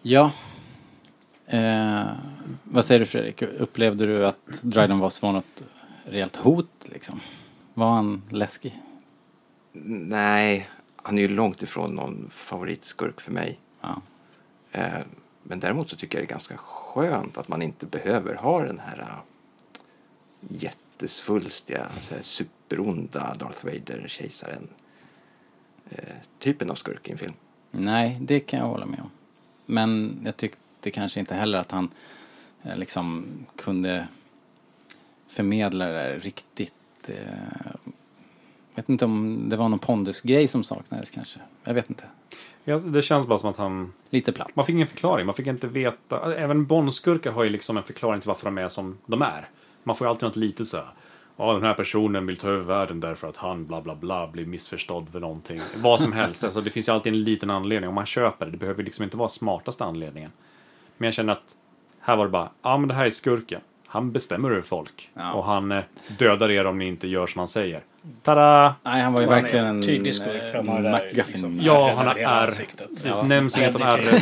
[0.01, 0.31] Ja.
[1.45, 2.03] Eh,
[2.63, 3.41] vad säger du Fredrik?
[3.41, 5.63] Upplevde du att Dryden var något
[6.05, 7.21] rejält hot liksom?
[7.73, 8.79] Var han läskig?
[9.83, 13.59] Nej, han är ju långt ifrån någon favoritskurk för mig.
[13.81, 14.01] Ja.
[14.71, 14.99] Eh,
[15.43, 18.79] Men däremot så tycker jag det är ganska skönt att man inte behöver ha den
[18.79, 19.17] här eh,
[20.47, 24.67] jättesvulstiga, så här superonda Darth Vader-kejsaren
[25.89, 27.33] eh, typen av skurk i en film.
[27.71, 29.09] Nej, det kan jag hålla med om.
[29.65, 31.89] Men jag tyckte kanske inte heller att han
[32.63, 34.07] eh, liksom kunde
[35.27, 36.73] förmedla det riktigt.
[37.09, 37.75] Eh,
[38.75, 41.39] vet inte om det var någon pondusgrej som saknades kanske.
[41.63, 42.03] Jag vet inte.
[42.63, 44.55] Ja, det känns bara som att han Lite platt.
[44.55, 45.25] Man fick ingen förklaring.
[45.25, 46.35] Man fick inte veta.
[46.35, 49.49] Även Bondskurkar har ju liksom en förklaring till varför de är som de är.
[49.83, 50.87] Man får ju alltid något litet så här.
[51.37, 54.45] Ja, den här personen vill ta över världen därför att han bla bla bla blir
[54.45, 55.59] missförstådd för någonting.
[55.75, 56.43] Vad som helst.
[56.43, 57.87] Alltså, det finns ju alltid en liten anledning.
[57.89, 58.51] Om man köper det.
[58.51, 60.31] Det behöver liksom inte vara smartaste anledningen.
[60.97, 61.55] Men jag känner att
[61.99, 62.49] här var det bara.
[62.61, 63.61] Ja, men det här är skurken.
[63.87, 65.11] Han bestämmer över folk.
[65.13, 65.33] Ja.
[65.33, 65.83] Och han eh,
[66.17, 67.83] dödar er om ni inte gör som han säger.
[68.23, 68.75] Tada!
[68.83, 70.91] Nej, han var ju han är verkligen en tydlig skurk för han har eh, där,
[70.91, 71.23] MacGuffin.
[71.31, 72.49] liksom, Ja, han har R.
[73.03, 74.19] Det nämns inget om R.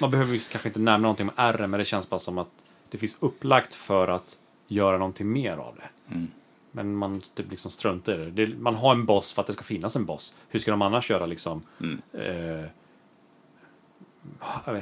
[0.00, 2.48] Man behöver ju kanske inte nämna någonting om R, men det känns bara som att
[2.90, 4.36] det finns upplagt för att
[4.68, 6.14] göra någonting mer av det.
[6.14, 6.28] Mm.
[6.72, 8.46] Men man typ liksom struntar i det.
[8.46, 8.54] det.
[8.58, 10.34] Man har en boss för att det ska finnas en boss.
[10.48, 12.00] Hur ska de annars göra liksom Mm.
[12.12, 12.64] eh,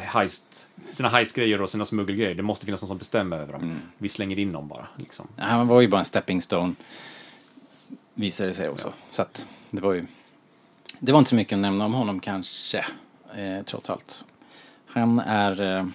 [0.01, 2.35] heist, sina heistgrejer och sina smuggelgrejer?
[2.35, 3.63] Det måste finnas någon som bestämmer över dem.
[3.63, 3.77] Mm.
[3.99, 4.87] Vi slänger in dem bara.
[4.97, 5.27] Liksom.
[5.37, 6.75] Nej, Han var ju bara en stepping stone.
[8.19, 8.93] Visade det sig också.
[9.11, 10.07] Så att det var ju...
[10.99, 12.85] Det var inte så mycket att nämna om honom kanske.
[13.37, 14.25] Eh, trots allt.
[14.87, 15.79] Han är...
[15.79, 15.87] Eh,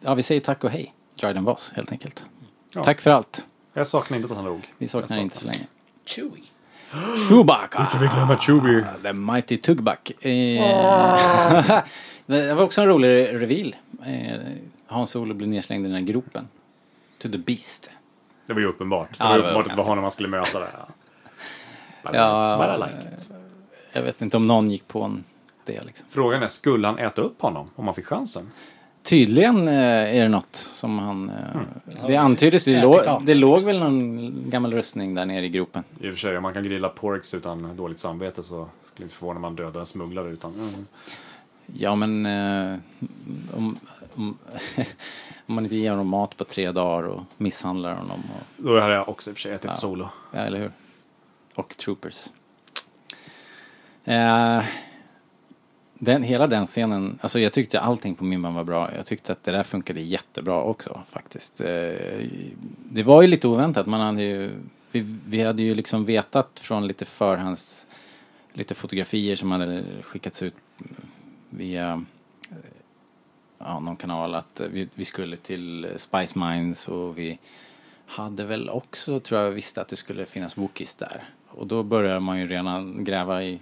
[0.00, 0.94] ja, vi säger tack och hej.
[1.20, 2.24] Dryden Voss, helt enkelt.
[2.72, 2.84] Ja.
[2.84, 3.46] Tack för allt.
[3.72, 4.72] Jag saknar inte att han dog.
[4.78, 5.66] Vi saknar inte så länge.
[6.04, 6.42] Chewie.
[7.28, 7.88] Chewbacca!
[8.00, 8.84] vi glömma Chubby?
[9.02, 10.10] The Mighty Tugback.
[10.24, 10.24] Eh,
[12.26, 13.76] det var också en rolig reveal.
[14.06, 14.40] Eh,
[14.86, 16.48] Hans Solo blev nedslängd i den här gropen.
[17.18, 17.90] To the Beast.
[18.46, 19.10] Det var ju uppenbart.
[19.10, 20.70] Det Ja, var det var uppenbart att det var honom man skulle möta där.
[22.14, 22.56] Ja.
[22.58, 23.30] But I Ja, like- I like it.
[23.92, 25.24] Jag vet inte om någon gick på en
[25.64, 26.06] det liksom.
[26.10, 28.50] Frågan är, skulle han äta upp honom om han fick chansen?
[29.02, 29.74] tydligen eh,
[30.16, 31.30] är det något som han...
[31.30, 31.60] Eh,
[32.06, 33.24] det Ja, antyddes, det, ätit lå, av.
[33.24, 35.82] det låg väl någon gammal rustning där nere i gropen.
[36.00, 39.14] I och för sig, om man kan grilla porks utan dåligt samvete så skulle inte
[39.16, 40.54] förvåna om man dödar en smugglare utan...
[40.54, 40.86] Mm.
[41.66, 42.78] Ja men eh,
[43.56, 43.76] om,
[44.14, 44.38] om,
[45.46, 48.22] om man inte ger honom mat på tre dagar och misshandlar honom.
[48.36, 49.74] Och, Då hade jag också i och för sig ätit Ja.
[49.74, 50.08] solo.
[50.32, 50.70] ja, eller hur?
[51.56, 52.28] Och troopers.
[54.04, 54.64] Eh,
[55.98, 58.94] den, hela den scenen, alltså jag tyckte allting på Mimban var bra.
[58.96, 61.60] Jag tyckte att det där funkade jättebra också faktiskt.
[61.60, 62.26] Eh,
[62.90, 63.86] det var ju lite oväntat.
[63.86, 64.50] Man hade ju,
[64.90, 67.86] vi, vi hade ju liksom vetat från lite förhands,
[68.52, 70.54] lite fotografier som hade skickats ut
[71.50, 72.04] via
[73.58, 77.38] ja, någon kanal att vi, vi skulle till Spice Mines och vi
[78.06, 81.24] hade väl också, tror jag, visste att det skulle finnas Wookies där.
[81.56, 83.60] Och då börjar man ju redan gräva i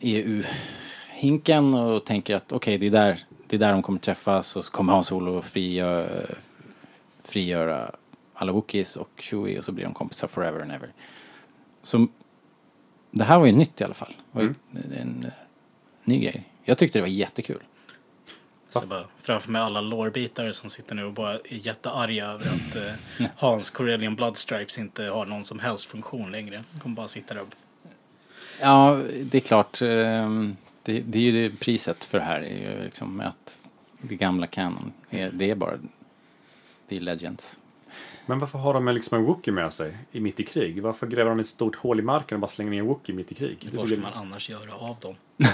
[0.00, 4.64] EU-hinken och tänker att okej, det, är där, det är där de kommer träffas och
[4.64, 6.26] så kommer Hans Solo frigöra,
[7.24, 7.94] frigöra
[8.34, 10.92] alla Wookiees och Chewie och så blir de kompisar forever and ever.
[11.82, 12.06] Så
[13.10, 14.14] det här var ju nytt i alla fall.
[14.32, 15.32] Det var ju en eh,
[16.04, 16.44] ny grej.
[16.64, 17.62] Jag tyckte det var jättekul.
[18.68, 22.76] Så bara framför mig alla lårbitare som sitter nu och bara är jättearga över att
[22.76, 26.64] eh, Hans Corellian Bloodstripes inte har någon som helst funktion längre.
[26.72, 27.48] De kommer bara sitta där och
[28.60, 29.82] Ja, det är klart.
[29.82, 32.40] ehm, Det, det är ju det priset för det här.
[32.40, 33.62] Är ju liksom att
[34.00, 35.78] det gamla canon, är, det är bara
[36.88, 37.56] det är legends.
[38.26, 40.82] Men varför har de liksom en Wookie med sig i mitt i krig?
[40.82, 43.32] Varför gräver de ett stort hål i marken och bara slänger ner en Wookie mitt
[43.32, 43.68] i krig?
[43.72, 45.14] vad ska man annars göra av dem?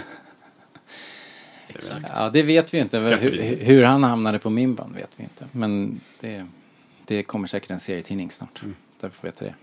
[1.74, 2.12] Exakt.
[2.16, 2.98] Ja, det vet vi ju inte.
[2.98, 5.46] Hur, hur han hamnade på Mimban vet vi inte.
[5.52, 6.46] Men det,
[7.04, 8.62] det kommer säkert en serietidning snart.
[9.00, 9.54] Därför får vi veta det.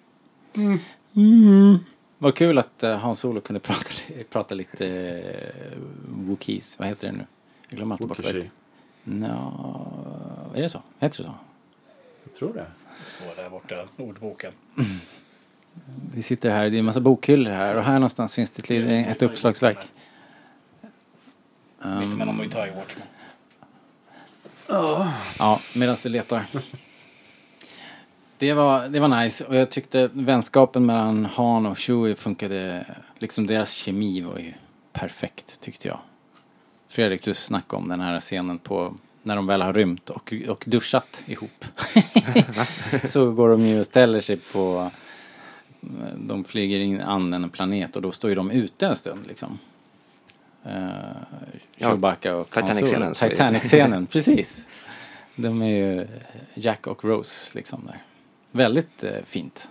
[1.16, 1.78] Mm.
[2.18, 3.90] Vad kul att uh, Hans Solo kunde prata,
[4.30, 6.80] prata lite uh, Wookiees.
[6.80, 7.26] Vad heter det nu?
[7.70, 8.50] Jag glömmer alltid bort vad det.
[9.04, 10.82] Nå, är det så?
[11.00, 11.36] Heter det så?
[12.24, 12.66] Jag tror det.
[13.00, 14.52] Det står där borta, ordboken.
[16.14, 19.08] Vi sitter här, det är en massa bokhyllor här och här någonstans finns det ett,
[19.08, 19.78] ett uppslagsverk.
[21.82, 23.08] Um, Men de har ju tagit Watchmen.
[25.40, 26.46] Ja, medan du letar.
[28.38, 32.86] Det var, det var nice och jag tyckte vänskapen mellan Han och Chewie funkade,
[33.18, 34.54] liksom deras kemi var ju
[34.94, 36.00] perfekt tyckte jag.
[36.88, 38.94] Fredrik, du snackade om den här scenen på
[39.24, 41.66] när de väl har rymt och, och duschat ihop.
[43.04, 44.92] Så går de ju och ställer sig på,
[46.16, 49.60] de flyger in an en planet och då står ju de ute en stund liksom.
[50.66, 50.72] Uh,
[51.82, 53.14] Ja, Chewbacca och Han Titanic-scenen.
[53.14, 54.68] Titanic-scenen, precis.
[55.36, 56.08] De är ju
[56.54, 58.04] Jack och Rose liksom där.
[58.52, 59.70] Väldigt eh, fint.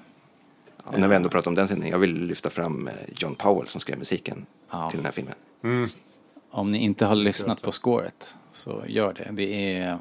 [0.77, 3.69] Och när vi ändå pratar om den scenen, jag vill lyfta fram eh, John Powell
[3.69, 4.91] som skrev musiken Ja.
[4.91, 5.35] till den här filmen.
[5.63, 5.89] Mm.
[6.51, 9.29] Om ni inte har lyssnat på scoret så gör det.
[9.33, 9.99] Det är...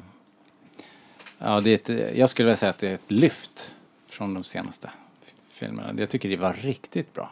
[1.38, 3.74] Ja, det är ett, jag skulle vilja säga att det är ett lyft
[4.06, 4.90] från de senaste
[5.48, 5.94] filmerna.
[6.00, 7.30] Jag tycker det var riktigt bra.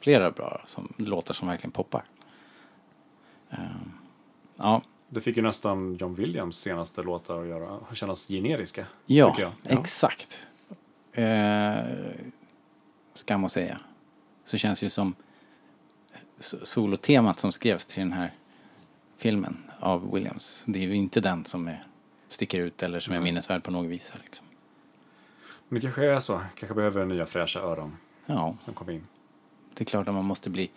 [0.00, 2.04] Flera bra som, låtar som verkligen poppar.
[3.50, 3.92] Ehm,
[4.56, 8.86] ja, Det fick ju nästan John Williams senaste låtar att göra, kännas generiska.
[9.06, 9.52] ja, jag.
[9.64, 10.46] exakt.
[11.12, 11.74] Eh,
[13.14, 13.80] skam att säga.
[14.44, 15.14] Så känns det ju som
[16.38, 18.32] so- solotemat som skrevs till den här
[19.16, 20.62] filmen av Williams.
[20.66, 21.86] Det är ju inte den som är,
[22.28, 24.10] sticker ut eller som är minnesvärd på något vis.
[24.10, 24.46] här, Liksom.
[25.68, 26.40] Men det kanske är så.
[26.54, 27.96] Kanske behöver nya fräscha öron
[28.26, 29.06] Ja, som kommer in.
[29.74, 30.70] det är klart att man måste bli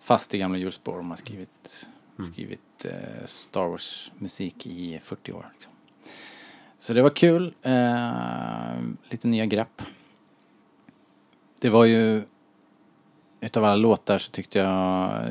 [0.00, 1.86] fast i gamla hjulspår om man skrivit,
[2.22, 5.50] skrivit eh, Star Wars-musik i 40 år.
[5.52, 5.72] Liksom.
[6.78, 7.54] Så det var kul.
[7.62, 9.82] Eh, lite nya grepp.
[11.60, 12.22] Det var ju...
[13.40, 15.22] Utav alla låtar så tyckte jag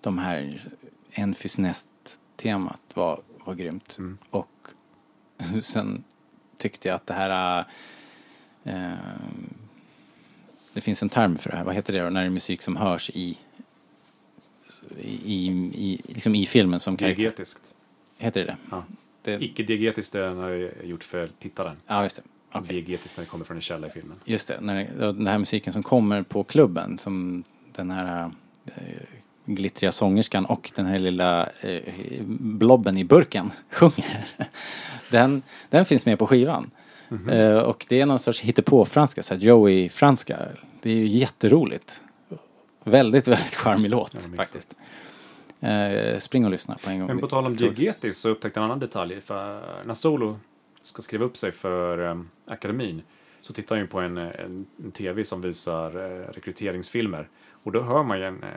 [0.00, 0.68] de här
[1.12, 3.96] Enfys Nest-temat var, var grymt.
[3.98, 4.18] Mm.
[4.30, 4.68] Och
[5.62, 6.04] sen
[6.58, 7.64] tyckte jag att det här...
[8.64, 8.92] Eh,
[10.72, 11.64] det finns en term för det här.
[11.64, 12.10] Vad heter det då?
[12.10, 13.38] När det är musik som hörs i...
[14.98, 17.22] I, i, liksom i filmen som karaktär.
[17.22, 17.62] Diegetiskt.
[18.18, 18.56] Heter det det?
[18.70, 18.84] Ja.
[19.22, 19.38] det?
[19.44, 21.76] Icke-diegetiskt är när det är gjort för tittaren.
[21.86, 22.22] Ja, just det.
[22.52, 22.82] Okej.
[22.82, 24.16] Diegetiskt när det kommer från en källa i filmen.
[24.24, 28.30] Just det, när det, den här musiken som kommer på klubben som den här
[28.66, 28.72] eh,
[29.44, 31.82] glittriga sångerskan och den här lilla eh,
[32.38, 34.26] blobben i burken sjunger.
[35.10, 36.70] Den, den finns med på skivan.
[37.30, 40.38] Eh, och det är någon sorts hittepå-franska, Joey-franska.
[40.82, 42.02] Det är ju jätteroligt.
[42.84, 44.74] Väldigt, väldigt charmig låt Ja, faktiskt.
[45.60, 47.06] Eh, spring och lyssna på en gång.
[47.06, 49.20] Men på tal om diegetiskt så upptäckte jag en annan detalj.
[49.20, 50.38] För när Solo
[50.82, 53.02] ska skriva upp sig för um, akademin
[53.42, 57.28] så tittar han ju på en, en, en tv som visar eh, rekryteringsfilmer.
[57.62, 58.48] Och då hör man ju en, eh,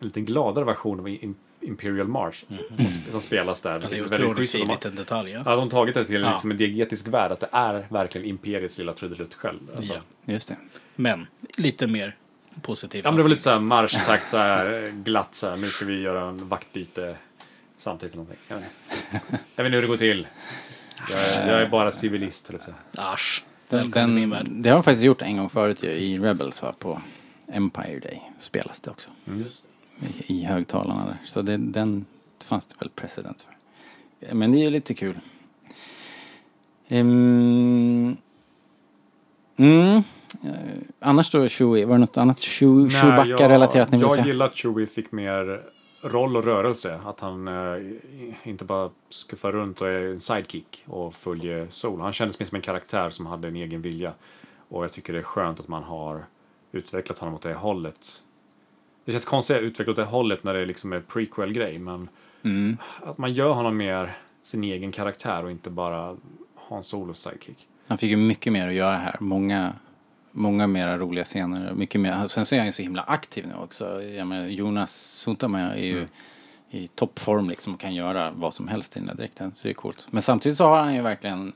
[0.00, 2.86] en lite gladare version av im- Imperial March Mhm.
[3.10, 3.80] som spelas där.
[3.82, 5.30] Ja, det är otroligt fin liten detalj.
[5.30, 5.42] Ja.
[5.44, 6.30] Ja, de har tagit det till Ja.
[6.30, 9.58] liksom en diegetisk värld, att det är verkligen Imperiets lilla trudelutt själv.
[9.76, 9.92] Alltså.
[9.94, 10.32] Ja.
[10.32, 10.56] Just det.
[10.96, 11.26] Men
[11.56, 12.16] lite mer
[12.62, 13.04] positivt.
[13.04, 15.56] Ja, men det var lite så här marschtakt, så här glatt så här.
[15.56, 17.16] Nu ska vi göra en vaktbyte
[17.76, 18.14] samtidigt.
[18.14, 18.44] eller någonting.
[18.48, 19.40] Jag vet.
[19.56, 20.26] Jag vet inte hur det går till.
[21.10, 22.60] Jag är, jag är bara civilist, höll.
[22.96, 23.44] Asch.
[23.68, 27.02] Den, den, det har de faktiskt gjort en gång förut ju, i Rebels va, på
[27.46, 29.10] Empire Day spelas det också.
[30.26, 31.16] I, I högtalarna där.
[31.24, 32.04] Så det, den
[32.44, 34.34] fanns det väl precedent för.
[34.34, 35.20] Men det är ju lite kul.
[36.88, 38.16] Ehm,
[39.56, 40.02] mm.
[40.42, 40.50] Eh,
[41.00, 44.26] annars då Chewie, var det något annat Chewbacca-relaterat ni vill Jag säga?
[44.26, 45.62] gillar att Chewie fick mer
[46.02, 47.00] roll och rörelse.
[47.04, 47.82] Att han eh,
[48.42, 52.00] inte bara skuffar runt och är en sidekick och följer Sol.
[52.00, 54.12] Han kändes mer som en karaktär som hade en egen vilja.
[54.68, 56.24] Och jag tycker det är skönt att man har
[56.72, 58.22] utvecklat honom åt det hållet.
[59.04, 62.08] Det känns konstigt att utveckla åt det hållet när det liksom är prequel-grej, men
[62.42, 62.76] Mm.
[63.02, 66.16] att man gör honom mer sin egen karaktär och inte bara
[66.54, 67.68] Hans Solos sidekick.
[67.88, 69.16] Han fick ju mycket mer att göra här.
[69.20, 69.72] Många,
[70.36, 71.72] många mera roliga scener.
[71.74, 72.28] Mycket mer.
[72.28, 74.02] Sen så är han ju så himla aktiv nu också.
[74.02, 76.06] Jag menar, Jonas Suntama är ju
[76.70, 79.52] i toppform liksom och kan göra vad som helst i den där dräkten.
[79.54, 80.06] Så det är coolt.
[80.10, 81.52] Men samtidigt så har han ju verkligen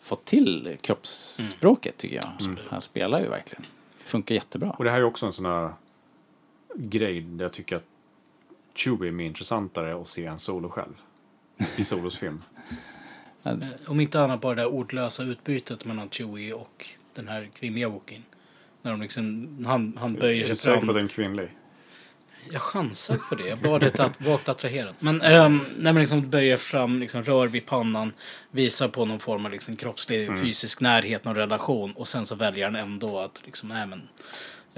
[0.00, 2.56] fått till kroppsspråket tycker jag.
[2.68, 3.64] Han spelar ju verkligen.
[4.04, 4.70] Funkar jättebra.
[4.70, 5.70] Och det här är också en sån här
[6.74, 7.84] grej där jag tycker att
[8.74, 10.94] Chewie är mer intressantare att se än Solo själv.
[11.76, 12.42] I Solos film.
[13.42, 16.86] Eh, Om inte annat bara det där ordlösa utbytet mellan Chewie och
[17.18, 18.24] den här kvinnliga Wookien.
[18.82, 20.88] När de liksom, han, han böjer Är sig du säker på fram.
[20.88, 21.48] att det är kvinnlig?
[22.52, 23.48] Jag chansar på det.
[23.48, 24.94] Jag var lite att, vagt attraherad.
[24.98, 28.12] Men ähm, när man liksom böjer fram, liksom rör vid pannan,
[28.50, 30.40] visar på någon form av liksom kroppslig Mm.
[30.40, 31.92] fysisk närhet, någon relation.
[31.92, 34.08] Och sen så väljer han ändå att liksom, nej men,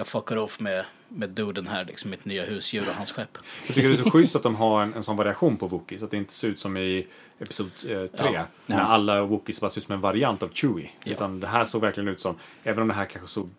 [0.01, 3.39] jag fuckar off med, med duden här, liksom mitt nya husdjur och hans skepp.
[3.67, 6.03] Jag tycker det är så schysst att de har en, en sån variation på Wookiees.
[6.03, 7.07] Att det inte ser ut som i
[7.39, 7.95] Episod 3.
[7.95, 8.45] Eh, tre, Ja.
[8.67, 8.83] När Ja.
[8.83, 10.91] alla Wookiees bara ser ut som en variant av Chewie.
[11.05, 11.13] Ja.
[11.13, 13.51] Utan det här såg verkligen ut som, även om det här kanske såg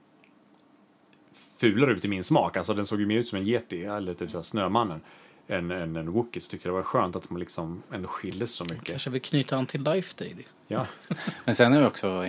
[1.59, 2.57] fulare ut i min smak.
[2.57, 5.01] Alltså den såg ju mer ut som en yeti, eller typ såhär Snömannen.
[5.47, 6.41] Än, än en Wookiee.
[6.41, 8.83] Så tyckte jag det var skönt att man liksom ändå skildes så mycket.
[8.87, 10.33] Kanske vill knyta an till Life Day.
[10.37, 10.57] Liksom.
[10.67, 10.85] Ja.
[11.45, 12.25] Men sen är det också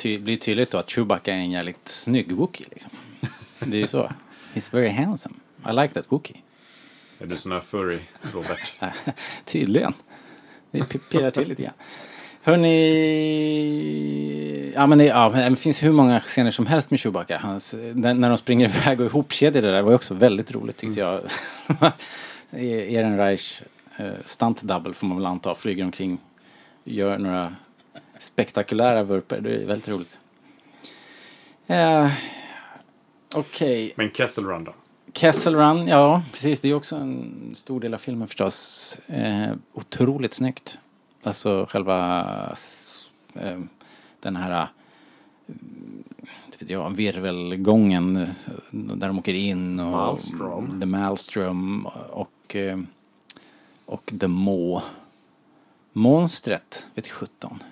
[0.00, 2.90] ty, blir tydligt då att Chewbacca är en jävligt snygg Wookie liksom.
[3.58, 4.12] Det är ju så.
[4.54, 5.34] He's very handsome.
[5.70, 6.36] I like that Wookie.
[7.18, 7.98] Är du sån här furry,
[8.34, 8.72] Robert?
[9.44, 9.92] Tydligen.
[10.70, 11.74] Det pirrar till lite grann.
[12.42, 12.72] Hörni...
[14.74, 17.38] Ja men det, ja, det finns hur många scener som helst med Chewbacca.
[17.38, 21.00] Hans, när, de springer iväg och ihopkedjar det där var ju också väldigt roligt tyckte
[21.00, 21.20] jag.
[22.52, 23.62] Ehrenreich
[24.00, 25.54] uh, stunt double får man väl anta.
[25.54, 26.18] Flyger omkring.
[26.84, 27.54] Gör några
[28.22, 29.40] spektakulära vurper.
[29.40, 30.18] Det är väldigt roligt.
[31.70, 32.12] Uh,
[33.36, 33.92] Okej.
[33.96, 34.74] Men Kessel Run då?
[35.12, 36.60] Kessel Run, ja precis.
[36.60, 38.98] Det är också en stor del av filmen förstås.
[39.06, 40.78] Eh, otroligt snyggt.
[41.22, 42.26] Alltså själva
[43.34, 43.60] eh,
[44.20, 45.54] den här eh,
[46.58, 48.28] vet jag, virvelgången eh,
[48.70, 50.80] där de åker in och Maelstrom.
[50.80, 52.78] The Maelstrom och och, eh,
[53.86, 54.82] och The Maw.
[55.92, 57.62] Monstret, vet 17.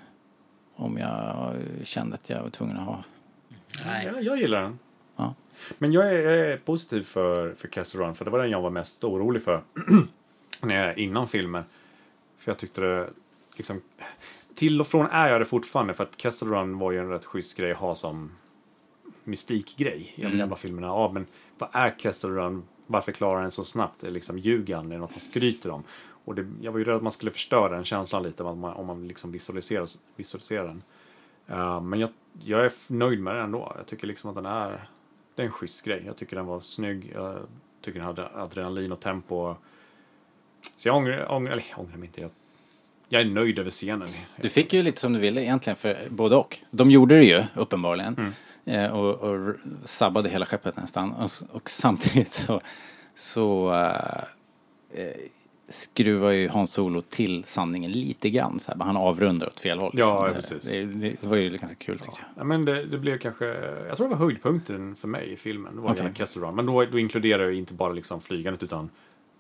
[0.80, 3.04] Om jag kände att jag var tvungen att ha.
[3.84, 4.10] Nej.
[4.14, 4.78] Ja, jag gillar den.
[5.16, 5.34] Ja.
[5.78, 8.60] Men jag är, jag är positiv för, för Kessel Run, för det var den jag
[8.60, 9.62] var mest orolig för
[10.62, 11.64] när jag, innan filmen.
[12.38, 13.10] För jag tyckte det,
[13.56, 13.80] liksom,
[14.54, 17.24] till och från är jag det fortfarande, för att Kessel Run var ju en rätt
[17.24, 18.30] schysst grej att ha som
[19.24, 20.38] mystikgrej i de Mm.
[20.38, 20.86] jävla filmerna.
[20.86, 21.26] Ja, men
[21.58, 22.62] vad är Kessel Run?
[22.86, 24.02] Varför klarar den så snabbt?
[24.02, 24.86] Liksom ljuger han?
[24.86, 25.82] Är det något han skryter om?
[26.28, 28.72] Och det, jag var ju rädd att man skulle förstöra den känslan lite om man,
[28.72, 29.86] om man liksom visualiserar,
[30.16, 30.82] visualiserar den.
[31.58, 32.10] Uh, men jag,
[32.44, 33.72] jag är nöjd med den ändå.
[33.76, 34.88] Jag tycker liksom att den är,
[35.34, 36.02] det är en schysst grej.
[36.06, 37.12] Jag tycker den var snygg.
[37.14, 37.38] Jag
[37.80, 39.54] tycker den hade adrenalin och tempo.
[40.76, 42.20] Så jag ångrar, ångrar, eller ångrar mig inte.
[42.20, 42.30] Jag,
[43.08, 44.08] jag är nöjd över scenen.
[44.36, 46.58] Du fick ju lite som du ville egentligen för både och.
[46.70, 48.34] De gjorde det ju uppenbarligen.
[48.64, 51.12] Eh, och, och sabbade hela skeppet nästan.
[51.12, 52.60] Och, och samtidigt så,
[53.14, 53.72] så
[54.90, 55.14] eh,
[55.68, 58.60] skruvar ju Hans Solo till sanningen lite grann.
[58.60, 58.84] Så här.
[58.84, 59.92] Han avrundar åt fel håll.
[59.94, 60.40] Ja, Så här.
[60.40, 60.70] precis.
[60.70, 60.84] Det,
[61.20, 62.42] det var ju ganska kul tyckte jag.
[62.42, 63.44] Ja, men det, det blev kanske,
[63.88, 65.76] jag tror det var höjdpunkten för mig i filmen.
[65.76, 66.14] Det var okay.
[66.14, 66.54] Kessel Run.
[66.54, 68.90] Men då, då inkluderar jag inte bara liksom flygandet utan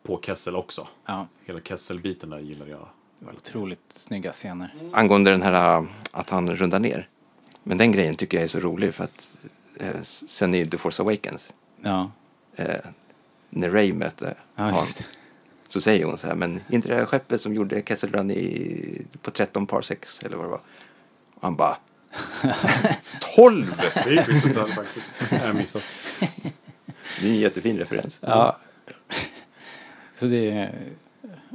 [0.02, 0.88] på Kessel också.
[1.06, 2.88] Ja, Hela Kessel-biten där gillar jag.
[3.18, 4.74] det var otroligt snygga scener.
[4.92, 7.08] Angående den här äh, att han rundar ner.
[7.62, 9.30] Men den grejen tycker jag är så rolig för att
[9.80, 12.10] eh, sen i The Force Awakens, Ja,
[12.56, 12.74] eh,
[13.50, 14.64] när Ray möter ja
[14.98, 15.04] det.
[15.68, 19.02] Så säger hon så här, men inte det här skeppet som gjorde Kessel Run i,
[19.22, 20.60] på 13 parsecs eller vad det var.
[21.34, 21.76] Och han bara,
[23.36, 23.82] 12!
[23.94, 25.10] Det är ju faktiskt.
[25.30, 25.82] Jag har missat.
[27.20, 28.18] Det är en jättefin referens.
[28.22, 28.56] Ja.
[30.14, 30.74] Så det är,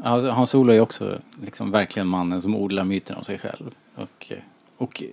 [0.03, 3.72] alltså, Hans Solo är också liksom verkligen mannen som odlar myten om sig själv.
[3.95, 4.31] Och,
[4.77, 5.03] och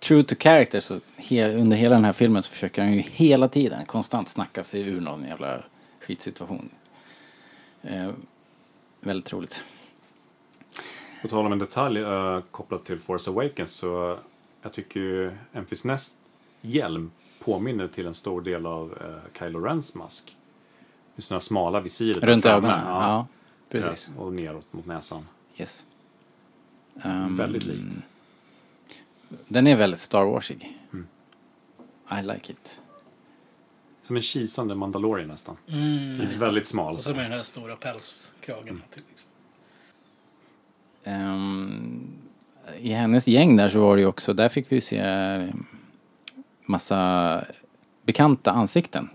[0.00, 3.48] true to character så he, under hela den här filmen så försöker han ju hela
[3.48, 5.62] tiden konstant snacka sig ur någon jävla
[6.00, 6.70] skitsituation.
[7.84, 8.12] Eh,
[9.00, 9.64] väldigt roligt.
[11.22, 14.18] På tal om en detalj uh, kopplat till Force Awakens så
[14.62, 16.16] jag tycker ju Enfys Nest
[16.60, 17.10] hjälm
[17.44, 20.36] påminner till en stor del av uh, Kylo Rens mask.
[21.16, 22.24] Just den här smala visiret.
[22.24, 23.26] Runt ögonen, ja.
[23.68, 24.10] precis.
[24.16, 25.26] Ja, och neråt mot näsan.
[25.56, 25.84] Yes.
[27.02, 27.96] Ehm, Väldigt likt.
[29.48, 30.78] Den är väldigt Star Warsig.
[30.92, 31.06] Mm.
[32.20, 32.80] I like it.
[34.06, 35.56] Som en kisande Mandalorian nästan.
[35.68, 36.38] Mm.
[36.38, 36.94] Väldigt smal.
[36.94, 39.02] Och så med den här stora pälskragen till.
[39.08, 39.30] Liksom.
[41.04, 42.06] Ehm,
[42.80, 45.44] I hennes gäng där så var det ju också, där fick vi se eh,
[46.66, 47.44] massa
[48.02, 49.08] bekanta ansikten.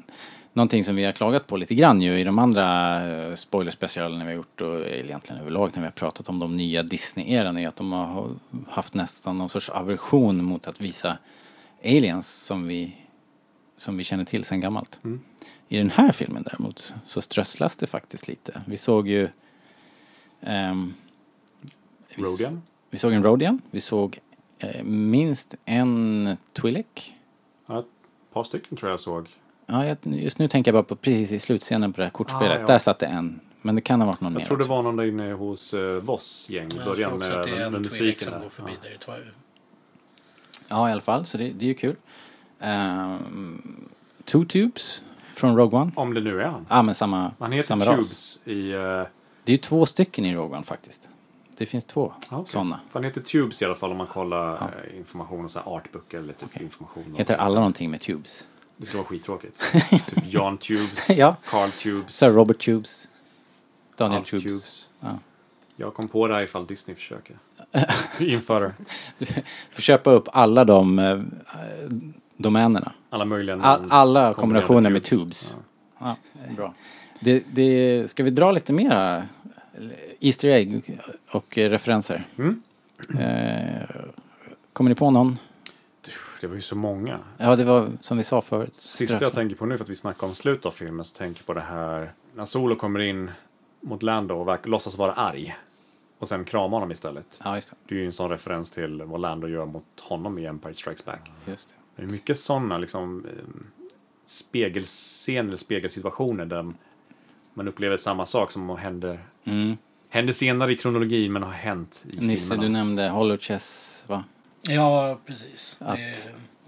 [0.53, 4.29] Någonting som vi har klagat på lite grann ju i de andra eh, spoilerspecialerna vi
[4.29, 7.75] har gjort och egentligen överlag när vi har pratat om de nya Disney-eran är att
[7.75, 8.29] de har
[8.69, 11.17] haft nästan någon sorts aversion mot att visa
[11.83, 12.95] aliens som vi,
[13.79, 14.99] som vi känner till sedan gammalt.
[15.03, 15.21] Mm.
[15.67, 18.61] I den här filmen däremot så strösslas det faktiskt lite.
[18.67, 19.27] Vi såg ju
[20.41, 20.93] ehm,
[22.15, 22.61] vi Rodian.
[22.89, 24.19] Vi såg en Rodian, vi såg
[24.59, 27.13] eh, minst en Twi'lek.
[27.65, 27.85] Ja, ett
[28.33, 29.29] par stycken tror jag såg.
[29.65, 32.57] Ja, jag, just nu tänker jag bara på precis i slutscenen på det här kortspelet.
[32.57, 32.65] Ah, ja.
[32.67, 33.39] Där satt det en.
[33.61, 34.73] Men det kan ha varit någon mer Jag tror det också.
[34.73, 37.45] var någon där inne hos uh, Voss gäng i Jag början tror också med, att
[37.45, 38.89] det är en Twi'lek som går förbi Ja.
[39.07, 39.13] där.
[39.17, 39.25] jag.
[40.67, 41.25] Ja, i alla fall.
[41.25, 41.95] Så det, det är ju kul.
[42.59, 43.89] Um,
[44.25, 45.03] two Tubes
[45.35, 45.91] från Rogue One.
[45.95, 46.65] Om det nu är han.
[46.69, 47.95] Ja, men samma, Han heter samma ras.
[47.95, 48.73] Tubes i...
[48.73, 48.79] Uh,
[49.43, 51.09] Det är ju två stycken i Rogue One faktiskt.
[51.57, 52.45] Det finns två okay.
[52.45, 52.79] sådana.
[52.91, 54.69] Han heter Tubes i alla fall om man kollar Ja.
[54.89, 56.63] eh, information och så här artböcker eller typ Okej.
[56.63, 57.15] information.
[57.17, 58.47] Heter alla någonting med Tubes?
[58.77, 59.59] Det ska vara skittråkigt.
[59.89, 61.35] typ John Tubes, Ja.
[61.45, 63.07] Carl Tubes, här, Robert Tubes.
[63.95, 64.89] Daniel Alf Tubes.
[64.99, 65.19] Ja.
[65.75, 67.35] Jag kom på det här ifall Disney försöker.
[68.19, 68.73] Inför
[69.71, 71.19] Får köpa upp alla de eh,
[72.39, 72.91] domänerna.
[73.09, 75.57] alla möjliga All, alla kombinationer med tubes.
[75.99, 76.15] Ja.
[76.47, 76.73] Ja, bra.
[77.19, 79.23] Det, det, ska vi dra lite mera
[80.19, 80.99] Easter egg
[81.31, 82.27] och eh, referenser?
[82.37, 82.61] Mm.
[83.19, 83.89] Eh,
[84.73, 85.37] kommer ni på någon?
[86.41, 87.19] Det var ju så många.
[87.37, 88.75] Ja, det var som vi sa förut.
[88.75, 91.39] Sista jag tänker på nu för att vi snackar om slutet av filmen så tänker
[91.39, 93.31] jag på det här när Solo kommer in
[93.81, 95.55] mot Lando och verkar, låtsas vara arg.
[96.19, 97.41] Och sen kramar honom istället.
[97.43, 97.75] Ja, just det.
[97.87, 101.05] Det är ju en sån referens till vad Lando gör mot honom i Empire Strikes
[101.05, 101.31] Back.
[101.45, 101.75] Just det.
[101.99, 103.31] Det är mycket sådana liksom eh,
[104.25, 106.73] spegelscener eller spegelsituationer där
[107.53, 109.77] man upplever samma sak som händer, Mm.
[110.09, 112.61] händer senare i kronologin men har hänt i Nisse, filmerna.
[112.63, 114.23] du nämnde Hollow Chess, va?
[114.61, 115.75] Ja, precis.
[115.79, 116.15] Det Att- är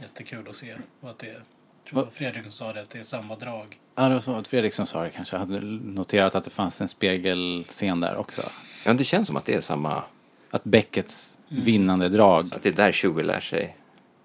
[0.02, 0.76] jättekul att se.
[1.02, 1.42] Och att det, jag
[1.90, 3.80] tror Va- Fredrik sa det, att det är samma drag.
[3.96, 6.82] Ja, det var så att Fredrik som sa det kanske hade noterat att det fanns
[6.82, 8.42] en spegelscen där också.
[8.86, 10.04] Ja, det känns som att det är samma...
[10.54, 13.78] Att Beckets vinnande drag, Att det är där Chewie lär sig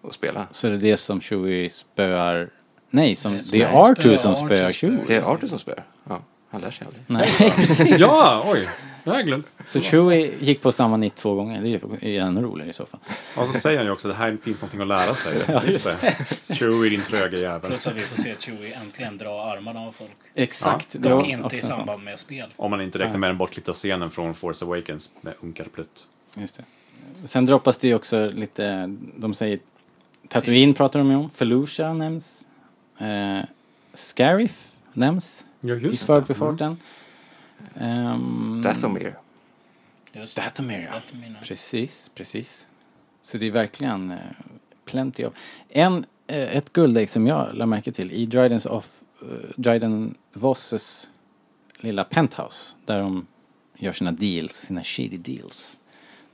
[0.08, 0.46] att spela.
[0.50, 2.50] så är det det som Chewie spöar...
[2.90, 4.72] Nej, som, Nej, det är nej, R2 spöar som R2 spöar.
[4.72, 4.98] Chewie.
[5.06, 5.84] Det är Arthur som spöar.
[6.08, 6.20] Ja,
[6.50, 7.04] han lär sig aldrig.
[7.06, 7.98] Nej, precis.
[7.98, 8.68] Ja, oj!
[9.04, 9.46] Det har jag glömt.
[9.66, 11.62] Så Chewie gick på samma nitt två gånger.
[11.62, 13.00] Det är ju ännu roligare i så fall.
[13.36, 15.36] Och så säger han ju också att det här finns någonting att lära sig.
[15.48, 16.54] ja, just det.
[16.54, 17.70] Chewie din tröga jävel.
[17.70, 20.10] Plus att vi får se Chewie äntligen dra armarna av folk.
[20.34, 20.88] Exakt.
[20.92, 22.48] det Dock inte i samband med spel.
[22.56, 26.06] Om man inte räknar med den bortklippta scenen från Force Awakens med Unkar Plutt.
[26.36, 26.64] Just det.
[27.24, 29.58] Sen droppas det ju också lite, de säger
[30.28, 32.46] Tatooine pratar de ju om, Felucia nämns,
[32.98, 33.40] eh,
[33.94, 36.76] Scarif nämns Ja, i förbifarten.
[37.74, 39.14] Um, Dathomir.
[40.12, 40.42] Just det.
[40.42, 40.94] Dathomir, ja.
[40.94, 41.36] Dathomir.
[41.42, 42.66] Precis, precis.
[43.22, 44.18] Så det är verkligen eh,
[44.84, 45.34] plenty of.
[45.68, 51.10] En, eh, ett guldägg som jag lade märke till i Drydens of, uh, Dryden Vosses
[51.80, 53.26] lilla penthouse där de
[53.76, 55.75] gör sina deals, sina shady deals.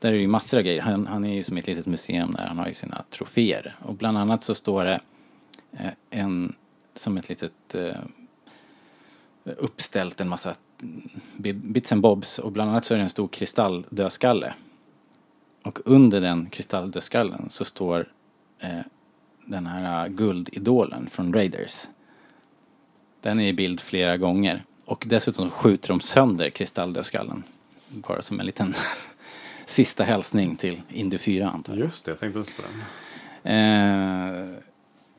[0.03, 0.83] Där är det ju massor av grejer.
[0.83, 3.77] Han, han är ju som ett litet museum där han har ju sina troféer.
[3.81, 5.01] Och bland annat så står det
[5.73, 6.55] eh, en,
[6.95, 7.97] som ett litet eh,
[9.45, 10.55] uppställt en massa
[11.37, 14.55] bits and bobs och bland annat så är det en stor kristalldödskalle.
[15.63, 18.09] Och under den kristalldödskallen så står
[18.59, 18.81] eh,
[19.47, 21.89] den här eh, guldidolen från Raiders.
[23.21, 24.65] Den är i bild flera gånger.
[24.85, 27.43] Och dessutom skjuter de sönder kristalldödskallen.
[27.89, 28.75] Bara som en liten
[29.73, 31.81] sista hälsning till Indy 4 antar jag.
[31.81, 32.81] Just det, jag tänkte inte på den.
[33.55, 34.57] Eh,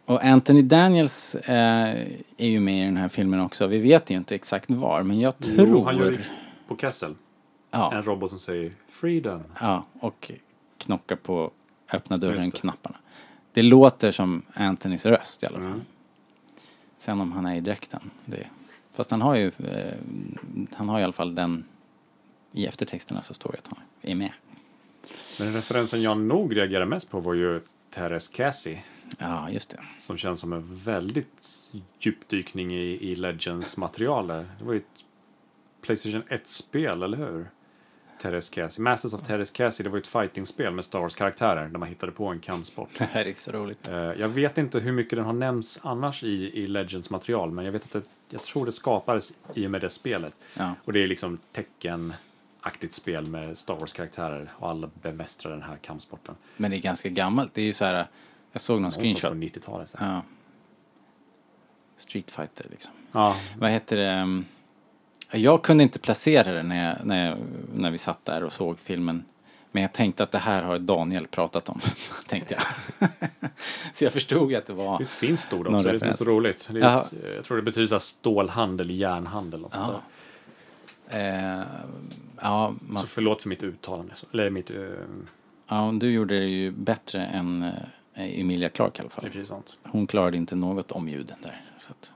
[0.05, 2.07] och Anthony Daniels eh,
[2.38, 3.67] är ju med i den här filmen också.
[3.67, 5.67] Vi vet ju inte exakt var, men jag tror...
[5.67, 6.17] Jo, han gör
[6.67, 7.15] på Kessel.
[7.71, 9.43] ja, En robot som säger Freedom.
[9.61, 10.31] ja, och
[10.77, 11.51] knockar på
[11.93, 12.27] öppna Just det.
[12.27, 12.97] dörren-knapparna.
[13.53, 15.67] Det låter som Anthonys röst i alla fall.
[15.67, 15.81] Mm.
[16.97, 18.47] Sen om han är i dräkten, det
[18.95, 19.93] Fast han har ju, eh,
[20.73, 21.65] han har i alla fall den,
[22.51, 24.31] i eftertexterna så står det att han är med.
[25.39, 27.61] Men referensen jag nog reagerade mest på var ju
[27.93, 28.84] Teres Cassie.
[29.18, 29.80] Ja, just det.
[29.99, 31.69] Som känns som en väldigt
[31.99, 34.45] djupdykning i, i Legends material där.
[34.60, 35.05] Det var ju ett
[35.81, 37.47] Playstation 1-spel, eller hur?
[38.22, 38.84] Teres Cassie.
[38.84, 42.11] Masters of Teres Cassie, det var ju ett fightingspel med Star Wars-karaktärer där man hittade
[42.11, 42.89] på en kampsport.
[42.97, 43.88] Det är så roligt.
[43.88, 47.65] Eh, jag vet inte hur mycket den har nämnts annars i, i Legends material, men
[47.65, 50.34] jag vet att det, jag tror det skapades i och med det spelet.
[50.57, 50.76] Ja.
[50.84, 51.39] Och det är liksom
[52.64, 56.35] tecken-aktigt spel med Star Wars-karaktärer och alla bemästrar den här kampsporten.
[56.57, 57.53] Men det är ganska gammalt.
[57.53, 58.07] Det är ju så här,
[58.52, 59.53] jag såg någon Någonstans screenshot.
[59.53, 59.95] på 90-talet.
[59.99, 60.22] Ja.
[61.98, 62.94] Street Fighter liksom.
[63.11, 64.22] Ja, Vad heter det?
[64.22, 64.45] um,
[65.31, 67.38] Jag kunde inte placera det när, jag, när, jag,
[67.76, 69.23] när vi satt där och såg filmen.
[69.72, 71.80] Men jag tänkte att det här har Daniel pratat om,
[72.27, 73.10] tänkte jag.
[73.94, 74.98] så jag förstod att det var...
[74.98, 76.69] det är ett finskt ord också, det är så roligt.
[76.69, 79.94] Är ett, jag tror det betyder så här stålhandel, järnhandel och sånt Ja.
[79.94, 80.02] där.
[81.14, 81.61] Eh,
[82.41, 84.14] ja, man, Så förlåt för mitt uttalande.
[84.15, 84.72] så- Eller mitt...
[84.72, 84.94] Uh,
[85.68, 89.26] ja, du gjorde det ju bättre än eh, Emilia Clarke i alla det fall.
[89.26, 89.80] är precis sant.
[89.84, 91.61] Hon klarade inte något om ljuden där.
[91.80, 92.11] Så att,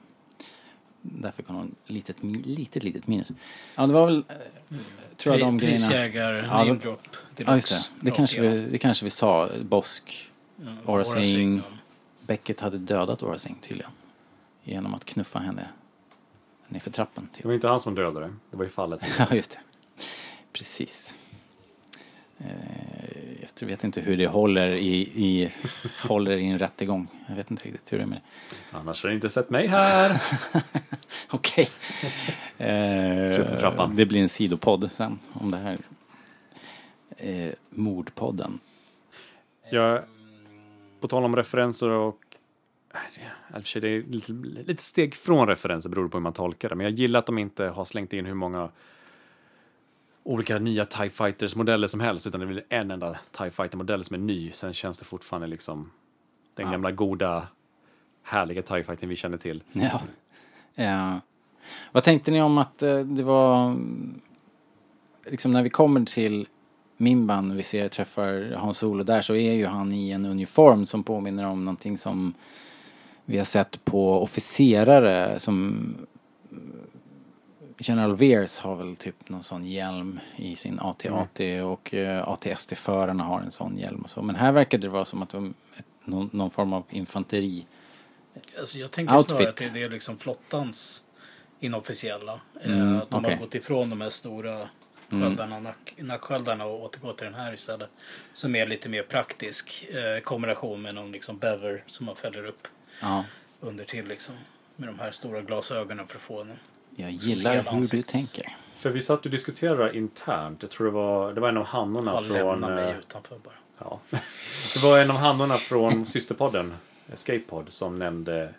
[1.02, 3.32] därför kan hon litet, mi- litet, litet minus.
[3.76, 4.78] Ja, det var väl, eh,
[5.18, 5.88] tror jag, de Pri- grejerna.
[5.88, 7.02] Prisjägar, Ja, name det- drop,
[7.36, 7.52] deluxe.
[7.52, 8.06] Ja, just det.
[8.06, 9.50] Det kanske, vi, det kanske vi sa.
[9.62, 10.32] Bosk.
[10.86, 11.62] Ja, ja.
[12.28, 13.92] Beckett hade dödat Aura Singh tydligen.
[14.64, 15.68] Genom att knuffa henne
[16.68, 17.28] nerför trappen.
[17.34, 17.42] Typ.
[17.42, 18.34] Det var inte han som dödade det.
[18.52, 19.06] Det var ju fallet.
[19.20, 19.60] Ja, just det.
[20.54, 21.18] Precis.
[22.38, 22.48] Eh,
[23.60, 25.52] jag vet inte hur det håller i, i,
[26.08, 27.08] håller i en rättegång.
[27.28, 28.78] Jag vet inte riktigt hur det är med det.
[28.78, 30.22] Annars har ni inte sett mig här.
[31.30, 31.70] Okej.
[32.58, 33.96] Eh, trappan.
[33.96, 35.78] det blir en sidopodd sen om det här.
[37.18, 38.60] Eh, mordpodden.
[39.72, 40.04] Jag,
[41.00, 42.20] på tal om referenser och...
[42.94, 43.00] äh,
[43.82, 46.76] det- är lite, lite steg från referenser beroende på hur man tolkar det.
[46.76, 48.70] Men jag gillar att de inte har slängt in hur många
[50.24, 52.28] olika nya TIE Fighters-modeller som helst.
[52.28, 54.52] Utan det är en enda TIE Fighter-modell som är ny.
[54.52, 55.92] Sen känns det fortfarande liksom
[56.56, 56.72] den Ja.
[56.72, 57.48] gamla goda
[58.24, 59.64] härliga TIE Fighter vi känner till.
[59.72, 60.02] Ja.
[60.76, 61.18] Eh,
[61.92, 64.22] vad tänkte ni om att eh, det var mm,
[65.26, 66.48] liksom när vi kommer till
[66.98, 71.04] Mimban, vi ser träffar Hans Solo där så är ju han i en uniform som
[71.04, 72.34] påminner om någonting som
[73.30, 76.08] vi har sett på officerare som
[77.78, 83.42] General Veers har väl typ någon sån hjälm i sin AT-AT och eh, AT-ST-förarna har
[83.42, 84.22] en sån hjälm och så.
[84.22, 87.66] Men här verkar det vara som att de ett, någon, någon form av infanteri.
[88.60, 89.30] Alltså jag tänker Outfit.
[89.30, 91.04] snarare att det det är liksom flottans
[91.60, 92.40] inofficiella.
[92.64, 93.34] Mm, eh, att de okej.
[93.34, 94.70] har gått ifrån de här stora
[95.10, 97.90] sköldarna, nack, nacksköldarna och återgått till den här istället.
[98.34, 102.68] Som är lite mer praktisk eh, kombination med någon liksom bever som man fäller upp
[103.02, 103.24] Ja.
[103.60, 104.36] under till liksom.
[104.76, 106.52] Med de här stora glasögonen för att få en
[106.96, 108.58] Jag gillar hur du ansikts- tänker.
[108.78, 110.62] För vi satt och diskuterade internt.
[110.62, 112.34] Jag tror det var, det var en av hannorna från...
[112.34, 113.54] lämna mig eh, utanför bara.
[113.80, 114.00] Ja.
[114.74, 116.74] Det var en av hannorna från systerpodden,
[117.14, 118.54] Escape-podd, som nämnde,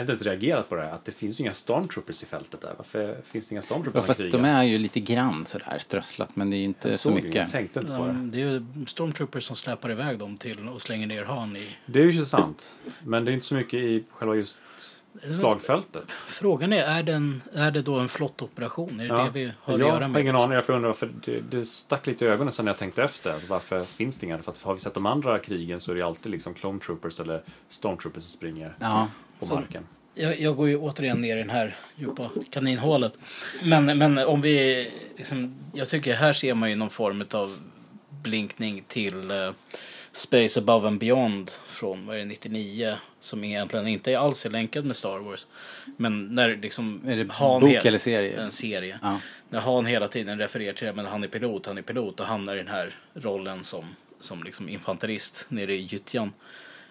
[0.00, 2.74] inte ens reagerat på det, här, att det finns ju inga stormtroopers i fältet där.
[2.76, 6.36] Varför finns det inga Ja, stormtroopers fast som de är ju lite grann sådär strösslat
[6.36, 7.34] men det är ju inte Jag så mycket.
[7.34, 8.08] Jag tänkte inte på det.
[8.08, 11.76] De, det är ju stormtroopers som släpar iväg dem till och slänger ner han i.
[11.86, 12.74] Det är ju sant.
[13.04, 14.58] Men det är inte så mycket i själva just
[15.30, 16.10] slagfältet.
[16.10, 19.00] Frågan är, är, den, är det då en flottoperation?
[19.00, 20.22] Är det det vi har jag att göra har med?
[20.22, 20.50] ingen liksom?
[20.50, 20.62] aning.
[20.66, 23.34] Jag undrar, för det, det stack lite i ögonen sen när jag tänkte efter.
[23.48, 24.38] Varför finns det inga?
[24.38, 27.20] För att har vi sett de andra krigen så är det alltid liksom clone troopers
[27.20, 29.08] eller stormtroopers som springer Ja,
[29.40, 29.86] på Så- marken.
[30.18, 33.12] Jag, jag går ju återigen ner i den här djupa kaninhålet.
[33.62, 34.90] Men, men om vi...
[35.16, 37.58] Liksom, jag tycker här ser man ju någon form av
[38.22, 39.50] blinkning till eh,
[40.12, 42.96] Space Above and Beyond från vad är det, 99.
[43.20, 45.46] Som egentligen inte alls är länkad med Star Wars.
[45.96, 47.00] Men när liksom...
[47.06, 48.40] Är det Han bok hel- eller serie?
[48.42, 48.98] En serie.
[49.02, 49.20] Ja.
[49.48, 52.26] När Han hela tiden refererar till det, men han är pilot, han är pilot och
[52.26, 53.84] hamnar i den här rollen som,
[54.20, 56.32] som liksom infanterist nere i gyttjan.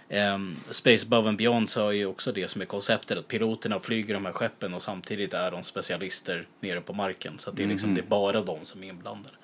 [0.10, 3.80] Um, Space Above and Beyond så har ju också det som är konceptet att piloterna
[3.80, 7.38] flyger de här skeppen och samtidigt är de specialister nere på marken.
[7.38, 7.96] Så att det är liksom Mhm.
[7.96, 9.36] det är bara de som är inblandade.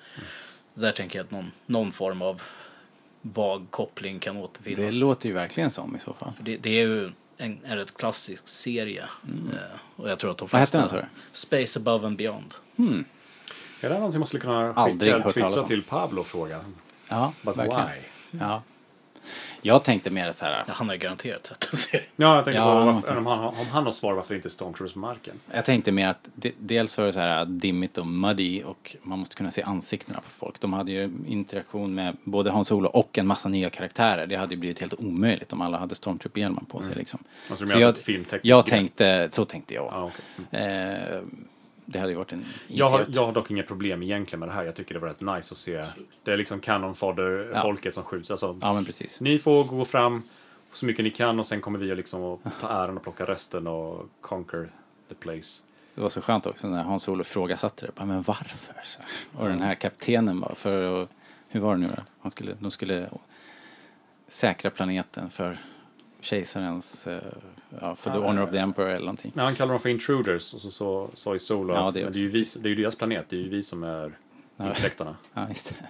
[0.74, 2.42] Så där tänker jag att någon, någon form av
[3.22, 4.94] vag koppling kan återfinnas.
[4.94, 6.32] Det låter ju verkligen som i så fall.
[6.36, 9.02] För det, det är ju en, en rätt klassisk serie.
[9.52, 9.58] Eh,
[9.96, 10.96] och jag tror att de Vad hette flesta...
[10.96, 11.06] den?
[11.32, 12.54] Space Above and Beyond.
[13.80, 15.68] Är det någonting man skulle kunna Aldrig skicka, hört twittra om.
[15.68, 16.60] till Pablo och fråga?
[17.08, 17.86] Ja, But verkligen.
[17.86, 18.38] why?
[18.40, 18.62] Ja.
[19.64, 20.64] Jag tänkte mer så här.
[20.66, 22.06] Ja, han har ju garanterat sett den serien.
[22.16, 24.50] Ja, jag tänker Ja, på han- varför, om, han, om han har svar varför inte
[24.50, 25.34] Stormtroopers på marken.
[25.52, 29.18] Jag tänkte mer att de, dels var det så här dimmigt och muddy och man
[29.18, 30.60] måste kunna se ansiktena på folk.
[30.60, 34.26] De hade ju interaktion med både Hans Olo och en massa nya karaktärer.
[34.26, 37.20] Det hade ju blivit helt omöjligt om alla hade Stormtrooper-hjälmar på sig liksom.
[37.50, 37.96] Alltså, Så jag,
[38.42, 39.84] jag tänkte, så tänkte jag.
[39.92, 40.10] Ja,
[40.50, 40.60] okej.
[40.60, 41.20] Eh,
[41.86, 44.52] det hade ju varit en Jag har, jag har dock inget problem egentligen med det
[44.52, 44.64] här.
[44.64, 45.84] Jag tycker det var rätt nice att se.
[46.24, 48.30] Det är liksom canon fodder-folket som skjuts.
[48.30, 49.20] Alltså, Ja men precis.
[49.20, 50.22] Ni får gå fram
[50.72, 53.66] så mycket ni kan och sen kommer vi liksom att ta äran och plocka resten
[53.66, 54.68] och conquer
[55.08, 55.62] the place.
[55.94, 58.04] Det var så skönt också när Hans Olo ifrågasatte det.
[58.04, 58.74] Men varför?
[59.36, 61.08] Och den här kaptenen bara, för
[61.48, 62.02] hur var det nu då?
[62.20, 63.08] Han skulle, de skulle
[64.28, 65.58] säkra planeten för
[66.24, 67.22] kejsarens, eh,
[67.80, 69.32] ja, för the honor of the emperor eller någonting.
[69.34, 72.04] Men han kallar dem för intruders och så så sa i Solo Ja, det är
[72.04, 73.82] men det, är ju vi, det är ju deras planet, det är ju vi som
[73.84, 74.12] är
[74.56, 74.68] Ja.
[74.68, 75.16] inkräktarna.
[75.34, 75.86] Ja, just det.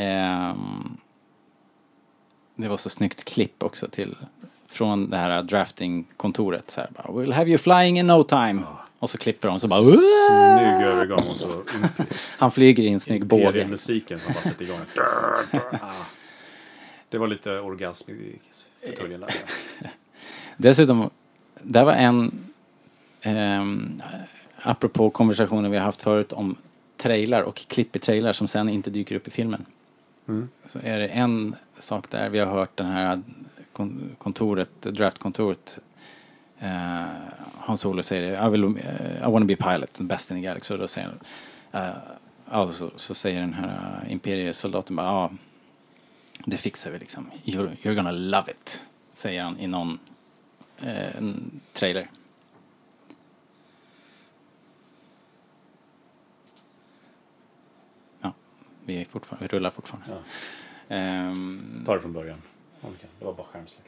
[0.00, 0.96] Ehm,
[2.54, 4.16] det var så snyggt klipp också till
[4.66, 8.62] från det här draftingkontoret så här bara, We'll have you flying in no time.
[8.98, 11.62] Och så klipper de så bara Snygg övergång och så
[12.38, 13.66] Han flyger i en snygg båge.
[13.68, 14.80] musiken som bara sätter igång.
[17.08, 18.38] Det var lite orgasm i
[18.86, 19.34] fåtöljen där.
[20.56, 21.10] Dessutom,
[21.62, 22.32] där var en,
[23.22, 24.02] ehm,
[24.56, 26.56] apropå konversationer vi har haft förut om
[26.96, 29.64] trailar och klipp i trailar som sen inte dyker upp i filmen.
[30.66, 33.22] Så är det en sak där vi har hört den här
[33.72, 35.78] kon- kontoret, draftkontoret
[36.60, 37.04] eh,
[37.58, 40.74] Hans Olo säger I, will, eh, I wanna be pilot, the best in the galaxy.
[40.74, 41.96] Och då säger han, eh,
[42.50, 45.30] ja, så, säger den här uh, imperiesoldaten bara, ja,
[46.50, 47.30] det fixar vi liksom.
[47.44, 49.98] You're, you're gonna love it, säger han i någon
[50.82, 51.24] eh,
[51.72, 52.10] trailer.
[58.20, 58.32] Ja,
[58.84, 60.08] vi, är fortfarande, vi rullar fortfarande.
[60.10, 60.94] Ja.
[60.96, 62.42] Ehm, Ta det från början.
[63.18, 63.86] Det var bara skärmsläck.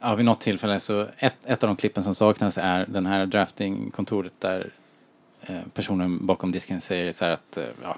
[0.00, 3.26] Ja, vid något tillfälle så ett, ett av de klippen som saknas är den här
[3.26, 4.72] draftingkontoret där
[5.40, 7.96] eh, personen bakom disken säger så här att eh, ja,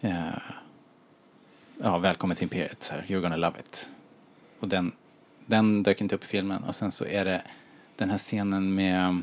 [0.00, 0.42] eh,
[1.78, 3.88] ja, välkommen till Imperiet, så här, you're gonna love it.
[4.60, 4.92] Och den,
[5.46, 7.42] den dök inte upp i filmen och sen så är det
[7.96, 9.22] den här scenen med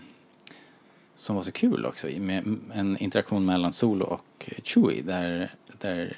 [1.15, 6.17] som var så kul också, med en interaktion mellan Solo och Chewie där, där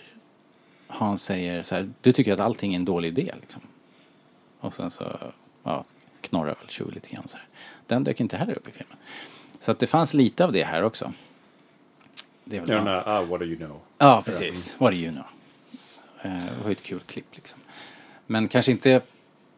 [0.88, 3.62] han säger så här, du tycker att allting är en dålig idé liksom.
[4.60, 5.18] Och sen så
[5.64, 5.86] ja,
[6.22, 7.48] knorrar väl Chewie lite grann så här.
[7.88, 8.98] Den dök inte heller upp i filmen.
[9.60, 11.14] Så att det fanns lite av det här också.
[12.44, 13.80] Det är väl Ja, där, ah, what do you know?
[13.98, 14.76] Ja, precis.
[14.78, 15.26] What do you know?
[16.24, 17.60] Eh, Det var ju ett kul klipp liksom.
[18.28, 19.02] Men kanske inte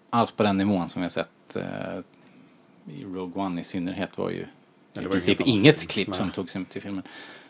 [0.10, 2.00] alls på den nivån som vi har sett eh,
[3.00, 4.46] i Rogue One i synnerhet var ju
[4.94, 5.88] det i princip inget film.
[5.90, 6.36] klipp som Nej.
[6.36, 7.04] togs in till filmen.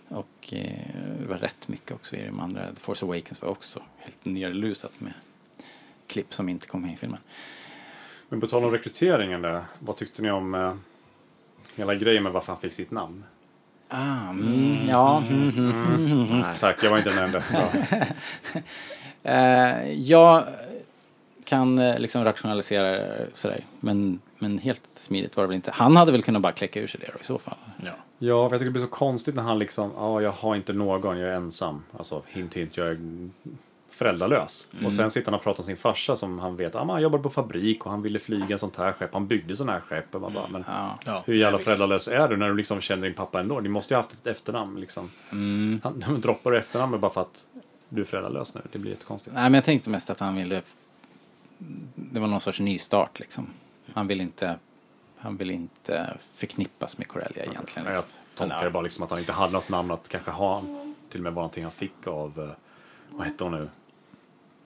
[0.08, 0.70] Och eh,
[1.22, 2.68] det var rätt mycket också i de andra.
[2.74, 5.14] The Force Awakens var också helt nerlusat med
[6.08, 7.20] klipp som inte kom med i filmen.
[8.30, 9.64] Men på tal om rekryteringen där.
[9.80, 10.76] Vad tyckte ni om eh,
[11.76, 13.24] hela grejen med varför han fick sitt namn?
[13.88, 15.18] Ah, mm, ja.
[15.18, 16.44] Mm, mm, mm, mm.
[16.60, 17.44] Tack, jag var inte den enda.
[19.26, 20.44] Eh, jag
[21.46, 23.64] kan eh, liksom rationalisera sådär.
[23.80, 25.72] Men, men helt smidigt var det väl inte.
[25.72, 27.58] Han hade väl kunnat bara kläcka ur sig det då i så fall.
[27.84, 27.92] Ja.
[28.18, 30.74] Ja, för jag tycker det blir så konstigt när han liksom, ja, jag har inte
[30.74, 31.84] någon, jag är ensam.
[31.98, 33.00] Alltså, hint hint, jag är
[33.92, 34.68] föräldralös.
[34.86, 37.02] Och sen sitter han och pratar om sin farsa som han vet, ah, men han
[37.02, 39.80] jobbade på fabrik och han ville flyga en sånt här skepp, han byggde sån här
[39.80, 40.16] skepp.
[40.16, 41.00] Och man bara, men Ja.
[41.06, 41.24] Ja.
[41.26, 43.60] hur jävla Ja, föräldralös är du när du liksom känner din pappa ändå?
[43.60, 45.12] Ni måste ju ha haft ett efternamn liksom.
[45.84, 47.46] Han, de droppar efternamnet bara för att
[47.90, 48.62] du är föräldralös nu.
[48.72, 49.34] Det blir jättekonstigt.
[49.34, 50.62] Nej, men jag tänkte mest att han ville...
[51.96, 53.48] Det var någon sorts nystart liksom.
[53.94, 54.56] Han vill inte...
[55.18, 57.88] Han vill inte förknippas med Corellia egentligen.
[57.88, 58.12] Jag Liksom.
[58.36, 60.62] tolkar det bara liksom att han inte hade något namn att kanske ha.
[61.10, 62.50] Till och med var någonting han fick av, eh,
[63.18, 63.70] vad hette hon nu?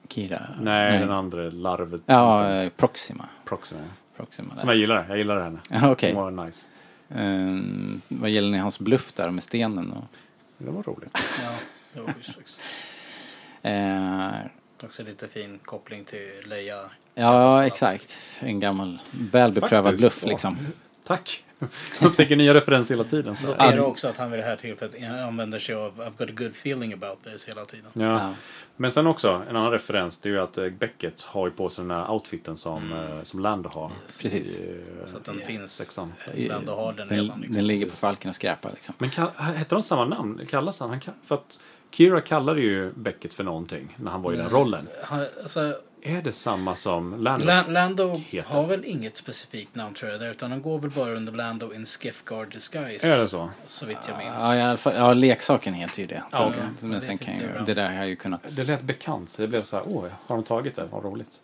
[0.08, 0.46] Kira?
[0.60, 2.02] Nej, den andra larvet.
[2.06, 3.28] Ja, eh, Proxima.
[3.44, 3.80] Proxima.
[4.16, 5.58] Proxima Som jag gillar, jag gillar henne.
[5.70, 6.14] Ja, okej.
[6.14, 6.66] Hon var nice.
[7.08, 9.92] Ehm, vad gäller ni hans bluff där med stenen?
[9.92, 10.04] Och,
[10.58, 11.18] Det var roligt.
[11.42, 11.50] Ja,
[11.92, 12.60] det var schysst faktiskt.
[13.62, 14.30] Eh,
[14.84, 16.80] Också lite fin koppling till Leia.
[17.14, 18.18] ja, exakt.
[18.40, 20.28] En gammal välbeprövad bluff ja.
[20.28, 20.58] liksom.
[21.04, 21.44] Tack!
[22.02, 23.36] Upptäcker nya referenser hela tiden.
[23.36, 23.46] Så.
[23.46, 26.50] Notera också att han vid det här tillfället använder sig av I've got a good
[26.50, 27.90] feeling about this hela tiden.
[27.92, 28.02] Ja.
[28.04, 28.34] Ja.
[28.76, 31.70] Men sen också, en annan referens, det är ju att eh, Beckett har ju på
[31.70, 33.90] sig den här outfiten som, eh, som Lando har.
[34.06, 34.58] Precis.
[34.58, 34.70] I,
[35.00, 35.76] eh, Så att den finns.
[35.76, 36.12] sexan.
[36.34, 37.28] Ibland har den redan.
[37.28, 37.56] Den, Liksom.
[37.56, 38.94] den ligger på falken och skräpar liksom.
[38.98, 40.46] Men kall, hette de samma namn?
[40.50, 40.90] Kallas han?
[40.90, 41.60] han kan, för att
[41.90, 44.88] Kira kallade ju Beckett för någonting när han var i den rollen.
[45.02, 47.46] Han, alltså, Är det samma som Lando?
[47.46, 48.48] La- Lando Heter.
[48.54, 51.74] har väl inget specifikt namn tror jag där, utan han går väl bara under Lando
[51.74, 53.06] in Skiffguard Disguise.
[53.14, 53.50] Är det så?
[53.66, 54.34] Så vitt jag minns.
[54.42, 56.22] Ja, i alla fall, ja, leksaken heter ju det.
[56.32, 56.60] Ja, okej.
[56.80, 58.56] men Ja, sen det kan ju, jag det där har jag ju kunnat...
[58.56, 60.88] Det lät bekant, så det blev så här, åh, har de tagit det?
[60.90, 61.40] Vad roligt.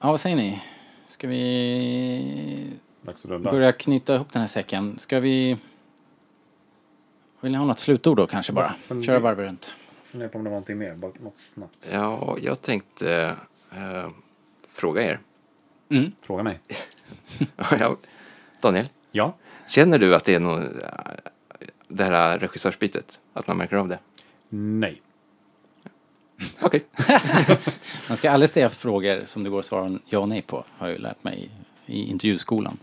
[0.00, 0.62] Ja, vad säger ni?
[1.08, 2.72] Ska vi
[3.42, 4.98] börja knyta ihop den här säcken?
[4.98, 5.56] Ska vi...
[7.44, 8.74] Vill ni ha något slutord då kanske bara?
[9.06, 9.70] Köra varvet runt.
[10.04, 11.88] Funderar på om det var någonting mer, bara något snabbt.
[11.92, 13.36] Ja, jag tänkte
[13.72, 14.08] eh,
[14.68, 15.18] fråga er.
[15.90, 16.12] Mm.
[16.22, 16.60] Fråga mig.
[17.80, 17.96] Ja,
[18.60, 19.34] Daniel, Ja?
[19.68, 20.64] känner du att det är något,
[21.88, 23.20] det här regissörsbytet?
[23.32, 23.98] Att man märker av det?
[24.48, 25.00] Nej.
[26.60, 26.84] Okej.
[28.08, 30.86] Man ska aldrig ställa frågor som det går att svara ja och nej på, har
[30.86, 31.50] jag ju lärt mig
[31.86, 32.78] i intervjuskolan.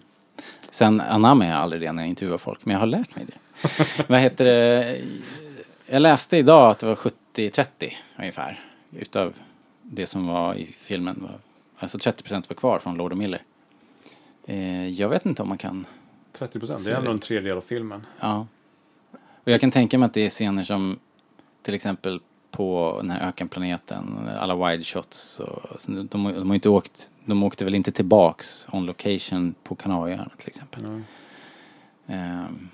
[0.72, 3.34] Sen anammar jag aldrig det när jag intervjuar folk, men jag har lärt mig det.
[4.08, 5.02] Vad heter det?
[5.86, 7.66] Jag läste idag att det var 70-30
[8.20, 8.60] ungefär
[8.92, 9.34] utav
[9.82, 11.28] det som var i filmen.
[11.78, 13.42] Alltså 30 procent var kvar från Lord och Miller.
[14.46, 15.86] Eh, jag vet inte om man kan
[16.34, 18.06] 30 procent, det är ändå en tredjedel av filmen.
[18.20, 18.48] Ja.
[19.44, 21.00] Och jag kan tänka mig att det är scener som
[21.62, 22.20] till exempel
[22.52, 25.40] på den här ökenplaneten, alla wide shots.
[25.40, 29.76] Och, så de, de, har inte åkt, de åkte väl inte tillbaks on location på
[29.76, 30.86] Kanarieöarna till exempel.
[30.86, 31.04] Mm.
[32.08, 32.70] Ehm,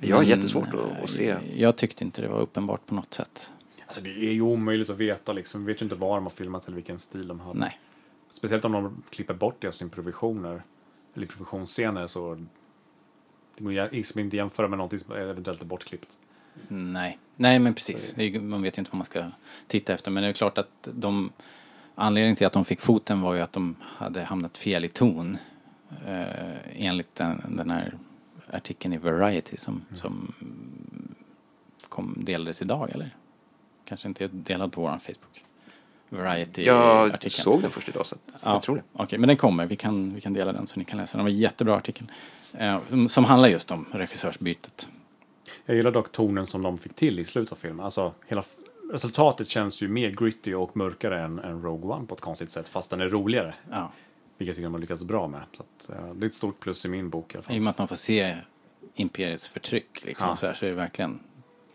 [0.00, 1.36] Jag har jättesvårt att, att se.
[1.54, 3.50] Jag tyckte inte det var uppenbart på något sätt.
[3.86, 5.64] Alltså det är ju omöjligt att veta liksom.
[5.64, 7.58] Vi vet ju inte var de har filmat eller vilken stil de hade.
[7.58, 7.80] Nej.
[8.30, 10.62] Speciellt om de klipper bort deras improvisationer.
[11.14, 12.46] Eller improvisationsscener så.
[13.56, 16.08] Det går liksom inte jämföra med någonting som eventuellt är bortklippt.
[16.68, 18.14] Nej, nej men precis.
[18.18, 19.30] Är, man vet ju inte vad man ska
[19.66, 20.10] titta efter.
[20.10, 21.32] Men det är klart att de,
[21.94, 25.38] anledningen till att de fick foten var ju att de hade hamnat fel i ton.
[26.06, 27.94] Eh, enligt den, den här
[28.52, 30.34] artikeln i Variety som, som
[31.88, 33.16] kom, delades idag eller?
[33.84, 35.44] Kanske inte är delad på våran Facebook.
[36.08, 37.22] Variety-artikeln.
[37.22, 38.82] Jag såg den först idag så Ja, jag tror det.
[38.92, 39.66] Okej, men den kommer.
[39.66, 41.24] Vi kan, vi kan dela den så ni kan läsa den.
[41.24, 42.12] Det var en jättebra artikel.
[42.52, 44.88] Eh, som handlar just om regissörsbytet.
[45.64, 47.84] Jag gillar dock tonen som de fick till i slutet av filmen.
[47.84, 48.42] Alltså hela
[48.92, 52.68] resultatet känns ju mer gritty och mörkare än, än Rogue One på ett konstigt sätt.
[52.68, 53.54] Fast den är roligare.
[53.70, 53.92] Ja.
[54.38, 55.42] Vilket jag tycker de har lyckats bra med.
[55.52, 57.56] Så att, eh, det är ett stort plus i min bok i alla I fall.
[57.56, 58.36] och med att man får se
[58.94, 60.36] imperiets förtryck liksom, Ja.
[60.36, 61.20] så, här, så är det verkligen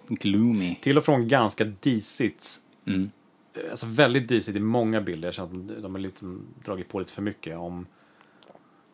[0.07, 0.75] gloomy.
[0.81, 2.61] Till och från ganska disigt.
[2.85, 3.11] Mm.
[3.53, 5.27] Eh, Alltså väldigt disigt i många bilder.
[5.27, 6.25] Jag känner att de har lite,
[6.65, 7.57] dragit på lite för mycket.
[7.57, 7.85] Om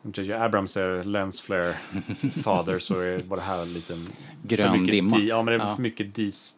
[0.04, 0.34] J.J.
[0.34, 1.74] Abrams är lens flare
[2.44, 3.98] father så är, var det här lite
[4.44, 5.18] Grön dimma.
[5.18, 5.76] Di, ja, men det var Ja.
[5.76, 6.56] för mycket dis.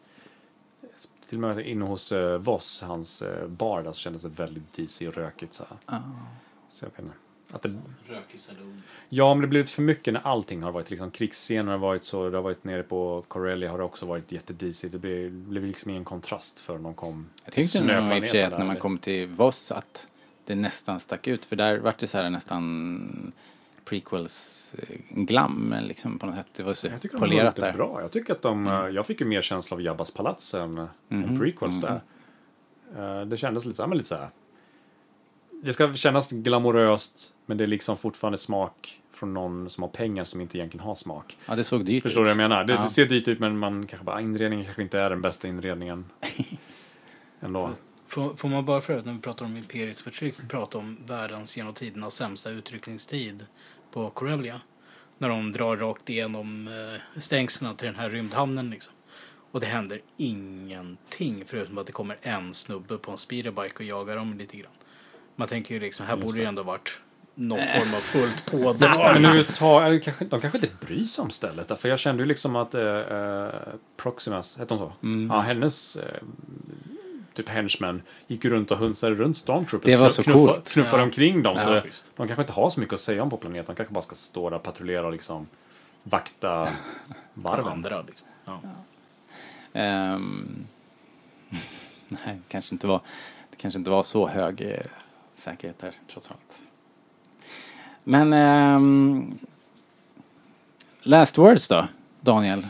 [1.28, 4.72] Till och med inne hos uh, Voss, hans uh, bar där, så kändes det väldigt
[4.72, 5.54] disig och rökigt.
[5.54, 6.00] Så, här.
[6.72, 7.16] Så jag inte.
[7.52, 7.68] Att det,
[8.08, 8.82] Rökig saloon.
[9.08, 12.04] ja, men det blev lite för mycket när allting har varit liksom krigsscener har varit
[12.04, 12.30] så.
[12.30, 14.92] Det har varit nere på Corellia har det också varit jättedisigt.
[14.92, 18.42] Det blev, liksom ingen kontrast förrän de kom Jag tyckte nog i och för sig
[18.42, 20.08] att när man kom till Voss att
[20.44, 21.44] det nästan stack ut.
[21.44, 23.32] För där vart det så här nästan
[23.84, 26.46] prequels eh, glam liksom på något sätt.
[26.56, 27.72] Det var så Jag polerat det där.
[27.72, 28.00] bra.
[28.00, 30.88] Jag tycker att de, eh, jag fick ju mer känsla av Jabbas palats än, än
[31.08, 31.82] Mhm, prequels mhm.
[31.82, 32.00] där.
[33.20, 34.28] Eh, det kändes lite så här, men lite så här.
[35.64, 40.24] Det ska kännas glamoröst, men det är liksom fortfarande smak från någon som har pengar
[40.24, 41.36] som inte egentligen har smak.
[41.46, 42.36] Ja, det såg dyrt Förstår du ut.
[42.36, 42.64] vad jag menar?
[42.64, 42.82] Det, Ja.
[42.82, 45.48] det ser dyrt ut, men man kanske bara, ah, inredningen kanske inte är den bästa
[45.48, 46.04] inredningen.
[47.40, 47.70] Ändå.
[48.06, 51.74] Får, får man bara förut när vi pratar om imperiets förtryck prata om världens genom
[51.74, 53.46] tiderna sämsta utryckningstid
[53.92, 54.60] på Corellia.
[55.18, 58.94] När de drar rakt igenom eh, stängslen till den här rymdhamnen liksom.
[59.50, 64.16] Och det händer ingenting förutom att det kommer en snubbe på en speederbike och jagar
[64.16, 64.72] dem lite grann.
[65.36, 67.00] Man tänker ju liksom, här borde det ändå varit
[67.34, 68.76] någon form av fullt på.
[68.78, 71.80] Men nu tar, kanske, de kanske inte bryr sig om stället.
[71.80, 73.48] För jag kände ju liksom att eh, eh,
[73.96, 75.06] Proximus, hette hon så?
[75.06, 75.30] Mm.
[75.30, 76.22] Ja, hennes eh,
[77.34, 79.86] typ henchmen gick ju runt och hunsade runt Stormtroopers.
[79.86, 80.72] Det var så knuffa- coolt.
[80.72, 81.04] Knuffade Ja.
[81.04, 81.58] omkring dem.
[81.58, 82.12] så Ja, det, visst.
[82.16, 83.64] de kanske inte har så mycket att säga om på planeten.
[83.66, 85.46] De kanske bara ska stå där och patrullera och liksom
[86.02, 86.68] vakta
[87.34, 87.72] varven.
[87.72, 88.28] Andra liksom.
[88.44, 88.60] Ja.
[89.72, 90.64] Ehm,
[92.08, 93.00] nej, kanske inte var,
[93.50, 94.60] det kanske inte var så hög
[95.42, 96.62] säkerhet där trots allt.
[98.04, 99.38] Men ehm,
[101.02, 101.86] last words då,
[102.20, 102.66] Daniel.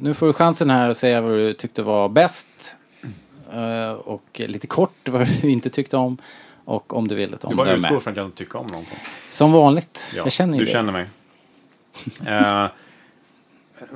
[0.00, 2.76] Nu får du chansen här att säga vad du tyckte var bäst.
[3.52, 6.18] eh, och lite kort vad du inte tyckte om.
[6.64, 7.88] Och om du vill ett Du bara omdöme.
[7.88, 8.98] utgår från att jag inte tycker om någonting.
[9.30, 10.12] Som vanligt.
[10.16, 11.06] Ja, jag känner ju du känner mig.
[12.26, 12.68] Eh,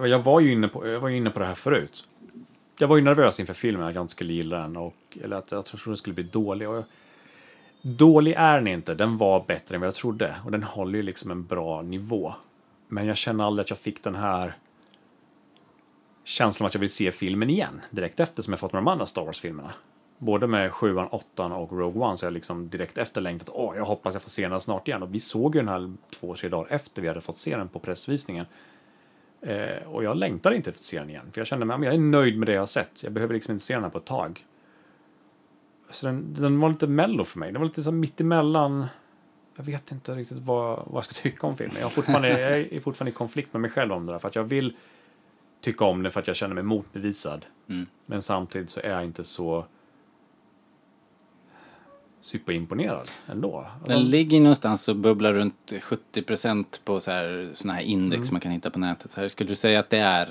[0.06, 2.04] jag, var ju inne på, jag var ju inne på det här förut.
[2.78, 4.76] Jag var ju nervös inför filmen att jag inte skulle gilla den.
[4.76, 4.94] Och,
[5.24, 6.68] eller att jag trodde den skulle bli dålig.
[6.68, 6.84] Och jag,
[7.86, 8.94] dålig är den inte.
[8.94, 10.36] Den var bättre än vad jag trodde.
[10.44, 12.34] Och den håller ju liksom en bra nivå.
[12.88, 14.56] Men jag känner aldrig att jag fick den här
[16.24, 17.80] känslan att jag vill se filmen igen.
[17.90, 19.72] Direkt efter som jag fått med de andra Star Wars-filmerna.
[20.18, 23.48] både med sjuan, åttan och Rogue One så jag liksom direkt efter längtat.
[23.52, 25.02] Åh, jag hoppas jag får se den snart igen.
[25.02, 27.68] Och vi såg ju den här två, tre dagar efter vi hade fått se den
[27.68, 28.46] på pressvisningen.
[29.40, 31.32] Eh, och jag längtar inte efter att se den igen.
[31.32, 33.02] För jag kände mig, jag är nöjd med det jag har sett.
[33.02, 34.44] Jag behöver liksom inte se den här på ett tag.
[35.90, 37.52] Så den, den var lite mello för mig.
[37.52, 38.86] Den var lite så här mitt emellan.
[39.56, 41.76] Jag vet inte riktigt vad, vad jag ska tycka om filmen.
[41.80, 44.18] Jag, fortfarande, jag är fortfarande i konflikt med mig själv om det där.
[44.18, 44.76] För att jag vill
[45.60, 47.46] tycka om den för att jag känner mig motbevisad.
[47.68, 47.86] Mm.
[48.06, 49.66] Men samtidigt så är jag inte så
[52.26, 53.66] superimponerad ändå.
[53.86, 55.72] Den ligger någonstans och bubblar runt
[56.14, 58.32] 70% på så här, såna här index Mm.
[58.34, 59.10] man kan hitta på nätet.
[59.10, 60.26] Så här, skulle du säga att det är,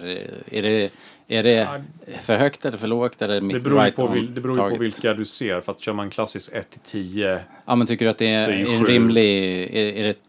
[0.51, 0.91] är det,
[1.27, 1.77] är det Ja.
[2.22, 4.81] för högt eller för lågt eller det beror, right på, vil, det beror ju på
[4.84, 5.61] vilka du ser.
[5.61, 8.76] För att kör man klassisk 1-10 Ja men tycker du att det är, är är
[8.76, 9.43] en rimlig,
[9.76, 10.19] är, är, det ett,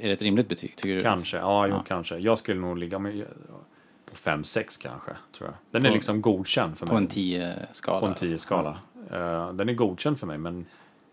[0.00, 0.76] är det ett rimligt betyg?
[0.76, 1.00] Tycker du?
[1.02, 1.84] kanske, ja, jo, Ja.
[1.88, 2.16] kanske.
[2.18, 3.24] Jag skulle nog ligga med,
[4.10, 5.54] på 5-6 kanske, tror jag.
[5.70, 7.02] Den är På- liksom godkänd för På mig.
[7.02, 8.00] en 10-skala?
[8.00, 8.78] På en 10-skala.
[9.10, 10.66] Eh, den är godkänd för mig, men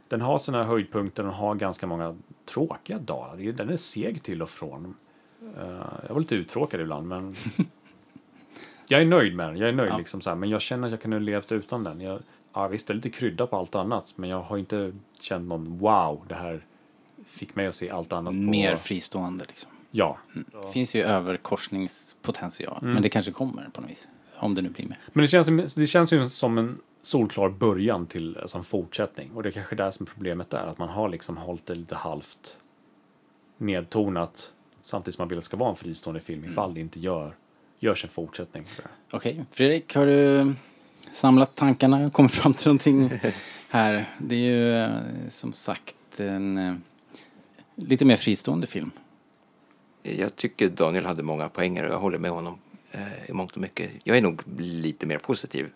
[0.07, 3.51] den har sina höjdpunkter och har ganska många tråkiga dagar.
[3.51, 4.95] Den är seg till och från.
[5.57, 7.35] Eh, jag var lite uttråkad ibland, men
[8.87, 9.57] jag är nöjd med den.
[9.57, 9.97] Jag är nöjd Ja.
[9.97, 12.01] liksom så här, men jag känner att jag kunde levt utan den.
[12.01, 12.19] Jag,
[12.53, 15.77] ja, visst, det är lite krydda på allt annat, men jag har inte känt någon
[15.77, 16.61] wow, det här
[17.25, 18.37] fick mig att se allt annat på...
[18.37, 19.71] Mer fristående liksom.
[19.91, 20.17] Ja.
[20.33, 22.77] Det finns ju överkorsningspotential.
[22.81, 22.93] Mm.
[22.93, 24.07] Men det kanske kommer på något vis.
[24.35, 24.97] Om det nu blir med.
[25.13, 29.31] Men det känns, det känns ju som en solklar början till alltså en fortsättning.
[29.31, 31.95] Och det är kanske där som problemet är, att man har liksom hållit det lite
[31.95, 32.57] halvt
[33.57, 36.99] nedtonat samtidigt som man vill att det ska vara en fristående film ifall det inte
[36.99, 37.35] gör,
[37.79, 38.65] görs en fortsättning.
[39.11, 40.53] Okej, Fredrik, har du
[41.11, 43.11] samlat tankarna och kommit fram till någonting
[43.69, 44.05] här?
[44.17, 44.91] Det är ju eh,
[45.29, 46.75] som sagt en eh,
[47.75, 48.91] lite mer fristående film.
[50.03, 52.57] Jag tycker Daniel hade många poänger och jag håller med honom
[52.91, 53.89] eh, i mångt och mycket.
[54.03, 55.69] Jag är nog lite mer positiv.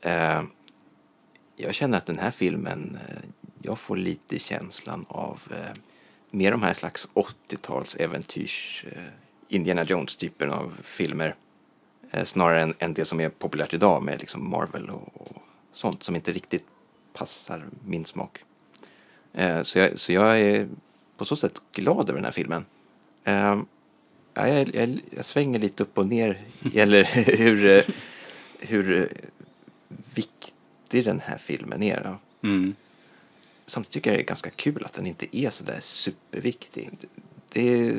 [0.00, 0.42] Eh,
[1.56, 3.28] jag känner att den här filmen, eh,
[3.62, 5.80] jag får lite känslan av eh,
[6.30, 9.02] mer de här slags 80-tals äventyrs, eh,
[9.48, 11.34] Indiana Jones-typen av filmer.
[12.10, 15.42] Eh, snarare än, än det som är populärt idag med liksom Marvel och, och
[15.72, 16.64] sånt som inte riktigt
[17.12, 18.38] passar min smak.
[19.32, 20.68] Eh, så, jag, så jag är
[21.16, 22.64] på så sätt glad över den här filmen.
[23.24, 26.40] Ja, jag, jag, jag svänger lite upp och ner
[26.72, 27.04] gäller
[27.36, 27.84] hur,
[28.58, 29.12] hur
[30.88, 32.16] viktig den här filmen är.
[32.42, 32.74] Mm.
[33.66, 36.90] Samtidigt tycker jag det är ganska kul att den inte är så där superviktig.
[37.52, 37.94] Det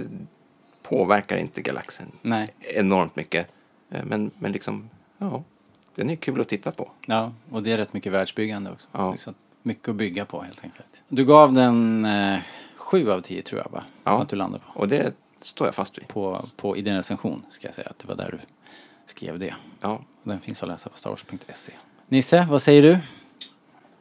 [0.83, 3.47] påverkar inte galaxen Nej, enormt mycket.
[3.91, 5.43] Eh, Men, men liksom, ja,
[5.95, 6.91] den är kul att titta på.
[7.05, 8.87] ja, och det är rätt mycket världsbyggande också.
[8.91, 9.15] Ja.
[9.17, 9.33] Så
[9.63, 11.01] mycket att bygga på helt enkelt.
[11.09, 12.39] Du gav den eh,
[12.75, 13.83] sju av tio tror jag va?
[14.03, 14.21] Ja.
[14.21, 14.79] Att du landade på.
[14.79, 16.07] Och det står jag fast vid.
[16.07, 16.45] på.
[16.55, 18.39] På i din recension ska jag säga att det var där du
[19.05, 19.55] skrev det.
[19.81, 20.01] Ja.
[20.23, 21.71] Och den finns att läsa på starwars.se.
[22.11, 22.99] Nisse, vad säger du?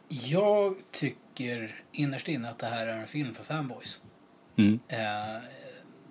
[0.09, 4.01] Jag tycker innerst inne att det här är en film för fanboys.
[4.57, 4.81] Mm.
[4.89, 5.43] Eh,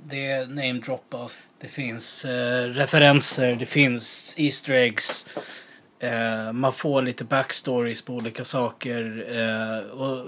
[0.03, 5.38] det namedroppas, det finns eh, referenser, det finns Easter eggs.
[5.99, 9.26] Eh, man får lite backstories på olika saker.
[9.38, 10.26] Eh, och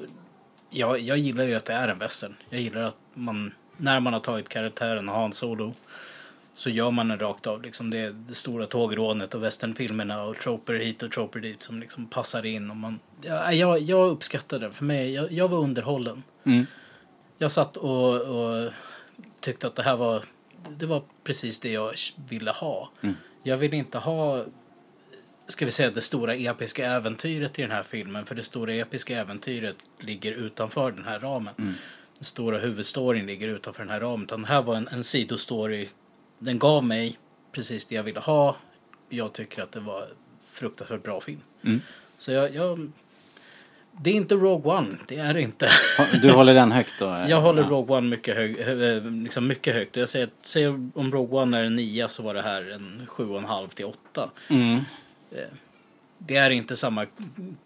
[0.70, 2.36] jag, jag gillar ju att det är en western.
[2.50, 5.74] Jag gillar att man, när man har tagit karaktären Han Solo
[6.60, 7.62] så gör man den rakt av.
[7.62, 12.06] Liksom det, det stora tågrånet och westernfilmerna och troper hit och troper dit som liksom
[12.06, 12.70] passar in.
[12.70, 14.72] Och man, ja, jag, jag uppskattar det.
[14.72, 16.24] För mig, jag, jag var underhållen.
[16.44, 16.66] Mm.
[17.38, 18.72] Jag satt och, och
[19.40, 20.24] tyckte att det här var,
[20.70, 21.94] det var precis det jag
[22.30, 22.92] ville ha.
[23.44, 24.46] Jag ville inte ha,
[25.48, 28.26] ska vi säga det stora episka äventyret i den här filmen.
[28.26, 31.54] För det stora episka äventyret ligger utanför den här ramen.
[31.58, 34.24] Den stora huvudstoryn ligger utanför den här ramen.
[34.24, 35.90] Utan det här var en, en sidostory.
[36.40, 37.18] Den gav mig
[37.52, 38.56] precis det jag ville ha.
[39.10, 40.08] Jag tycker att det var
[40.52, 41.42] fruktansvärt bra film.
[41.64, 41.82] Mm.
[42.18, 42.92] Så jag, jag,
[43.92, 45.70] det är inte Rogue One, det är det inte.
[46.22, 47.06] Du håller den högt då?
[47.28, 47.70] Jag håller Ja.
[47.70, 49.96] Rogue One mycket, hög, hö- eh, liksom mycket högt.
[49.96, 53.30] Jag säger, säger om Rogue One är en nia så var det här en sju
[53.30, 54.30] och en halv till åtta.
[54.50, 54.80] Mm.
[56.18, 57.06] Det är inte samma,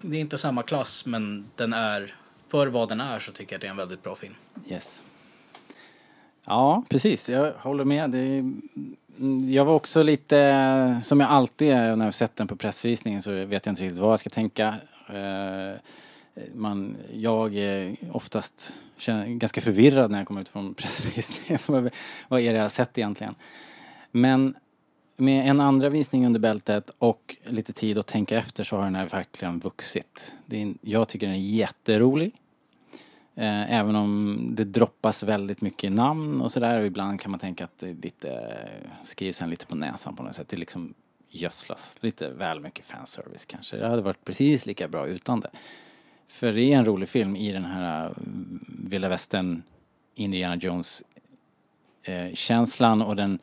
[0.02, 2.16] det är inte samma klass men den är,
[2.48, 4.34] för vad den är så tycker jag det är en väldigt bra film.
[4.70, 5.04] Yes.
[6.46, 7.30] Ja, precis.
[7.30, 8.10] Jag håller med.
[8.10, 8.44] Det
[9.52, 13.32] jag var också lite, som jag alltid är när jag sett den på pressvisningen så
[13.32, 14.76] vet jag inte riktigt vad jag ska tänka.
[15.10, 15.80] Eh,
[16.54, 21.60] man, jag är oftast känner, ganska förvirrad när jag kommer ut från pressvisningen.
[21.66, 21.90] vad,
[22.28, 23.36] vad är det jag har sett egentligen?
[24.12, 24.56] Men
[25.18, 28.96] med en andra visning under bältet och lite tid att tänka efter så har den
[28.96, 30.34] här verkligen vuxit.
[30.46, 32.32] Det är, jag tycker den är jätterolig.
[33.36, 37.64] Eh, även om det droppas väldigt mycket namn och sådär och ibland kan man tänka
[37.64, 40.50] att det lite, eh, skrivs en lite på näsan på något sätt.
[40.50, 40.94] Det liksom,
[41.30, 41.96] gödslas.
[42.00, 43.78] Lite väl mycket fanservice kanske.
[43.78, 45.50] Det hade varit precis lika bra utan det.
[46.28, 48.12] För det är en rolig film i den här eh,
[48.90, 49.64] vilda västern
[50.16, 51.04] Indiana Jones
[52.04, 53.40] eh, känslan och den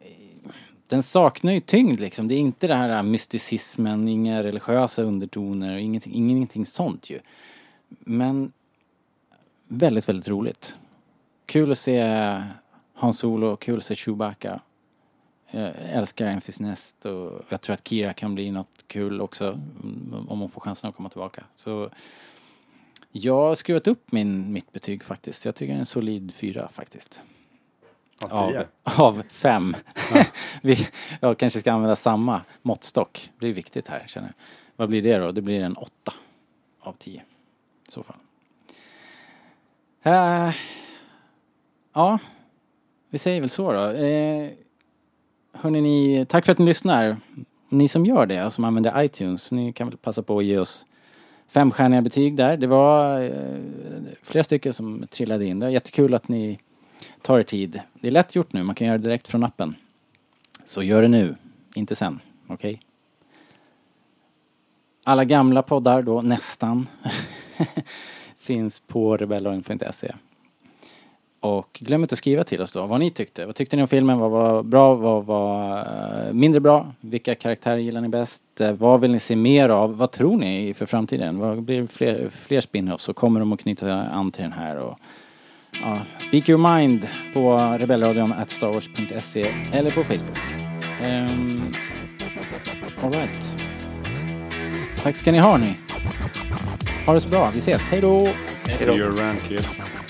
[0.00, 0.50] eh,
[0.88, 2.28] den saknar ju tyngd liksom.
[2.28, 7.20] Det är inte det här mysticismen, inga religiösa undertoner, ingenting, ingenting sånt ju.
[7.88, 8.52] Men
[9.68, 10.76] väldigt, väldigt roligt.
[11.46, 12.02] Kul att se
[12.94, 14.60] Hans Solo, kul att se Chewbacca.
[15.50, 20.26] Jag älskar Enfys Nest och jag tror att Kira kan bli något kul också mm,
[20.28, 21.44] om hon får chansen att komma tillbaka.
[21.56, 21.90] Så
[23.12, 25.44] jag har skruvat upp min, mitt betyg faktiskt.
[25.44, 27.22] Jag tycker det är en solid fyra faktiskt.
[28.20, 28.66] Av tio.
[28.82, 29.74] Av, fem.
[30.62, 30.76] Vi,
[31.20, 33.30] jag kanske ska använda samma måttstock.
[33.38, 34.34] Det är viktigt här känner jag.
[34.76, 35.32] Vad blir det då?
[35.32, 36.14] Det blir en åtta
[36.80, 37.22] av tio.
[37.88, 38.16] I så fall.
[40.06, 40.54] Uh,
[41.94, 42.18] ja,
[43.10, 43.78] vi säger väl så då.
[43.78, 44.50] Uh,
[45.52, 47.16] hörni, ni, tack för att ni lyssnar.
[47.68, 50.58] Ni som gör det, alltså, som använder iTunes, ni kan väl passa på att ge
[50.58, 50.86] oss
[51.48, 52.56] femstjärniga betyg där.
[52.56, 53.30] Det var uh,
[54.22, 55.60] flera stycken som trillade in.
[55.60, 56.58] Det var jättekul att ni
[57.22, 57.80] tar er tid.
[58.00, 59.74] Det är lätt gjort nu, man kan göra det direkt från appen.
[60.64, 61.36] Så gör det nu,
[61.74, 62.20] inte sen.
[62.46, 62.80] Okej?
[65.04, 66.88] Alla gamla poddar då, nästan,
[68.44, 70.12] finns på rebellradion.se.
[71.40, 73.46] Och glöm inte att skriva till oss då vad ni tyckte.
[73.46, 74.18] Vad tyckte ni om filmen?
[74.18, 74.94] Vad var bra?
[74.94, 76.92] Vad var eh, mindre bra?
[77.00, 78.42] Vilka karaktärer gillar ni bäst?
[78.60, 79.96] Eh, vad vill ni se mer av?
[79.96, 81.38] Vad tror ni för framtiden?
[81.38, 83.08] Vad blir det fler, fler spin-offs?
[83.08, 84.76] Och kommer de att knyta an till den här?
[84.76, 84.98] Och,
[85.82, 85.98] ja,
[86.28, 90.38] speak your mind på rebellradion at starwars.se eller på Facebook.
[91.02, 91.74] Ehm, um,
[93.02, 93.54] Alright.
[95.02, 95.74] Tack ska ni ha ni.
[97.06, 97.50] Ha det så bra.
[97.54, 97.82] Vi ses.
[97.88, 98.28] Hej då!
[98.86, 100.03] Do your